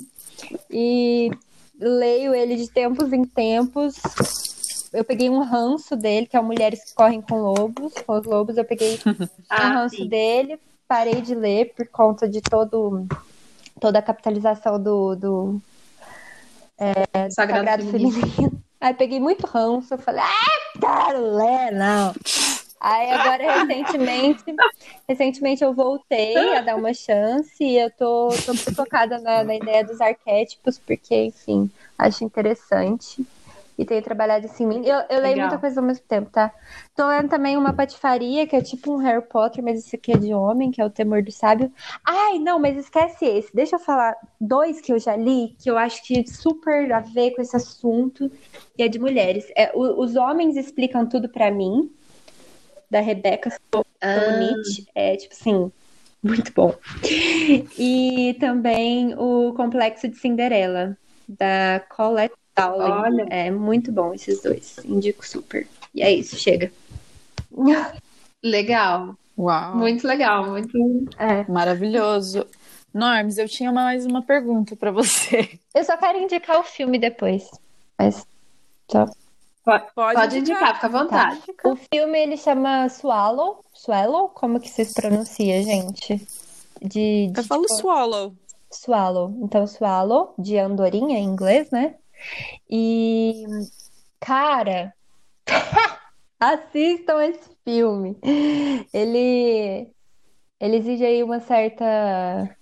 e 0.70 1.32
leio 1.80 2.36
ele 2.36 2.56
de 2.56 2.68
tempos 2.70 3.12
em 3.12 3.26
tempos. 3.26 3.96
Eu 4.94 5.04
peguei 5.04 5.28
um 5.28 5.40
ranço 5.42 5.96
dele, 5.96 6.28
que 6.28 6.38
é 6.38 6.42
Mulheres 6.42 6.84
que 6.84 6.94
Correm 6.94 7.20
com 7.22 7.42
Lobos. 7.42 7.94
Com 8.06 8.14
os 8.20 8.26
lobos, 8.26 8.58
eu 8.58 8.66
peguei 8.66 9.00
um 9.08 9.28
Ah, 9.50 9.70
ranço 9.70 9.96
sim. 9.96 10.08
dele, 10.08 10.60
parei 10.88 11.22
de 11.22 11.34
ler 11.34 11.74
por 11.74 11.88
conta 11.88 12.30
de 12.30 12.42
todo, 12.42 13.08
toda 13.80 13.98
a 13.98 14.04
capitalização 14.04 14.80
do, 14.82 15.16
do 15.16 15.62
Sagrado, 16.78 17.34
Sagrado 17.34 17.86
Feminino. 17.86 18.12
Feminino. 18.28 18.64
Aí 18.82 18.96
peguei 18.96 19.20
muito 19.20 19.46
ranço, 19.46 19.96
falei, 20.00 20.24
ah, 20.84 21.12
ler, 21.12 21.72
não. 21.72 22.14
Aí 22.80 23.12
agora, 23.12 23.64
recentemente, 23.64 24.44
recentemente 25.08 25.64
eu 25.64 25.72
voltei 25.72 26.56
a 26.56 26.62
dar 26.62 26.76
uma 26.76 26.96
chance 26.96 27.64
e 27.64 27.78
eu 27.78 27.92
tô, 27.92 28.30
tô 28.44 28.56
muito 28.56 28.74
focada 28.74 29.20
na, 29.20 29.44
na 29.44 29.56
ideia 29.56 29.86
dos 29.86 30.02
arquétipos, 30.02 30.80
porque, 30.80 31.26
enfim, 31.26 31.70
acho 31.96 32.24
interessante. 32.24 33.24
E 33.82 33.86
tenho 33.86 34.04
trabalhado 34.04 34.46
isso 34.46 34.62
em 34.62 34.68
mim. 34.68 34.86
Eu, 34.86 34.98
eu 35.10 35.20
leio 35.22 35.22
Legal. 35.22 35.48
muita 35.48 35.58
coisa 35.58 35.82
ao 35.82 35.86
mesmo 35.86 36.06
tempo, 36.08 36.30
tá? 36.30 36.54
Tô 36.96 37.08
lendo 37.08 37.30
também 37.30 37.58
uma 37.58 37.74
patifaria, 37.74 38.46
que 38.46 38.56
é 38.56 38.62
tipo 38.62 38.94
um 38.94 38.98
Harry 38.98 39.24
Potter, 39.28 39.64
mas 39.64 39.80
esse 39.80 39.96
aqui 39.96 40.12
é 40.12 40.18
de 40.20 40.32
homem, 40.36 40.70
que 40.70 40.80
é 40.80 40.86
o 40.86 40.90
Temor 40.90 41.24
do 41.24 41.32
Sábio. 41.32 41.72
Ai, 42.06 42.38
não, 42.38 42.60
mas 42.60 42.78
esquece 42.78 43.26
esse. 43.26 43.52
Deixa 43.56 43.78
eu 43.78 43.80
falar 43.80 44.16
dois 44.40 44.80
que 44.80 44.94
eu 44.94 45.00
já 45.00 45.16
li, 45.16 45.56
que 45.60 45.70
eu 45.70 45.80
acho 45.80 46.04
que 46.04 46.28
super 46.28 46.92
a 46.94 47.00
ver 47.00 47.32
com 47.32 47.42
esse 47.42 47.56
assunto, 47.56 48.32
e 48.78 48.84
é 48.84 48.88
de 48.88 49.00
mulheres. 49.00 49.52
É, 49.58 49.72
o- 49.74 50.00
os 50.04 50.16
homens 50.16 50.56
explicam 50.56 51.08
tudo 51.08 51.28
pra 51.28 51.50
mim, 51.50 51.90
da 52.90 53.00
Rebecca 53.00 53.50
Ah, 54.02 54.20
Solnit. 54.20 54.86
É, 54.94 55.16
tipo 55.16 55.34
assim, 55.34 55.72
muito 56.22 56.54
bom. 56.54 56.74
E 57.80 58.36
também 58.40 59.16
o 59.18 59.54
Complexo 59.56 60.08
de 60.08 60.18
Cinderela, 60.18 60.98
da 61.28 61.80
Colette 61.90 62.36
Dowling. 62.56 62.92
Olha. 62.92 63.28
É 63.30 63.52
muito 63.52 63.92
bom 63.92 64.14
esses 64.14 64.42
dois. 64.42 64.78
Indico 64.86 65.28
super. 65.28 65.68
E 65.94 66.02
é 66.02 66.12
isso, 66.12 66.38
chega. 66.38 66.72
Legal. 68.44 69.16
Uau. 69.38 69.76
Muito 69.76 70.06
legal, 70.06 70.46
muito. 70.50 70.78
É. 71.18 71.50
Maravilhoso. 71.50 72.46
Normes, 72.94 73.38
eu 73.38 73.48
tinha 73.48 73.72
mais 73.72 74.06
uma 74.06 74.22
pergunta 74.22 74.76
para 74.76 74.92
você. 74.92 75.50
Eu 75.74 75.84
só 75.84 75.96
quero 75.96 76.20
indicar 76.20 76.60
o 76.60 76.64
filme 76.64 77.00
depois. 77.00 77.50
Mas 77.98 78.28
só. 78.90 79.06
Pode, 79.64 79.86
Pode 79.96 80.38
indicar, 80.40 80.40
indicar, 80.40 80.76
fica 80.76 80.88
à 80.88 80.90
vontade. 80.90 81.42
Tá. 81.42 81.70
O 81.70 81.76
filme 81.76 82.20
ele 82.20 82.36
chama 82.36 82.90
Swallow. 82.90 83.64
Swallow? 83.74 84.30
Como 84.30 84.60
que 84.60 84.70
vocês 84.70 84.94
pronunciam, 84.94 85.64
gente? 85.64 86.18
De, 86.82 87.28
de 87.28 87.40
eu 87.40 87.44
falo 87.44 87.62
tipo... 87.62 87.76
Swallow. 87.76 88.36
Swallow. 88.70 89.34
Então, 89.42 89.66
Swallow, 89.66 90.34
de 90.38 90.58
andorinha 90.58 91.18
em 91.18 91.24
inglês, 91.24 91.70
né? 91.72 91.96
E, 92.70 93.44
cara, 94.20 94.94
assistam 96.40 97.24
esse 97.24 97.50
filme. 97.64 98.18
Ele, 98.94 99.92
ele 100.60 100.78
exige 100.78 101.06
aí 101.06 101.24
uma 101.24 101.40
certa 101.40 102.58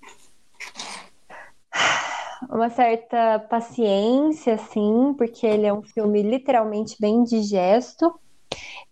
uma 2.50 2.70
certa 2.70 3.40
paciência, 3.40 4.56
assim, 4.56 5.14
porque 5.18 5.46
ele 5.46 5.66
é 5.66 5.74
um 5.74 5.82
filme 5.82 6.22
literalmente 6.22 6.96
bem 7.00 7.24
digesto. 7.24 8.20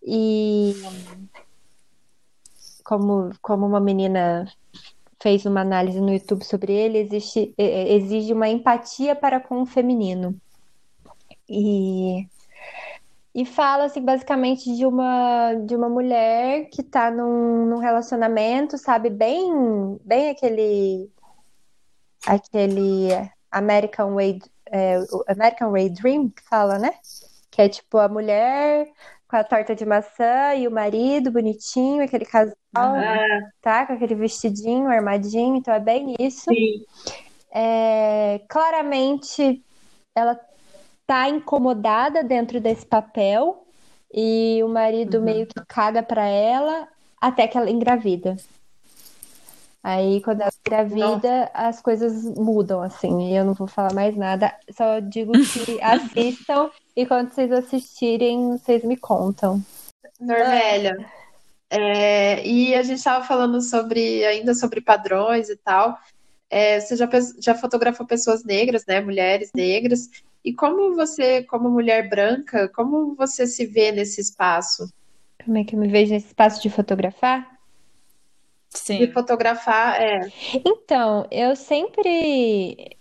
E 0.06 0.74
como, 2.84 3.32
como 3.42 3.66
uma 3.66 3.80
menina 3.80 4.46
fez 5.22 5.46
uma 5.46 5.62
análise 5.62 6.00
no 6.00 6.14
YouTube 6.14 6.44
sobre 6.46 6.72
ele, 6.72 7.00
existe, 7.00 7.54
exige 7.58 8.34
uma 8.34 8.48
empatia 8.48 9.16
para 9.16 9.40
com 9.40 9.62
o 9.62 9.66
feminino. 9.66 10.40
E, 11.50 12.28
e 13.34 13.46
fala 13.46 13.86
assim, 13.86 14.02
basicamente 14.02 14.76
de 14.76 14.86
uma, 14.86 15.54
de 15.66 15.76
uma 15.76 15.90
mulher 15.90 16.70
que 16.70 16.82
está 16.82 17.12
num, 17.12 17.66
num 17.66 17.78
relacionamento, 17.78 18.78
sabe, 18.78 19.10
bem, 19.10 20.00
bem 20.04 20.30
aquele 20.30 21.10
aquele 22.26 23.10
American 23.52 24.16
Way, 24.16 24.40
é, 24.72 25.00
American 25.28 25.72
Way 25.72 25.90
Dream, 25.90 26.30
que 26.30 26.44
fala, 26.44 26.78
né? 26.78 26.92
Que 27.50 27.62
é 27.62 27.70
tipo 27.70 27.98
a 27.98 28.10
mulher 28.10 28.88
com 29.28 29.36
a 29.36 29.44
torta 29.44 29.76
de 29.76 29.86
maçã 29.86 30.56
e 30.56 30.68
o 30.68 30.72
marido 30.72 31.32
bonitinho, 31.32 32.04
aquele 32.04 32.26
casal, 32.26 32.56
uhum. 32.76 33.50
tá? 33.62 33.86
Com 33.86 33.94
aquele 33.94 34.16
vestidinho 34.16 34.88
armadinho, 34.88 35.56
então 35.56 35.74
é 35.74 35.80
bem 35.80 36.16
isso. 36.20 36.50
É, 37.52 38.42
claramente 38.48 39.64
ela 40.16 40.40
tá 41.08 41.30
incomodada 41.30 42.24
dentro 42.24 42.60
desse 42.60 42.86
papel 42.86 43.66
e 44.14 44.62
o 44.64 44.68
marido 44.68 45.18
uhum. 45.18 45.24
meio 45.24 45.48
que 45.48 45.56
caga 45.66 46.04
para 46.04 46.28
ela 46.28 46.88
até 47.20 47.48
que 47.48 47.58
ela 47.58 47.72
engravida. 47.72 48.36
Aí, 49.82 50.22
quando 50.22 50.42
ela 50.42 50.52
engravida, 50.66 51.50
as 51.54 51.82
coisas 51.82 52.26
mudam, 52.36 52.82
assim. 52.82 53.30
E 53.32 53.38
eu 53.38 53.46
não 53.46 53.54
vou 53.54 53.68
falar 53.68 53.94
mais 53.94 54.18
nada. 54.18 54.54
Só 54.76 55.00
digo 55.00 55.32
que 55.66 55.82
assistam 55.82 56.70
e 56.94 57.06
quando 57.06 57.32
vocês 57.32 57.50
assistirem, 57.54 58.58
vocês 58.58 58.84
me 58.84 58.98
contam. 58.98 59.64
Norvelha. 60.20 60.98
É, 61.70 62.46
e 62.46 62.76
a 62.76 62.84
gente 62.84 62.98
estava 62.98 63.24
falando 63.24 63.62
sobre 63.62 64.26
ainda 64.26 64.54
sobre 64.54 64.82
padrões 64.82 65.48
e 65.50 65.56
tal. 65.56 65.98
É, 66.50 66.80
você 66.80 66.96
já, 66.98 67.08
já 67.40 67.56
fotografou 67.56 68.06
pessoas 68.06 68.44
negras, 68.44 68.86
né? 68.86 69.00
Mulheres 69.00 69.52
negras. 69.54 70.10
E 70.48 70.54
como 70.54 70.96
você, 70.96 71.44
como 71.44 71.70
mulher 71.70 72.08
branca, 72.08 72.70
como 72.70 73.14
você 73.16 73.46
se 73.46 73.66
vê 73.66 73.92
nesse 73.92 74.22
espaço? 74.22 74.90
Como 75.44 75.58
é 75.58 75.66
que 75.66 75.76
eu 75.76 75.80
me 75.80 75.90
vejo 75.90 76.14
nesse 76.14 76.28
espaço 76.28 76.62
de 76.62 76.70
fotografar? 76.70 77.60
Sim. 78.70 79.00
de 79.00 79.12
fotografar, 79.12 80.02
é. 80.02 80.22
Então, 80.66 81.28
eu 81.30 81.54
sempre 81.54 82.96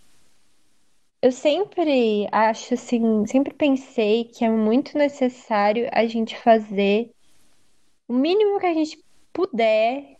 eu 1.22 1.30
sempre 1.30 2.26
acho 2.32 2.74
assim, 2.74 3.24
sempre 3.26 3.54
pensei 3.54 4.24
que 4.24 4.44
é 4.44 4.50
muito 4.50 4.98
necessário 4.98 5.88
a 5.92 6.04
gente 6.04 6.36
fazer 6.36 7.12
o 8.08 8.12
mínimo 8.12 8.58
que 8.58 8.66
a 8.66 8.74
gente 8.74 8.98
puder, 9.32 10.16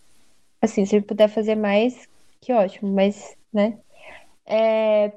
assim, 0.63 0.87
se 0.87 1.01
puder 1.01 1.27
fazer 1.29 1.57
mais, 1.57 2.09
que 2.41 2.53
ótimo, 2.53 2.93
mas, 2.93 3.37
né? 3.53 3.81
É, 4.47 5.13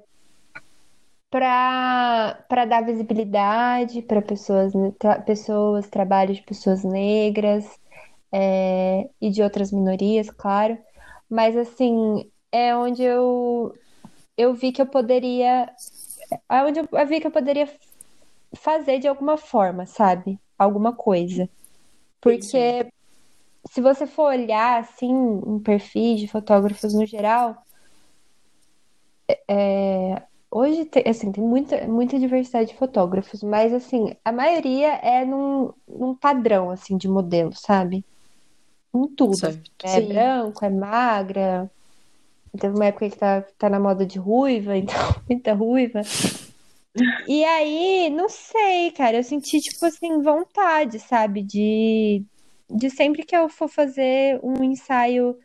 para 1.30 2.66
dar 2.68 2.84
visibilidade 2.86 4.02
para 4.02 4.22
pessoas, 4.22 4.74
tra 4.98 5.20
pessoas, 5.22 5.88
trabalhos 5.88 6.38
de 6.38 6.44
pessoas 6.44 6.84
negras, 6.84 7.80
é, 8.32 9.10
e 9.22 9.30
de 9.30 9.42
outras 9.42 9.72
minorias, 9.72 10.30
claro. 10.30 10.78
Mas 11.30 11.56
assim, 11.56 12.30
é 12.52 12.76
onde 12.76 13.04
eu, 13.04 13.76
eu 14.38 14.54
vi 14.54 14.72
que 14.72 14.82
eu 14.82 14.88
poderia. 14.88 15.72
É 16.50 16.64
onde 16.64 16.80
eu 16.80 17.08
vi 17.08 17.20
que 17.20 17.28
eu 17.28 17.32
poderia 17.32 17.70
fazer 18.56 19.00
de 19.00 19.08
alguma 19.08 19.38
forma, 19.38 19.86
sabe? 19.86 20.40
Alguma 20.58 20.94
coisa. 20.94 21.50
Porque 22.22 22.88
se 23.70 23.82
você 23.82 24.06
for 24.06 24.34
olhar 24.34 24.80
assim 24.80 25.12
em 25.12 25.60
perfis 25.60 26.20
de 26.20 26.28
fotógrafos 26.28 26.94
no 26.94 27.06
geral, 27.06 27.64
é, 29.48 30.22
hoje 30.52 30.86
tem, 30.86 31.04
assim, 31.08 31.32
tem 31.32 31.44
muita, 31.44 31.88
muita 31.88 32.20
diversidade 32.20 32.72
de 32.72 32.78
fotógrafos, 32.78 33.44
mas 33.44 33.74
assim, 33.74 34.14
a 34.24 34.32
maioria 34.32 34.94
é 34.96 35.26
num, 35.26 35.72
num 35.88 36.16
padrão 36.16 36.70
assim 36.72 36.98
de 36.98 37.08
modelo, 37.08 37.54
sabe? 37.56 38.04
em 38.94 39.08
tudo. 39.08 39.38
Certo. 39.38 39.72
É 39.84 40.02
Sim. 40.02 40.08
branco, 40.08 40.66
é 40.66 40.70
magra. 40.70 41.72
Teve 42.60 42.76
uma 42.76 42.86
época 42.86 43.10
que 43.10 43.18
tá, 43.18 43.42
tá 43.58 43.70
na 43.70 43.80
moda 43.80 44.06
de 44.06 44.18
ruiva, 44.18 44.76
então 44.78 45.16
muita 45.30 45.54
ruiva. 45.54 46.02
E 47.28 47.44
aí, 47.44 48.10
não 48.10 48.28
sei, 48.28 48.92
cara, 48.92 49.18
eu 49.18 49.24
senti, 49.24 49.62
tipo 49.62 49.86
assim, 49.86 50.22
vontade, 50.22 51.00
sabe? 51.00 51.44
De, 51.44 52.24
de 52.70 52.90
sempre 52.90 53.24
que 53.24 53.36
eu 53.36 53.48
for 53.48 53.68
fazer 53.68 54.40
um 54.44 54.64
ensaio 54.64 55.38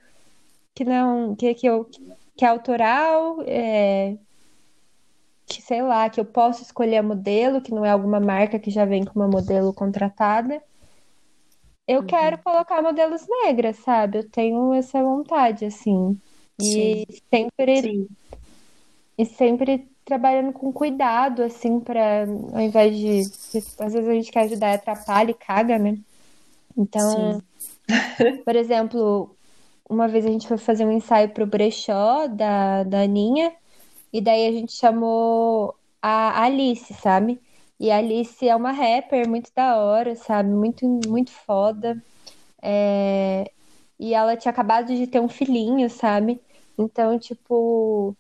que 0.74 0.84
não. 0.84 1.36
que, 1.36 1.54
que, 1.54 1.66
eu, 1.66 1.84
que 2.36 2.44
é 2.44 2.48
autoral, 2.48 3.38
é, 3.46 4.16
que 5.46 5.62
sei 5.62 5.82
lá, 5.82 6.08
que 6.08 6.20
eu 6.20 6.24
posso 6.24 6.62
escolher 6.62 6.98
a 6.98 7.02
modelo, 7.02 7.60
que 7.60 7.72
não 7.72 7.84
é 7.84 7.90
alguma 7.90 8.20
marca 8.20 8.58
que 8.58 8.70
já 8.70 8.84
vem 8.84 9.04
com 9.04 9.18
uma 9.18 9.28
modelo 9.28 9.72
contratada 9.72 10.62
eu 11.86 12.00
uhum. 12.00 12.06
quero 12.06 12.38
colocar 12.38 12.82
modelos 12.82 13.26
negras, 13.28 13.76
sabe? 13.78 14.18
Eu 14.18 14.30
tenho 14.30 14.72
essa 14.72 15.02
vontade, 15.02 15.66
assim. 15.66 16.18
E 16.60 16.64
Sim. 16.64 17.04
sempre. 17.32 17.82
Sim. 17.82 18.08
E 19.16 19.24
sempre 19.26 19.88
trabalhando 20.04 20.52
com 20.52 20.72
cuidado, 20.72 21.42
assim, 21.42 21.78
para 21.78 22.24
ao 22.52 22.60
invés 22.60 22.96
de. 22.96 23.20
Às 23.78 23.92
vezes 23.92 24.08
a 24.08 24.14
gente 24.14 24.32
quer 24.32 24.44
ajudar 24.44 24.72
e 24.72 24.74
atrapalha 24.74 25.30
e 25.30 25.34
caga, 25.34 25.78
né? 25.78 25.98
Então, 26.76 27.42
por 28.44 28.56
exemplo, 28.56 29.36
uma 29.88 30.08
vez 30.08 30.24
a 30.24 30.30
gente 30.30 30.48
foi 30.48 30.56
fazer 30.56 30.86
um 30.86 30.92
ensaio 30.92 31.28
pro 31.30 31.46
brechó 31.46 32.26
da, 32.26 32.82
da 32.82 33.02
Aninha, 33.02 33.52
e 34.14 34.20
daí 34.20 34.46
a 34.46 34.52
gente 34.52 34.72
chamou 34.72 35.74
a 36.00 36.44
Alice, 36.44 36.94
sabe? 36.94 37.40
E 37.80 37.90
a 37.90 37.98
Alice 37.98 38.48
é 38.48 38.54
uma 38.54 38.70
rapper 38.70 39.28
muito 39.28 39.50
da 39.56 39.76
hora, 39.76 40.14
sabe? 40.14 40.50
Muito, 40.50 40.86
muito 41.08 41.32
foda. 41.32 42.00
É... 42.62 43.50
E 43.98 44.14
ela 44.14 44.36
tinha 44.36 44.52
acabado 44.52 44.94
de 44.94 45.08
ter 45.08 45.20
um 45.20 45.28
filhinho, 45.28 45.90
sabe? 45.90 46.40
Então, 46.78 47.18
tipo. 47.18 48.16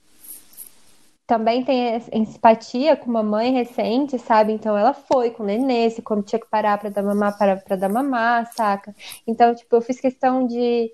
Também 1.26 1.64
tem 1.64 1.96
empatia 2.12 2.96
com 2.96 3.08
uma 3.08 3.22
mãe 3.22 3.52
recente, 3.52 4.18
sabe? 4.18 4.52
Então 4.52 4.76
ela 4.76 4.92
foi 4.94 5.30
com 5.30 5.44
o 5.44 5.46
nenê, 5.46 5.88
se 5.90 6.02
como 6.02 6.22
tinha 6.22 6.40
que 6.40 6.48
parar 6.48 6.76
pra 6.78 6.90
dar 6.90 7.02
mamar, 7.02 7.38
para 7.38 7.56
pra 7.56 7.76
dar 7.76 7.88
mamar, 7.88 8.52
saca? 8.52 8.94
Então, 9.26 9.54
tipo, 9.54 9.76
eu 9.76 9.80
fiz 9.80 10.00
questão 10.00 10.46
de. 10.46 10.92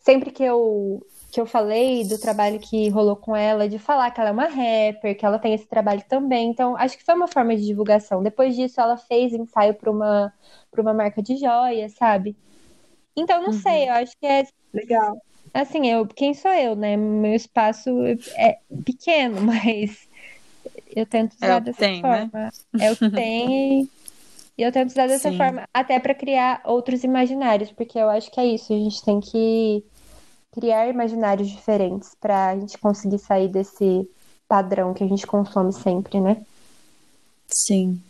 Sempre 0.00 0.30
que 0.30 0.44
eu 0.44 1.02
que 1.36 1.40
eu 1.42 1.44
falei 1.44 2.02
do 2.02 2.18
trabalho 2.18 2.58
que 2.58 2.88
rolou 2.88 3.14
com 3.14 3.36
ela, 3.36 3.68
de 3.68 3.78
falar 3.78 4.10
que 4.10 4.18
ela 4.18 4.30
é 4.30 4.32
uma 4.32 4.46
rapper, 4.46 5.14
que 5.14 5.26
ela 5.26 5.38
tem 5.38 5.52
esse 5.52 5.66
trabalho 5.66 6.02
também. 6.08 6.48
Então, 6.48 6.74
acho 6.78 6.96
que 6.96 7.04
foi 7.04 7.14
uma 7.14 7.28
forma 7.28 7.54
de 7.54 7.66
divulgação. 7.66 8.22
Depois 8.22 8.56
disso, 8.56 8.80
ela 8.80 8.96
fez 8.96 9.34
ensaio 9.34 9.74
para 9.74 9.90
uma, 9.90 10.32
uma 10.78 10.94
marca 10.94 11.22
de 11.22 11.36
joia, 11.36 11.90
sabe? 11.90 12.34
Então, 13.14 13.42
não 13.42 13.50
uhum. 13.50 13.60
sei, 13.60 13.86
eu 13.86 13.92
acho 13.92 14.12
que 14.18 14.26
é. 14.26 14.46
Legal. 14.72 15.18
Assim, 15.52 15.86
eu, 15.86 16.06
quem 16.06 16.32
sou 16.32 16.50
eu, 16.52 16.74
né? 16.74 16.96
Meu 16.96 17.34
espaço 17.34 17.90
é 18.34 18.56
pequeno, 18.82 19.38
mas 19.44 20.08
eu 20.96 21.04
tento 21.04 21.34
usar 21.34 21.58
é 21.58 21.60
dessa 21.60 21.78
tem, 21.78 22.00
né? 22.00 22.30
forma. 22.32 22.52
Né? 22.72 22.86
É 22.86 22.92
o 22.92 22.96
que 22.96 23.10
tem 23.10 23.90
e 24.56 24.62
eu 24.62 24.72
tento 24.72 24.88
usar 24.88 25.06
dessa 25.06 25.30
Sim. 25.30 25.36
forma 25.36 25.68
até 25.74 25.98
para 26.00 26.14
criar 26.14 26.62
outros 26.64 27.04
imaginários, 27.04 27.70
porque 27.72 27.98
eu 27.98 28.08
acho 28.08 28.30
que 28.30 28.40
é 28.40 28.46
isso, 28.46 28.72
a 28.72 28.78
gente 28.78 29.04
tem 29.04 29.20
que 29.20 29.84
criar 30.56 30.88
imaginários 30.88 31.48
diferentes 31.50 32.16
para 32.18 32.48
a 32.48 32.58
gente 32.58 32.78
conseguir 32.78 33.18
sair 33.18 33.46
desse 33.46 34.08
padrão 34.48 34.94
que 34.94 35.04
a 35.04 35.06
gente 35.06 35.26
consome 35.26 35.70
sempre, 35.70 36.18
né? 36.18 36.42
Sim. 37.46 38.00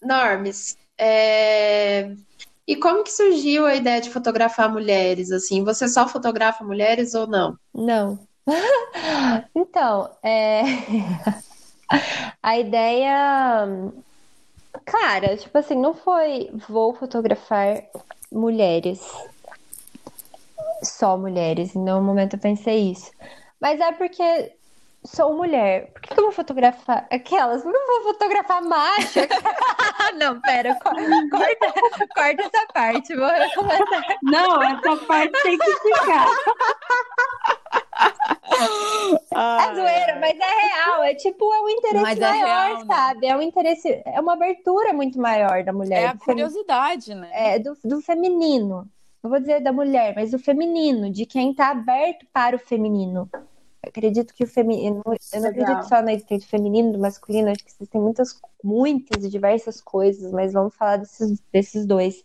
Normes, 0.00 0.78
é... 0.96 2.14
E 2.66 2.76
como 2.76 3.02
que 3.02 3.10
surgiu 3.10 3.66
a 3.66 3.74
ideia 3.74 4.00
de 4.00 4.10
fotografar 4.10 4.70
mulheres? 4.70 5.32
Assim, 5.32 5.64
você 5.64 5.88
só 5.88 6.06
fotografa 6.06 6.62
mulheres 6.62 7.14
ou 7.14 7.26
não? 7.26 7.58
Não. 7.74 8.18
então, 9.52 10.08
é... 10.22 10.62
a 12.40 12.58
ideia, 12.58 13.66
cara, 14.84 15.36
tipo 15.36 15.58
assim, 15.58 15.74
não 15.74 15.94
foi 15.94 16.50
vou 16.68 16.94
fotografar 16.94 17.82
mulheres, 18.30 19.00
só 20.82 21.16
mulheres. 21.16 21.74
Em 21.74 21.80
nenhum 21.80 22.02
momento 22.02 22.34
eu 22.34 22.40
pensei 22.40 22.90
isso. 22.90 23.10
Mas 23.60 23.80
é 23.80 23.92
porque 23.92 24.52
sou 25.04 25.34
mulher. 25.34 25.90
Por 25.92 26.02
que, 26.02 26.14
que 26.14 26.20
eu 26.20 26.24
vou 26.24 26.32
fotografar 26.32 27.06
aquelas? 27.10 27.64
Não 27.64 27.86
vou 27.86 28.12
fotografar 28.12 28.62
macho. 28.62 29.20
não, 30.18 30.40
pera, 30.40 30.76
corta, 30.80 32.08
corta 32.14 32.42
essa 32.42 32.66
parte. 32.72 33.16
Vou 33.16 33.28
recomeçar. 33.28 34.18
Não, 34.22 34.62
essa 34.62 34.96
parte 35.06 35.42
tem 35.42 35.58
que 35.58 35.76
ficar. 35.76 36.26
É 39.30 39.74
zoeira, 39.74 40.18
mas 40.20 40.38
é 40.38 40.66
real. 40.66 41.02
É 41.04 41.14
tipo, 41.14 41.52
é 41.52 41.60
um 41.60 41.68
interesse 41.68 42.02
mas 42.02 42.18
é 42.18 42.20
maior, 42.20 42.46
é 42.46 42.66
real, 42.68 42.86
sabe? 42.86 43.20
Né? 43.26 43.28
É 43.28 43.36
um 43.36 43.42
interesse, 43.42 44.02
é 44.04 44.20
uma 44.20 44.32
abertura 44.34 44.92
muito 44.92 45.18
maior 45.20 45.62
da 45.64 45.72
mulher. 45.72 46.02
É 46.02 46.06
a 46.06 46.16
curiosidade, 46.16 47.14
né? 47.14 47.30
É, 47.32 47.58
do, 47.58 47.76
do 47.84 48.00
feminino. 48.00 48.88
Não 49.22 49.30
vou 49.30 49.40
dizer 49.40 49.60
da 49.60 49.72
mulher, 49.72 50.14
mas 50.14 50.30
do 50.30 50.38
feminino, 50.38 51.10
de 51.10 51.26
quem 51.26 51.54
tá 51.54 51.70
aberto 51.70 52.26
para 52.32 52.56
o 52.56 52.58
feminino 52.58 53.28
acredito 53.88 54.34
que 54.34 54.44
o 54.44 54.46
feminino. 54.46 55.02
Eu 55.32 55.40
não 55.40 55.48
acredito 55.48 55.88
só 55.88 56.02
na 56.02 56.12
existência 56.12 56.46
do 56.46 56.50
feminino, 56.50 56.92
do 56.92 56.98
masculino, 56.98 57.50
acho 57.50 57.64
que 57.64 57.70
existem 57.70 58.00
muitas, 58.00 58.40
muitas 58.62 59.24
e 59.24 59.28
diversas 59.28 59.80
coisas, 59.80 60.32
mas 60.32 60.52
vamos 60.52 60.74
falar 60.74 60.98
desses, 60.98 61.40
desses 61.52 61.86
dois. 61.86 62.24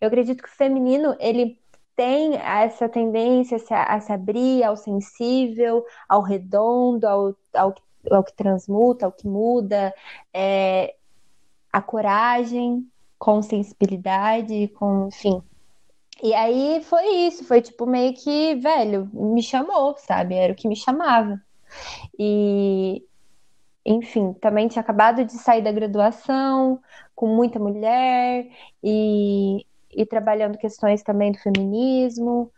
Eu 0.00 0.08
acredito 0.08 0.42
que 0.42 0.48
o 0.48 0.52
feminino, 0.52 1.16
ele 1.18 1.58
tem 1.94 2.36
essa 2.36 2.88
tendência 2.88 3.56
a 3.56 3.60
se, 3.60 3.74
a 3.74 4.00
se 4.00 4.12
abrir 4.12 4.64
ao 4.64 4.76
sensível, 4.76 5.84
ao 6.08 6.22
redondo, 6.22 7.06
ao, 7.06 7.36
ao, 7.54 7.74
ao 8.10 8.24
que 8.24 8.32
transmuta, 8.34 9.06
ao 9.06 9.12
que 9.12 9.26
muda, 9.26 9.94
é, 10.32 10.94
a 11.72 11.82
coragem 11.82 12.88
com 13.18 13.40
sensibilidade, 13.42 14.68
com, 14.68 15.08
enfim, 15.08 15.40
e 16.22 16.32
aí 16.34 16.82
foi 16.84 17.04
isso, 17.26 17.44
foi 17.44 17.60
tipo 17.60 17.84
meio 17.86 18.14
que, 18.14 18.54
velho, 18.56 19.10
me 19.12 19.42
chamou, 19.42 19.96
sabe? 19.98 20.36
Era 20.36 20.52
o 20.52 20.56
que 20.56 20.68
me 20.68 20.76
chamava. 20.76 21.40
E, 22.18 23.04
enfim, 23.84 24.32
também 24.34 24.68
tinha 24.68 24.82
acabado 24.82 25.24
de 25.24 25.32
sair 25.32 25.62
da 25.62 25.72
graduação, 25.72 26.80
com 27.14 27.26
muita 27.26 27.58
mulher, 27.58 28.48
e, 28.82 29.66
e 29.90 30.06
trabalhando 30.06 30.58
questões 30.58 31.02
também 31.02 31.32
do 31.32 31.38
feminismo, 31.38 32.52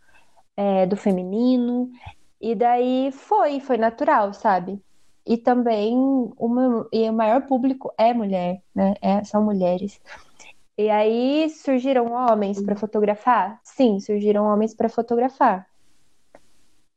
é, 0.55 0.85
do 0.85 0.95
feminino. 0.95 1.89
E 2.39 2.53
daí 2.53 3.11
foi, 3.11 3.59
foi 3.59 3.77
natural, 3.77 4.33
sabe? 4.33 4.79
E 5.25 5.37
também 5.37 5.95
uma, 6.37 6.87
e 6.93 7.09
o 7.09 7.13
maior 7.13 7.47
público 7.47 7.91
é 7.97 8.13
mulher, 8.13 8.61
né? 8.75 8.93
É, 9.01 9.23
são 9.23 9.43
mulheres. 9.43 9.99
E 10.77 10.89
aí 10.89 11.49
surgiram 11.49 12.11
homens 12.11 12.61
para 12.61 12.75
fotografar? 12.75 13.59
Sim, 13.63 13.99
surgiram 13.99 14.45
homens 14.45 14.73
para 14.73 14.89
fotografar. 14.89 15.67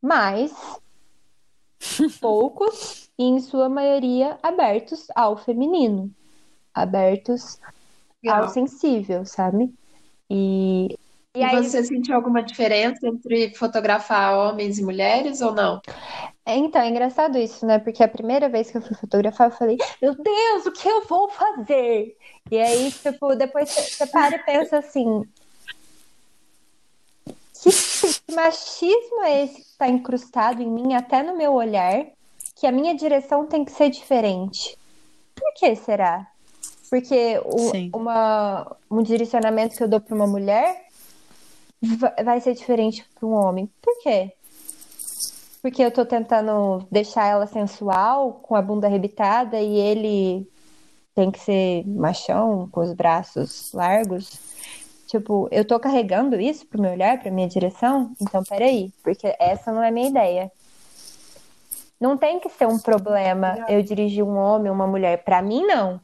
Mas 0.01 0.53
poucos 2.21 3.11
e 3.19 3.25
em 3.25 3.41
sua 3.41 3.69
maioria 3.69 4.39
abertos 4.43 5.07
ao 5.15 5.37
feminino, 5.37 6.11
abertos 6.75 7.61
Legal. 8.23 8.45
ao 8.45 8.49
sensível, 8.49 9.25
sabe? 9.25 9.73
E 10.29 10.97
e, 11.35 11.41
e 11.41 11.45
aí... 11.45 11.63
você 11.63 11.85
sentiu 11.85 12.17
alguma 12.17 12.43
diferença 12.43 13.07
entre 13.07 13.55
fotografar 13.55 14.37
homens 14.37 14.79
e 14.79 14.83
mulheres 14.83 15.41
ou 15.41 15.55
não? 15.55 15.81
É, 16.49 16.57
então, 16.57 16.81
é 16.81 16.89
engraçado 16.89 17.37
isso, 17.37 17.67
né? 17.67 17.79
Porque 17.79 18.03
a 18.03 18.09
primeira 18.09 18.49
vez 18.49 18.71
que 18.71 18.79
eu 18.79 18.81
fui 18.81 18.97
fotografar, 18.97 19.49
eu 19.49 19.55
falei, 19.55 19.77
meu 20.01 20.15
Deus, 20.15 20.65
o 20.65 20.73
que 20.73 20.89
eu 20.89 21.07
vou 21.07 21.29
fazer? 21.29 22.17
E 22.51 22.59
aí, 22.59 22.91
tipo, 22.91 23.37
depois 23.37 23.69
você 23.69 24.07
para 24.07 24.37
e 24.37 24.39
pensa 24.39 24.79
assim. 24.79 25.25
Que 27.63 28.33
machismo 28.35 29.23
é 29.25 29.45
esse 29.45 29.57
que 29.57 29.61
está 29.61 29.89
incrustado 29.89 30.63
em 30.63 30.71
mim, 30.71 30.95
até 30.95 31.23
no 31.23 31.37
meu 31.37 31.53
olhar, 31.53 32.07
que 32.57 32.67
a 32.67 32.73
minha 32.73 32.95
direção 32.95 33.45
tem 33.45 33.63
que 33.63 33.73
ser 33.73 33.91
diferente? 33.91 34.75
Por 35.35 35.53
que 35.53 35.77
será? 35.77 36.27
Porque 36.89 37.39
o, 37.45 37.95
uma, 37.95 38.75
um 38.91 39.03
direcionamento 39.03 39.77
que 39.77 39.83
eu 39.83 39.89
dou 39.89 40.01
para 40.01 40.15
uma 40.15 40.27
mulher 40.27 40.87
vai 42.25 42.41
ser 42.41 42.55
diferente 42.55 43.07
para 43.15 43.29
um 43.29 43.35
homem. 43.35 43.71
Por 43.83 44.03
quê? 44.03 44.33
Porque 45.61 45.83
eu 45.83 45.91
tô 45.91 46.05
tentando 46.07 46.87
deixar 46.91 47.27
ela 47.27 47.47
sensual, 47.47 48.35
com 48.35 48.55
a 48.55 48.63
bunda 48.63 48.87
arrebitada, 48.87 49.61
e 49.61 49.77
ele 49.77 50.49
tem 51.15 51.31
que 51.31 51.41
ser 51.41 51.85
machão, 51.87 52.69
com 52.71 52.81
os 52.81 52.93
braços 52.93 53.73
largos. 53.73 54.41
Tipo, 55.09 55.49
eu 55.51 55.65
tô 55.65 55.81
carregando 55.81 56.41
isso 56.41 56.67
pro 56.67 56.81
meu 56.81 56.93
olhar, 56.93 57.19
pra 57.19 57.31
minha 57.31 57.49
direção? 57.49 58.13
Então, 58.21 58.45
peraí, 58.45 58.93
porque 59.03 59.35
essa 59.39 59.73
não 59.73 59.83
é 59.83 59.91
minha 59.91 60.09
ideia. 60.09 60.53
Não 62.01 62.17
tem 62.17 62.39
que 62.39 62.49
ser 62.49 62.69
um 62.69 62.79
problema 62.79 63.65
eu 63.69 63.83
dirigir 63.83 64.23
um 64.23 64.37
homem 64.37 64.71
uma 64.71 64.87
mulher. 64.87 65.25
Para 65.25 65.43
mim, 65.43 65.67
não. 65.67 66.01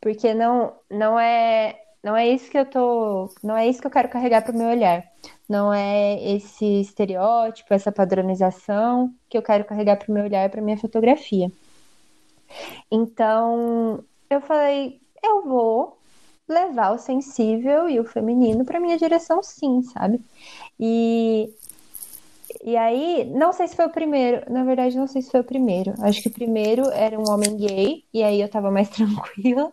Porque 0.00 0.34
não, 0.34 0.72
não 0.90 1.20
é 1.20 1.79
não 2.02 2.16
é 2.16 2.28
isso 2.28 2.50
que 2.50 2.58
eu 2.58 2.66
tô. 2.66 3.30
Não 3.42 3.56
é 3.56 3.68
isso 3.68 3.80
que 3.80 3.86
eu 3.86 3.90
quero 3.90 4.08
carregar 4.08 4.42
para 4.42 4.52
o 4.52 4.58
meu 4.58 4.68
olhar. 4.68 5.04
Não 5.48 5.72
é 5.72 6.22
esse 6.34 6.64
estereótipo, 6.80 7.74
essa 7.74 7.92
padronização 7.92 9.12
que 9.28 9.36
eu 9.36 9.42
quero 9.42 9.64
carregar 9.64 9.96
para 9.96 10.10
o 10.10 10.14
meu 10.14 10.24
olhar 10.24 10.48
para 10.50 10.62
minha 10.62 10.78
fotografia. 10.78 11.50
Então, 12.90 14.04
eu 14.28 14.40
falei, 14.40 15.00
eu 15.22 15.42
vou 15.44 15.98
levar 16.48 16.92
o 16.92 16.98
sensível 16.98 17.88
e 17.88 18.00
o 18.00 18.04
feminino 18.04 18.64
para 18.64 18.80
minha 18.80 18.98
direção, 18.98 19.42
sim, 19.42 19.82
sabe? 19.82 20.20
E 20.78 21.52
e 22.64 22.76
aí, 22.76 23.24
não 23.26 23.52
sei 23.52 23.68
se 23.68 23.76
foi 23.76 23.86
o 23.86 23.90
primeiro, 23.90 24.42
na 24.52 24.64
verdade, 24.64 24.96
não 24.96 25.06
sei 25.06 25.22
se 25.22 25.30
foi 25.30 25.40
o 25.40 25.44
primeiro. 25.44 25.94
Acho 26.00 26.20
que 26.22 26.28
o 26.28 26.32
primeiro 26.32 26.90
era 26.90 27.18
um 27.18 27.30
homem 27.30 27.56
gay, 27.56 28.04
e 28.12 28.22
aí 28.22 28.40
eu 28.40 28.48
tava 28.48 28.70
mais 28.70 28.88
tranquila. 28.90 29.72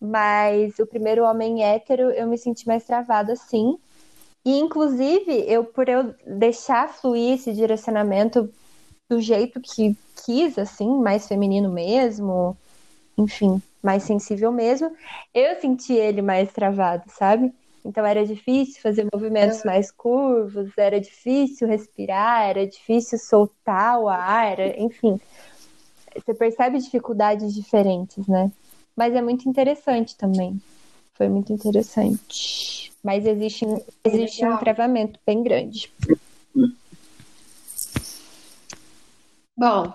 Mas 0.00 0.78
o 0.78 0.86
primeiro 0.86 1.24
homem 1.24 1.64
hétero, 1.64 2.10
eu 2.10 2.26
me 2.26 2.36
senti 2.36 2.66
mais 2.66 2.84
travada, 2.84 3.34
sim. 3.34 3.78
E, 4.44 4.58
inclusive, 4.58 5.44
eu 5.48 5.64
por 5.64 5.88
eu 5.88 6.14
deixar 6.26 6.88
fluir 6.88 7.34
esse 7.34 7.52
direcionamento 7.52 8.48
do 9.08 9.20
jeito 9.20 9.60
que 9.60 9.96
quis, 10.24 10.58
assim, 10.58 10.88
mais 10.98 11.26
feminino 11.26 11.70
mesmo, 11.70 12.56
enfim, 13.16 13.60
mais 13.82 14.02
sensível 14.02 14.52
mesmo, 14.52 14.90
eu 15.32 15.60
senti 15.60 15.94
ele 15.94 16.22
mais 16.22 16.52
travado, 16.52 17.04
sabe? 17.08 17.52
Então 17.84 18.04
era 18.04 18.26
difícil 18.26 18.82
fazer 18.82 19.06
movimentos 19.12 19.62
mais 19.64 19.92
curvos, 19.92 20.70
era 20.76 21.00
difícil 21.00 21.68
respirar, 21.68 22.48
era 22.48 22.66
difícil 22.66 23.18
soltar 23.18 24.00
o 24.00 24.08
ar, 24.08 24.58
enfim. 24.76 25.20
Você 26.14 26.34
percebe 26.34 26.78
dificuldades 26.78 27.54
diferentes, 27.54 28.26
né? 28.26 28.50
Mas 28.96 29.14
é 29.14 29.20
muito 29.20 29.48
interessante 29.48 30.16
também. 30.16 30.60
Foi 31.14 31.28
muito 31.28 31.52
interessante. 31.52 32.92
Mas 33.02 33.26
existe, 33.26 33.66
existe 34.02 34.44
um 34.44 34.56
travamento 34.56 35.20
bem 35.26 35.42
grande. 35.42 35.92
Bom, 39.56 39.92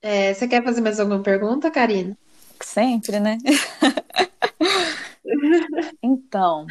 é, 0.00 0.34
você 0.34 0.46
quer 0.46 0.62
fazer 0.62 0.80
mais 0.80 1.00
alguma 1.00 1.22
pergunta, 1.22 1.70
Karina? 1.70 2.16
Sempre, 2.60 3.18
né? 3.18 3.38
então, 6.02 6.66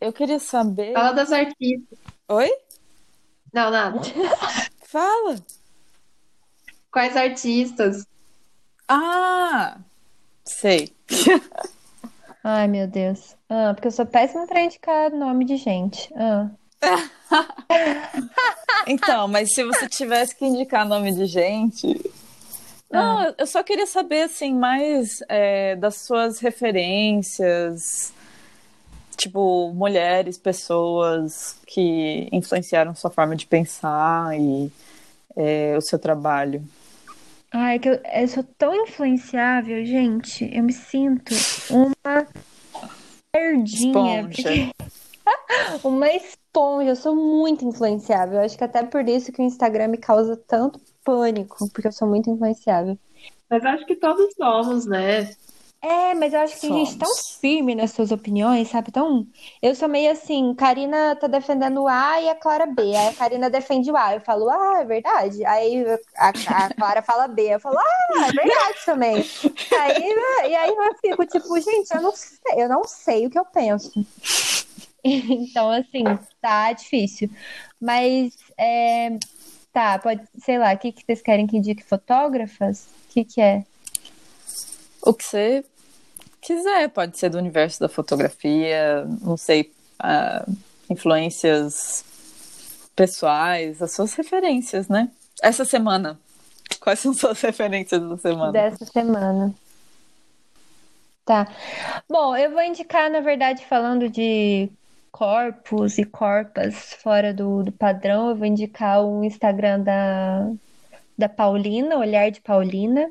eu 0.00 0.12
queria 0.12 0.38
saber. 0.38 0.94
Fala 0.94 1.12
das 1.12 1.32
artistas. 1.32 1.98
Oi? 2.28 2.50
Não, 3.52 3.70
nada. 3.70 4.00
Fala. 4.82 5.36
Quais 6.90 7.16
artistas? 7.16 8.06
Ah, 8.88 9.78
Sei. 10.48 10.92
Ai, 12.42 12.66
meu 12.66 12.86
Deus. 12.86 13.36
Ah, 13.48 13.72
porque 13.74 13.88
eu 13.88 13.92
sou 13.92 14.06
péssima 14.06 14.46
pra 14.46 14.62
indicar 14.62 15.10
nome 15.10 15.44
de 15.44 15.56
gente. 15.56 16.10
Ah. 16.16 16.48
então, 18.86 19.28
mas 19.28 19.52
se 19.52 19.64
você 19.64 19.88
tivesse 19.88 20.34
que 20.34 20.46
indicar 20.46 20.86
nome 20.86 21.14
de 21.14 21.26
gente. 21.26 21.86
Não, 22.90 23.18
ah. 23.18 23.34
eu 23.36 23.46
só 23.46 23.62
queria 23.62 23.86
saber, 23.86 24.22
assim, 24.22 24.54
mais 24.54 25.18
é, 25.28 25.76
das 25.76 26.06
suas 26.06 26.38
referências. 26.38 28.14
Tipo, 29.16 29.72
mulheres, 29.74 30.38
pessoas 30.38 31.58
que 31.66 32.28
influenciaram 32.32 32.94
sua 32.94 33.10
forma 33.10 33.36
de 33.36 33.46
pensar 33.46 34.38
e 34.38 34.72
é, 35.36 35.76
o 35.76 35.82
seu 35.82 35.98
trabalho. 35.98 36.64
Ai, 37.52 37.76
é 37.76 37.78
que 37.78 37.88
eu, 37.88 37.94
eu 38.14 38.28
sou 38.28 38.44
tão 38.56 38.74
influenciável, 38.74 39.84
gente. 39.84 40.48
Eu 40.54 40.62
me 40.62 40.72
sinto 40.72 41.34
uma. 41.70 42.26
Esponja. 43.64 44.42
porque- 44.42 44.72
Uma 45.84 46.08
esponja, 46.10 46.90
eu 46.90 46.96
sou 46.96 47.14
muito 47.14 47.64
influenciável. 47.64 48.38
Eu 48.38 48.44
acho 48.44 48.56
que 48.56 48.64
até 48.64 48.82
por 48.82 49.06
isso 49.08 49.30
que 49.32 49.40
o 49.42 49.44
Instagram 49.44 49.88
me 49.88 49.98
causa 49.98 50.36
tanto 50.48 50.80
pânico, 51.04 51.56
porque 51.72 51.88
eu 51.88 51.92
sou 51.92 52.08
muito 52.08 52.30
influenciável. 52.30 52.98
Mas 53.50 53.64
acho 53.64 53.84
que 53.86 53.94
todos 53.96 54.32
somos, 54.34 54.86
né? 54.86 55.30
É, 55.80 56.12
mas 56.12 56.34
eu 56.34 56.40
acho 56.40 56.54
que 56.54 56.62
tem 56.62 56.84
gente 56.84 56.98
tão 56.98 57.06
Somos. 57.06 57.38
firme 57.40 57.72
nas 57.72 57.92
suas 57.92 58.10
opiniões, 58.10 58.68
sabe? 58.68 58.90
Tão... 58.90 59.24
Eu 59.62 59.76
sou 59.76 59.88
meio 59.88 60.10
assim, 60.10 60.52
Karina 60.54 61.14
tá 61.14 61.28
defendendo 61.28 61.82
o 61.82 61.88
A 61.88 62.20
e 62.20 62.28
a 62.28 62.34
Clara 62.34 62.66
B. 62.66 62.82
Aí 62.82 63.08
a 63.08 63.14
Karina 63.14 63.48
defende 63.48 63.90
o 63.90 63.96
A. 63.96 64.14
Eu 64.14 64.20
falo, 64.20 64.50
ah, 64.50 64.80
é 64.80 64.84
verdade. 64.84 65.44
Aí 65.44 65.84
a, 66.16 66.28
a 66.28 66.74
Clara 66.74 67.02
fala 67.02 67.28
B. 67.28 67.54
Eu 67.54 67.60
falo, 67.60 67.78
ah, 67.78 68.26
é 68.28 68.32
verdade 68.32 68.78
também. 68.84 69.24
Aí, 69.80 70.50
e 70.50 70.56
aí 70.56 70.70
eu 70.70 70.94
fico 71.00 71.24
tipo, 71.26 71.60
gente, 71.60 71.94
eu 71.94 72.02
não 72.02 72.12
sei, 72.12 72.40
eu 72.56 72.68
não 72.68 72.82
sei 72.84 73.26
o 73.26 73.30
que 73.30 73.38
eu 73.38 73.44
penso. 73.44 73.92
Então, 75.04 75.70
assim, 75.70 76.02
tá 76.40 76.72
difícil. 76.72 77.30
Mas, 77.80 78.34
é, 78.58 79.16
tá, 79.72 79.98
pode, 79.98 80.22
sei 80.38 80.58
lá, 80.58 80.74
o 80.74 80.78
que 80.78 80.92
que 80.92 81.04
vocês 81.04 81.22
querem 81.22 81.46
que 81.46 81.56
indique 81.56 81.84
fotógrafas? 81.84 82.88
O 83.06 83.12
que 83.12 83.24
que 83.24 83.40
é? 83.40 83.64
O 85.08 85.14
que 85.14 85.24
você 85.24 85.64
quiser, 86.38 86.90
pode 86.90 87.16
ser 87.16 87.30
do 87.30 87.38
universo 87.38 87.80
da 87.80 87.88
fotografia, 87.88 89.06
não 89.22 89.38
sei, 89.38 89.72
ah, 89.98 90.46
influências 90.90 92.04
pessoais, 92.94 93.80
as 93.80 93.92
suas 93.92 94.12
referências, 94.12 94.86
né? 94.86 95.10
Essa 95.42 95.64
semana. 95.64 96.20
Quais 96.78 96.98
são 96.98 97.14
suas 97.14 97.40
referências 97.40 98.06
da 98.06 98.18
semana? 98.18 98.52
dessa 98.52 98.84
semana. 98.84 99.54
Tá. 101.24 101.48
Bom, 102.06 102.36
eu 102.36 102.50
vou 102.50 102.62
indicar, 102.62 103.10
na 103.10 103.20
verdade, 103.20 103.64
falando 103.64 104.10
de 104.10 104.70
corpos 105.10 105.96
e 105.96 106.04
corpas 106.04 106.92
fora 107.02 107.32
do, 107.32 107.62
do 107.62 107.72
padrão, 107.72 108.28
eu 108.28 108.36
vou 108.36 108.46
indicar 108.46 109.02
o 109.02 109.24
Instagram 109.24 109.80
da, 109.80 110.50
da 111.16 111.30
Paulina, 111.30 111.96
Olhar 111.96 112.30
de 112.30 112.42
Paulina. 112.42 113.10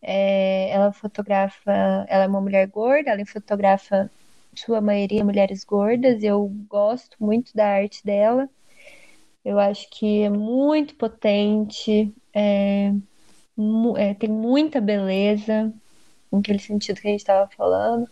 É, 0.00 0.70
ela 0.70 0.92
fotografa, 0.92 1.72
ela 2.08 2.24
é 2.24 2.26
uma 2.28 2.40
mulher 2.40 2.66
gorda, 2.68 3.10
ela 3.10 3.26
fotografa 3.26 4.10
sua 4.54 4.80
maioria 4.80 5.24
mulheres 5.24 5.64
gordas. 5.64 6.22
Eu 6.22 6.48
gosto 6.68 7.16
muito 7.20 7.54
da 7.54 7.66
arte 7.66 8.04
dela. 8.04 8.48
Eu 9.44 9.58
acho 9.58 9.88
que 9.90 10.22
é 10.22 10.30
muito 10.30 10.94
potente, 10.96 12.12
é, 12.34 12.92
é, 13.96 14.14
tem 14.14 14.28
muita 14.28 14.80
beleza, 14.80 15.72
naquele 16.30 16.58
sentido 16.58 17.00
que 17.00 17.08
a 17.08 17.10
gente 17.10 17.20
estava 17.20 17.48
falando. 17.56 18.08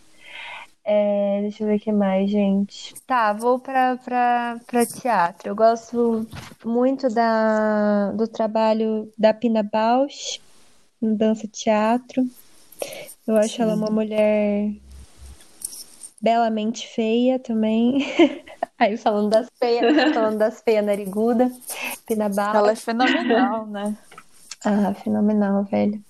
É, 0.83 1.41
deixa 1.41 1.63
eu 1.63 1.67
ver 1.67 1.75
o 1.75 1.79
que 1.79 1.91
mais, 1.91 2.31
gente. 2.31 2.95
Tá, 3.05 3.33
vou 3.33 3.59
para 3.59 4.57
teatro. 5.01 5.49
Eu 5.49 5.55
gosto 5.55 6.25
muito 6.63 7.09
da, 7.13 8.11
do 8.13 8.25
trabalho 8.27 9.11
da 9.17 9.33
Pina 9.33 9.61
Bausch 9.61 10.39
dança 11.01 11.47
teatro. 11.47 12.27
Eu 13.27 13.35
acho 13.35 13.61
ela 13.61 13.75
uma 13.75 13.89
mulher 13.89 14.71
belamente 16.21 16.87
feia 16.87 17.39
também. 17.39 18.05
Aí 18.79 18.95
falando 18.97 19.29
das 19.29 19.47
feias, 19.57 20.13
falando 20.13 20.37
das 20.37 20.61
feias 20.61 20.85
nariguda, 20.85 21.51
Pina 22.05 22.29
Bausch. 22.29 22.55
Ela 22.55 22.71
é 22.71 22.75
fenomenal, 22.75 23.65
né? 23.67 23.97
Ah, 24.65 24.91
fenomenal, 24.91 25.63
velho. 25.65 26.03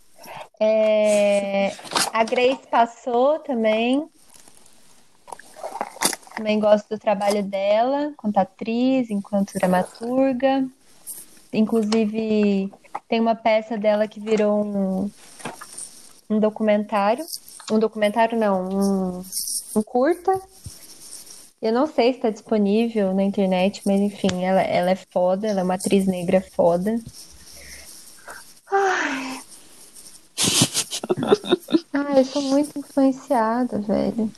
É, 0.59 1.73
a 2.13 2.23
Grace 2.23 2.65
passou 2.71 3.39
também. 3.39 4.07
Também 6.35 6.57
gosto 6.57 6.87
do 6.89 6.97
trabalho 6.97 7.43
dela, 7.43 8.13
enquanto 8.13 8.37
atriz, 8.37 9.09
enquanto 9.09 9.53
dramaturga. 9.53 10.65
Inclusive, 11.53 12.71
tem 13.07 13.19
uma 13.19 13.35
peça 13.35 13.77
dela 13.77 14.07
que 14.07 14.19
virou 14.19 14.63
um, 14.63 15.11
um 16.29 16.39
documentário. 16.39 17.25
Um 17.71 17.79
documentário, 17.79 18.37
não, 18.37 18.69
um, 18.69 19.25
um 19.75 19.83
curta. 19.83 20.39
Eu 21.61 21.73
não 21.73 21.87
sei 21.87 22.11
se 22.11 22.19
está 22.19 22.29
disponível 22.29 23.13
na 23.13 23.23
internet, 23.23 23.81
mas 23.85 23.99
enfim, 23.99 24.43
ela, 24.43 24.61
ela 24.61 24.91
é 24.91 24.95
foda, 24.95 25.47
ela 25.47 25.61
é 25.61 25.63
uma 25.63 25.73
atriz 25.73 26.05
negra 26.05 26.39
foda. 26.39 26.99
Ai. 28.71 29.41
Ai, 31.93 32.19
eu 32.19 32.25
sou 32.25 32.41
muito 32.43 32.77
influenciada, 32.77 33.79
velho. 33.79 34.31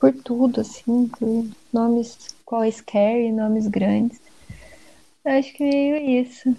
Por 0.00 0.12
tudo, 0.12 0.60
assim, 0.60 1.08
por 1.08 1.46
nomes 1.72 2.34
quaisquer 2.44 3.20
e 3.20 3.32
nomes 3.32 3.68
grandes. 3.68 4.18
Eu 5.24 5.32
acho 5.38 5.52
que 5.54 5.62
é 5.62 5.66
meio 5.66 5.96
isso. 6.22 6.56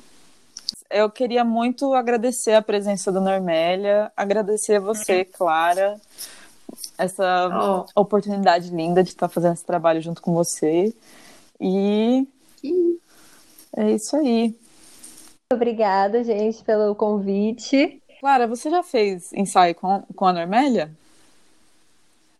Eu 0.89 1.09
queria 1.09 1.43
muito 1.43 1.93
agradecer 1.93 2.53
a 2.53 2.61
presença 2.61 3.11
da 3.11 3.19
Normélia, 3.19 4.11
agradecer 4.15 4.75
a 4.75 4.79
você, 4.79 5.25
Clara, 5.25 5.99
essa 6.97 7.51
Ó, 7.51 7.85
oportunidade 7.95 8.69
linda 8.69 9.03
de 9.03 9.09
estar 9.09 9.29
fazendo 9.29 9.53
esse 9.53 9.65
trabalho 9.65 10.01
junto 10.01 10.21
com 10.21 10.33
você. 10.33 10.93
E 11.59 12.27
é 13.77 13.91
isso 13.91 14.15
aí. 14.15 14.55
Obrigada, 15.51 16.23
gente, 16.23 16.63
pelo 16.63 16.95
convite. 16.95 18.01
Clara, 18.19 18.47
você 18.47 18.69
já 18.69 18.83
fez 18.83 19.31
ensaio 19.33 19.73
com, 19.75 20.01
com 20.15 20.25
a 20.25 20.33
Normélia? 20.33 20.91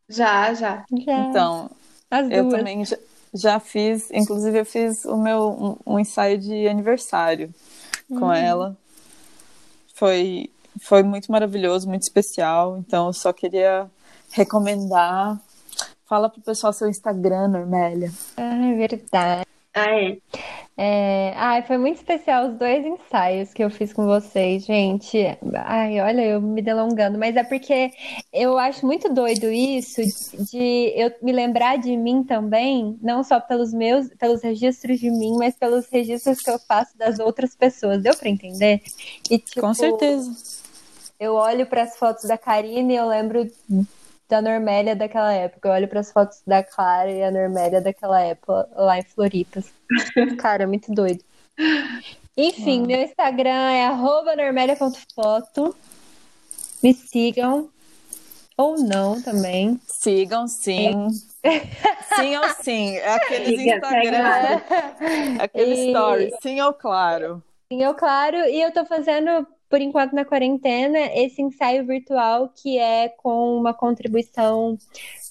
Já, 0.09 0.53
já. 0.53 0.85
Já, 1.05 1.17
Então, 1.29 1.69
as 2.09 2.29
eu 2.29 2.43
duas. 2.43 2.53
também 2.53 2.85
já, 2.85 2.97
já 3.35 3.59
fiz, 3.59 4.09
inclusive 4.11 4.59
eu 4.59 4.65
fiz 4.65 5.03
o 5.05 5.17
meu 5.17 5.77
um, 5.85 5.93
um 5.93 5.99
ensaio 5.99 6.37
de 6.37 6.67
aniversário 6.67 7.53
com 8.09 8.31
ela. 8.31 8.75
Foi 9.93 10.49
foi 10.81 11.03
muito 11.03 11.31
maravilhoso, 11.31 11.87
muito 11.87 12.03
especial. 12.03 12.77
Então 12.77 13.07
eu 13.07 13.13
só 13.13 13.31
queria 13.31 13.89
recomendar. 14.31 15.39
Fala 16.05 16.29
pro 16.29 16.41
pessoal 16.41 16.71
seu 16.71 16.87
Instagram, 16.87 17.47
Normélia. 17.47 18.11
Ah, 18.37 18.67
é 18.67 18.75
verdade. 18.75 19.45
Ah, 19.73 19.91
é. 19.91 20.17
É, 20.77 21.31
ai, 21.37 21.61
foi 21.61 21.77
muito 21.77 21.95
especial 21.95 22.49
os 22.49 22.57
dois 22.57 22.85
ensaios 22.85 23.53
que 23.53 23.63
eu 23.63 23.69
fiz 23.69 23.93
com 23.93 24.05
vocês, 24.05 24.65
gente. 24.65 25.17
Ai, 25.53 26.01
olha, 26.01 26.21
eu 26.21 26.41
me 26.41 26.61
delongando, 26.61 27.17
mas 27.17 27.35
é 27.37 27.43
porque 27.43 27.91
eu 28.33 28.57
acho 28.57 28.85
muito 28.85 29.07
doido 29.13 29.49
isso 29.49 30.01
de 30.51 30.91
eu 30.93 31.13
me 31.21 31.31
lembrar 31.31 31.77
de 31.77 31.95
mim 31.95 32.23
também, 32.23 32.99
não 33.01 33.23
só 33.23 33.39
pelos 33.39 33.73
meus, 33.73 34.09
pelos 34.19 34.41
registros 34.43 34.99
de 34.99 35.09
mim, 35.09 35.37
mas 35.37 35.55
pelos 35.55 35.87
registros 35.87 36.41
que 36.41 36.49
eu 36.49 36.59
faço 36.59 36.97
das 36.97 37.19
outras 37.19 37.55
pessoas. 37.55 38.03
Deu 38.03 38.15
pra 38.17 38.27
entender? 38.27 38.81
E 39.31 39.39
tipo, 39.39 39.61
Com 39.61 39.73
certeza. 39.73 40.29
eu 41.17 41.35
olho 41.35 41.65
para 41.67 41.83
as 41.83 41.95
fotos 41.97 42.25
da 42.25 42.37
Karine 42.37 42.95
e 42.95 42.97
eu 42.97 43.07
lembro 43.07 43.47
da 44.27 44.41
Normélia 44.41 44.95
daquela 44.95 45.31
época. 45.33 45.67
Eu 45.69 45.73
olho 45.73 45.87
para 45.87 45.99
as 45.99 46.11
fotos 46.11 46.41
da 46.45 46.63
Clara 46.63 47.11
e 47.11 47.23
a 47.23 47.31
Normélia 47.31 47.81
daquela 47.81 48.19
época 48.21 48.67
lá 48.75 48.97
em 48.99 49.03
Floripa. 49.03 49.61
Cara, 50.39 50.63
é 50.63 50.65
muito 50.65 50.91
doido. 50.93 51.23
Enfim, 52.37 52.79
Uau. 52.79 52.87
meu 52.87 53.01
Instagram 53.01 53.71
é 53.71 53.85
normélia.foto. 54.35 55.75
Me 56.83 56.93
sigam. 56.93 57.69
Ou 58.57 58.77
não 58.77 59.21
também. 59.21 59.79
Sigam 59.87 60.47
sim. 60.47 61.07
Sim 62.15 62.37
ou 62.37 62.49
sim. 62.61 62.95
É 62.95 63.13
aqueles 63.13 63.59
Siga, 63.59 63.75
Instagram, 63.75 64.61
aqueles 65.41 65.79
E- 65.79 65.89
stories. 65.89 66.33
Sim 66.41 66.61
ou 66.61 66.73
claro. 66.73 67.43
Sim, 67.71 67.83
eu, 67.83 67.93
claro. 67.93 68.37
E 68.37 68.61
eu 68.61 68.71
tô 68.71 68.85
fazendo, 68.85 69.45
por 69.75 69.81
enquanto, 69.81 70.13
na 70.13 70.23
quarentena, 70.23 70.97
esse 71.13 71.41
ensaio 71.41 71.85
virtual 71.85 72.49
que 72.55 72.79
é 72.79 73.09
com 73.09 73.57
uma 73.57 73.73
contribuição 73.73 74.77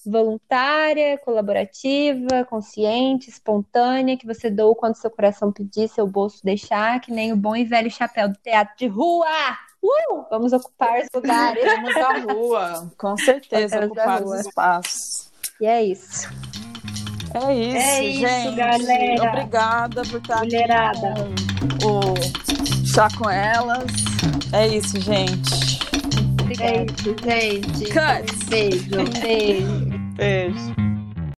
voluntária, 0.05 1.17
colaborativa, 1.17 2.45
consciente, 2.45 3.31
espontânea, 3.31 4.19
que 4.19 4.27
você 4.27 4.51
doa 4.51 4.75
quando 4.77 4.97
seu 4.97 5.11
coração 5.11 5.51
pedir, 5.51 5.89
seu 5.89 6.07
bolso 6.07 6.45
deixar, 6.45 7.01
que 7.01 7.11
nem 7.11 7.33
o 7.33 7.37
bom 7.37 7.57
e 7.57 7.65
velho 7.65 7.91
chapéu 7.91 8.29
do 8.29 8.37
teatro 8.37 8.75
de 8.77 8.87
rua. 8.87 9.27
Uh! 9.83 10.27
Vamos 10.29 10.53
ocupar 10.53 11.01
os 11.01 11.09
lugares. 11.15 11.65
Vamos 11.65 11.97
à 11.97 12.19
rua, 12.19 12.93
com 12.99 13.17
certeza, 13.17 13.77
Vamos 13.77 13.93
ocupar 13.97 14.23
os 14.23 14.41
espaços. 14.41 15.33
E 15.59 15.65
é 15.65 15.83
isso. 15.83 16.29
É 17.33 17.55
isso, 17.55 17.77
É 17.79 18.05
isso, 18.05 18.21
gente. 18.21 18.57
galera. 18.57 19.25
Obrigada 19.25 20.03
por 20.03 20.21
estar 20.21 20.37
aqui 20.37 20.53
Mulherada. 20.53 21.15
com 21.83 22.13
o 22.13 22.85
Chá 22.95 23.09
com 23.19 23.29
Elas. 23.29 23.91
É 24.55 24.69
isso, 24.69 25.01
gente. 25.01 25.81
É 25.91 26.43
Obrigada. 26.43 26.85
isso, 26.85 27.17
gente. 27.25 27.93
Cut. 27.93 28.47
Beijo. 28.49 28.89
Beijo. 29.21 29.67
Beijo. 30.15 30.94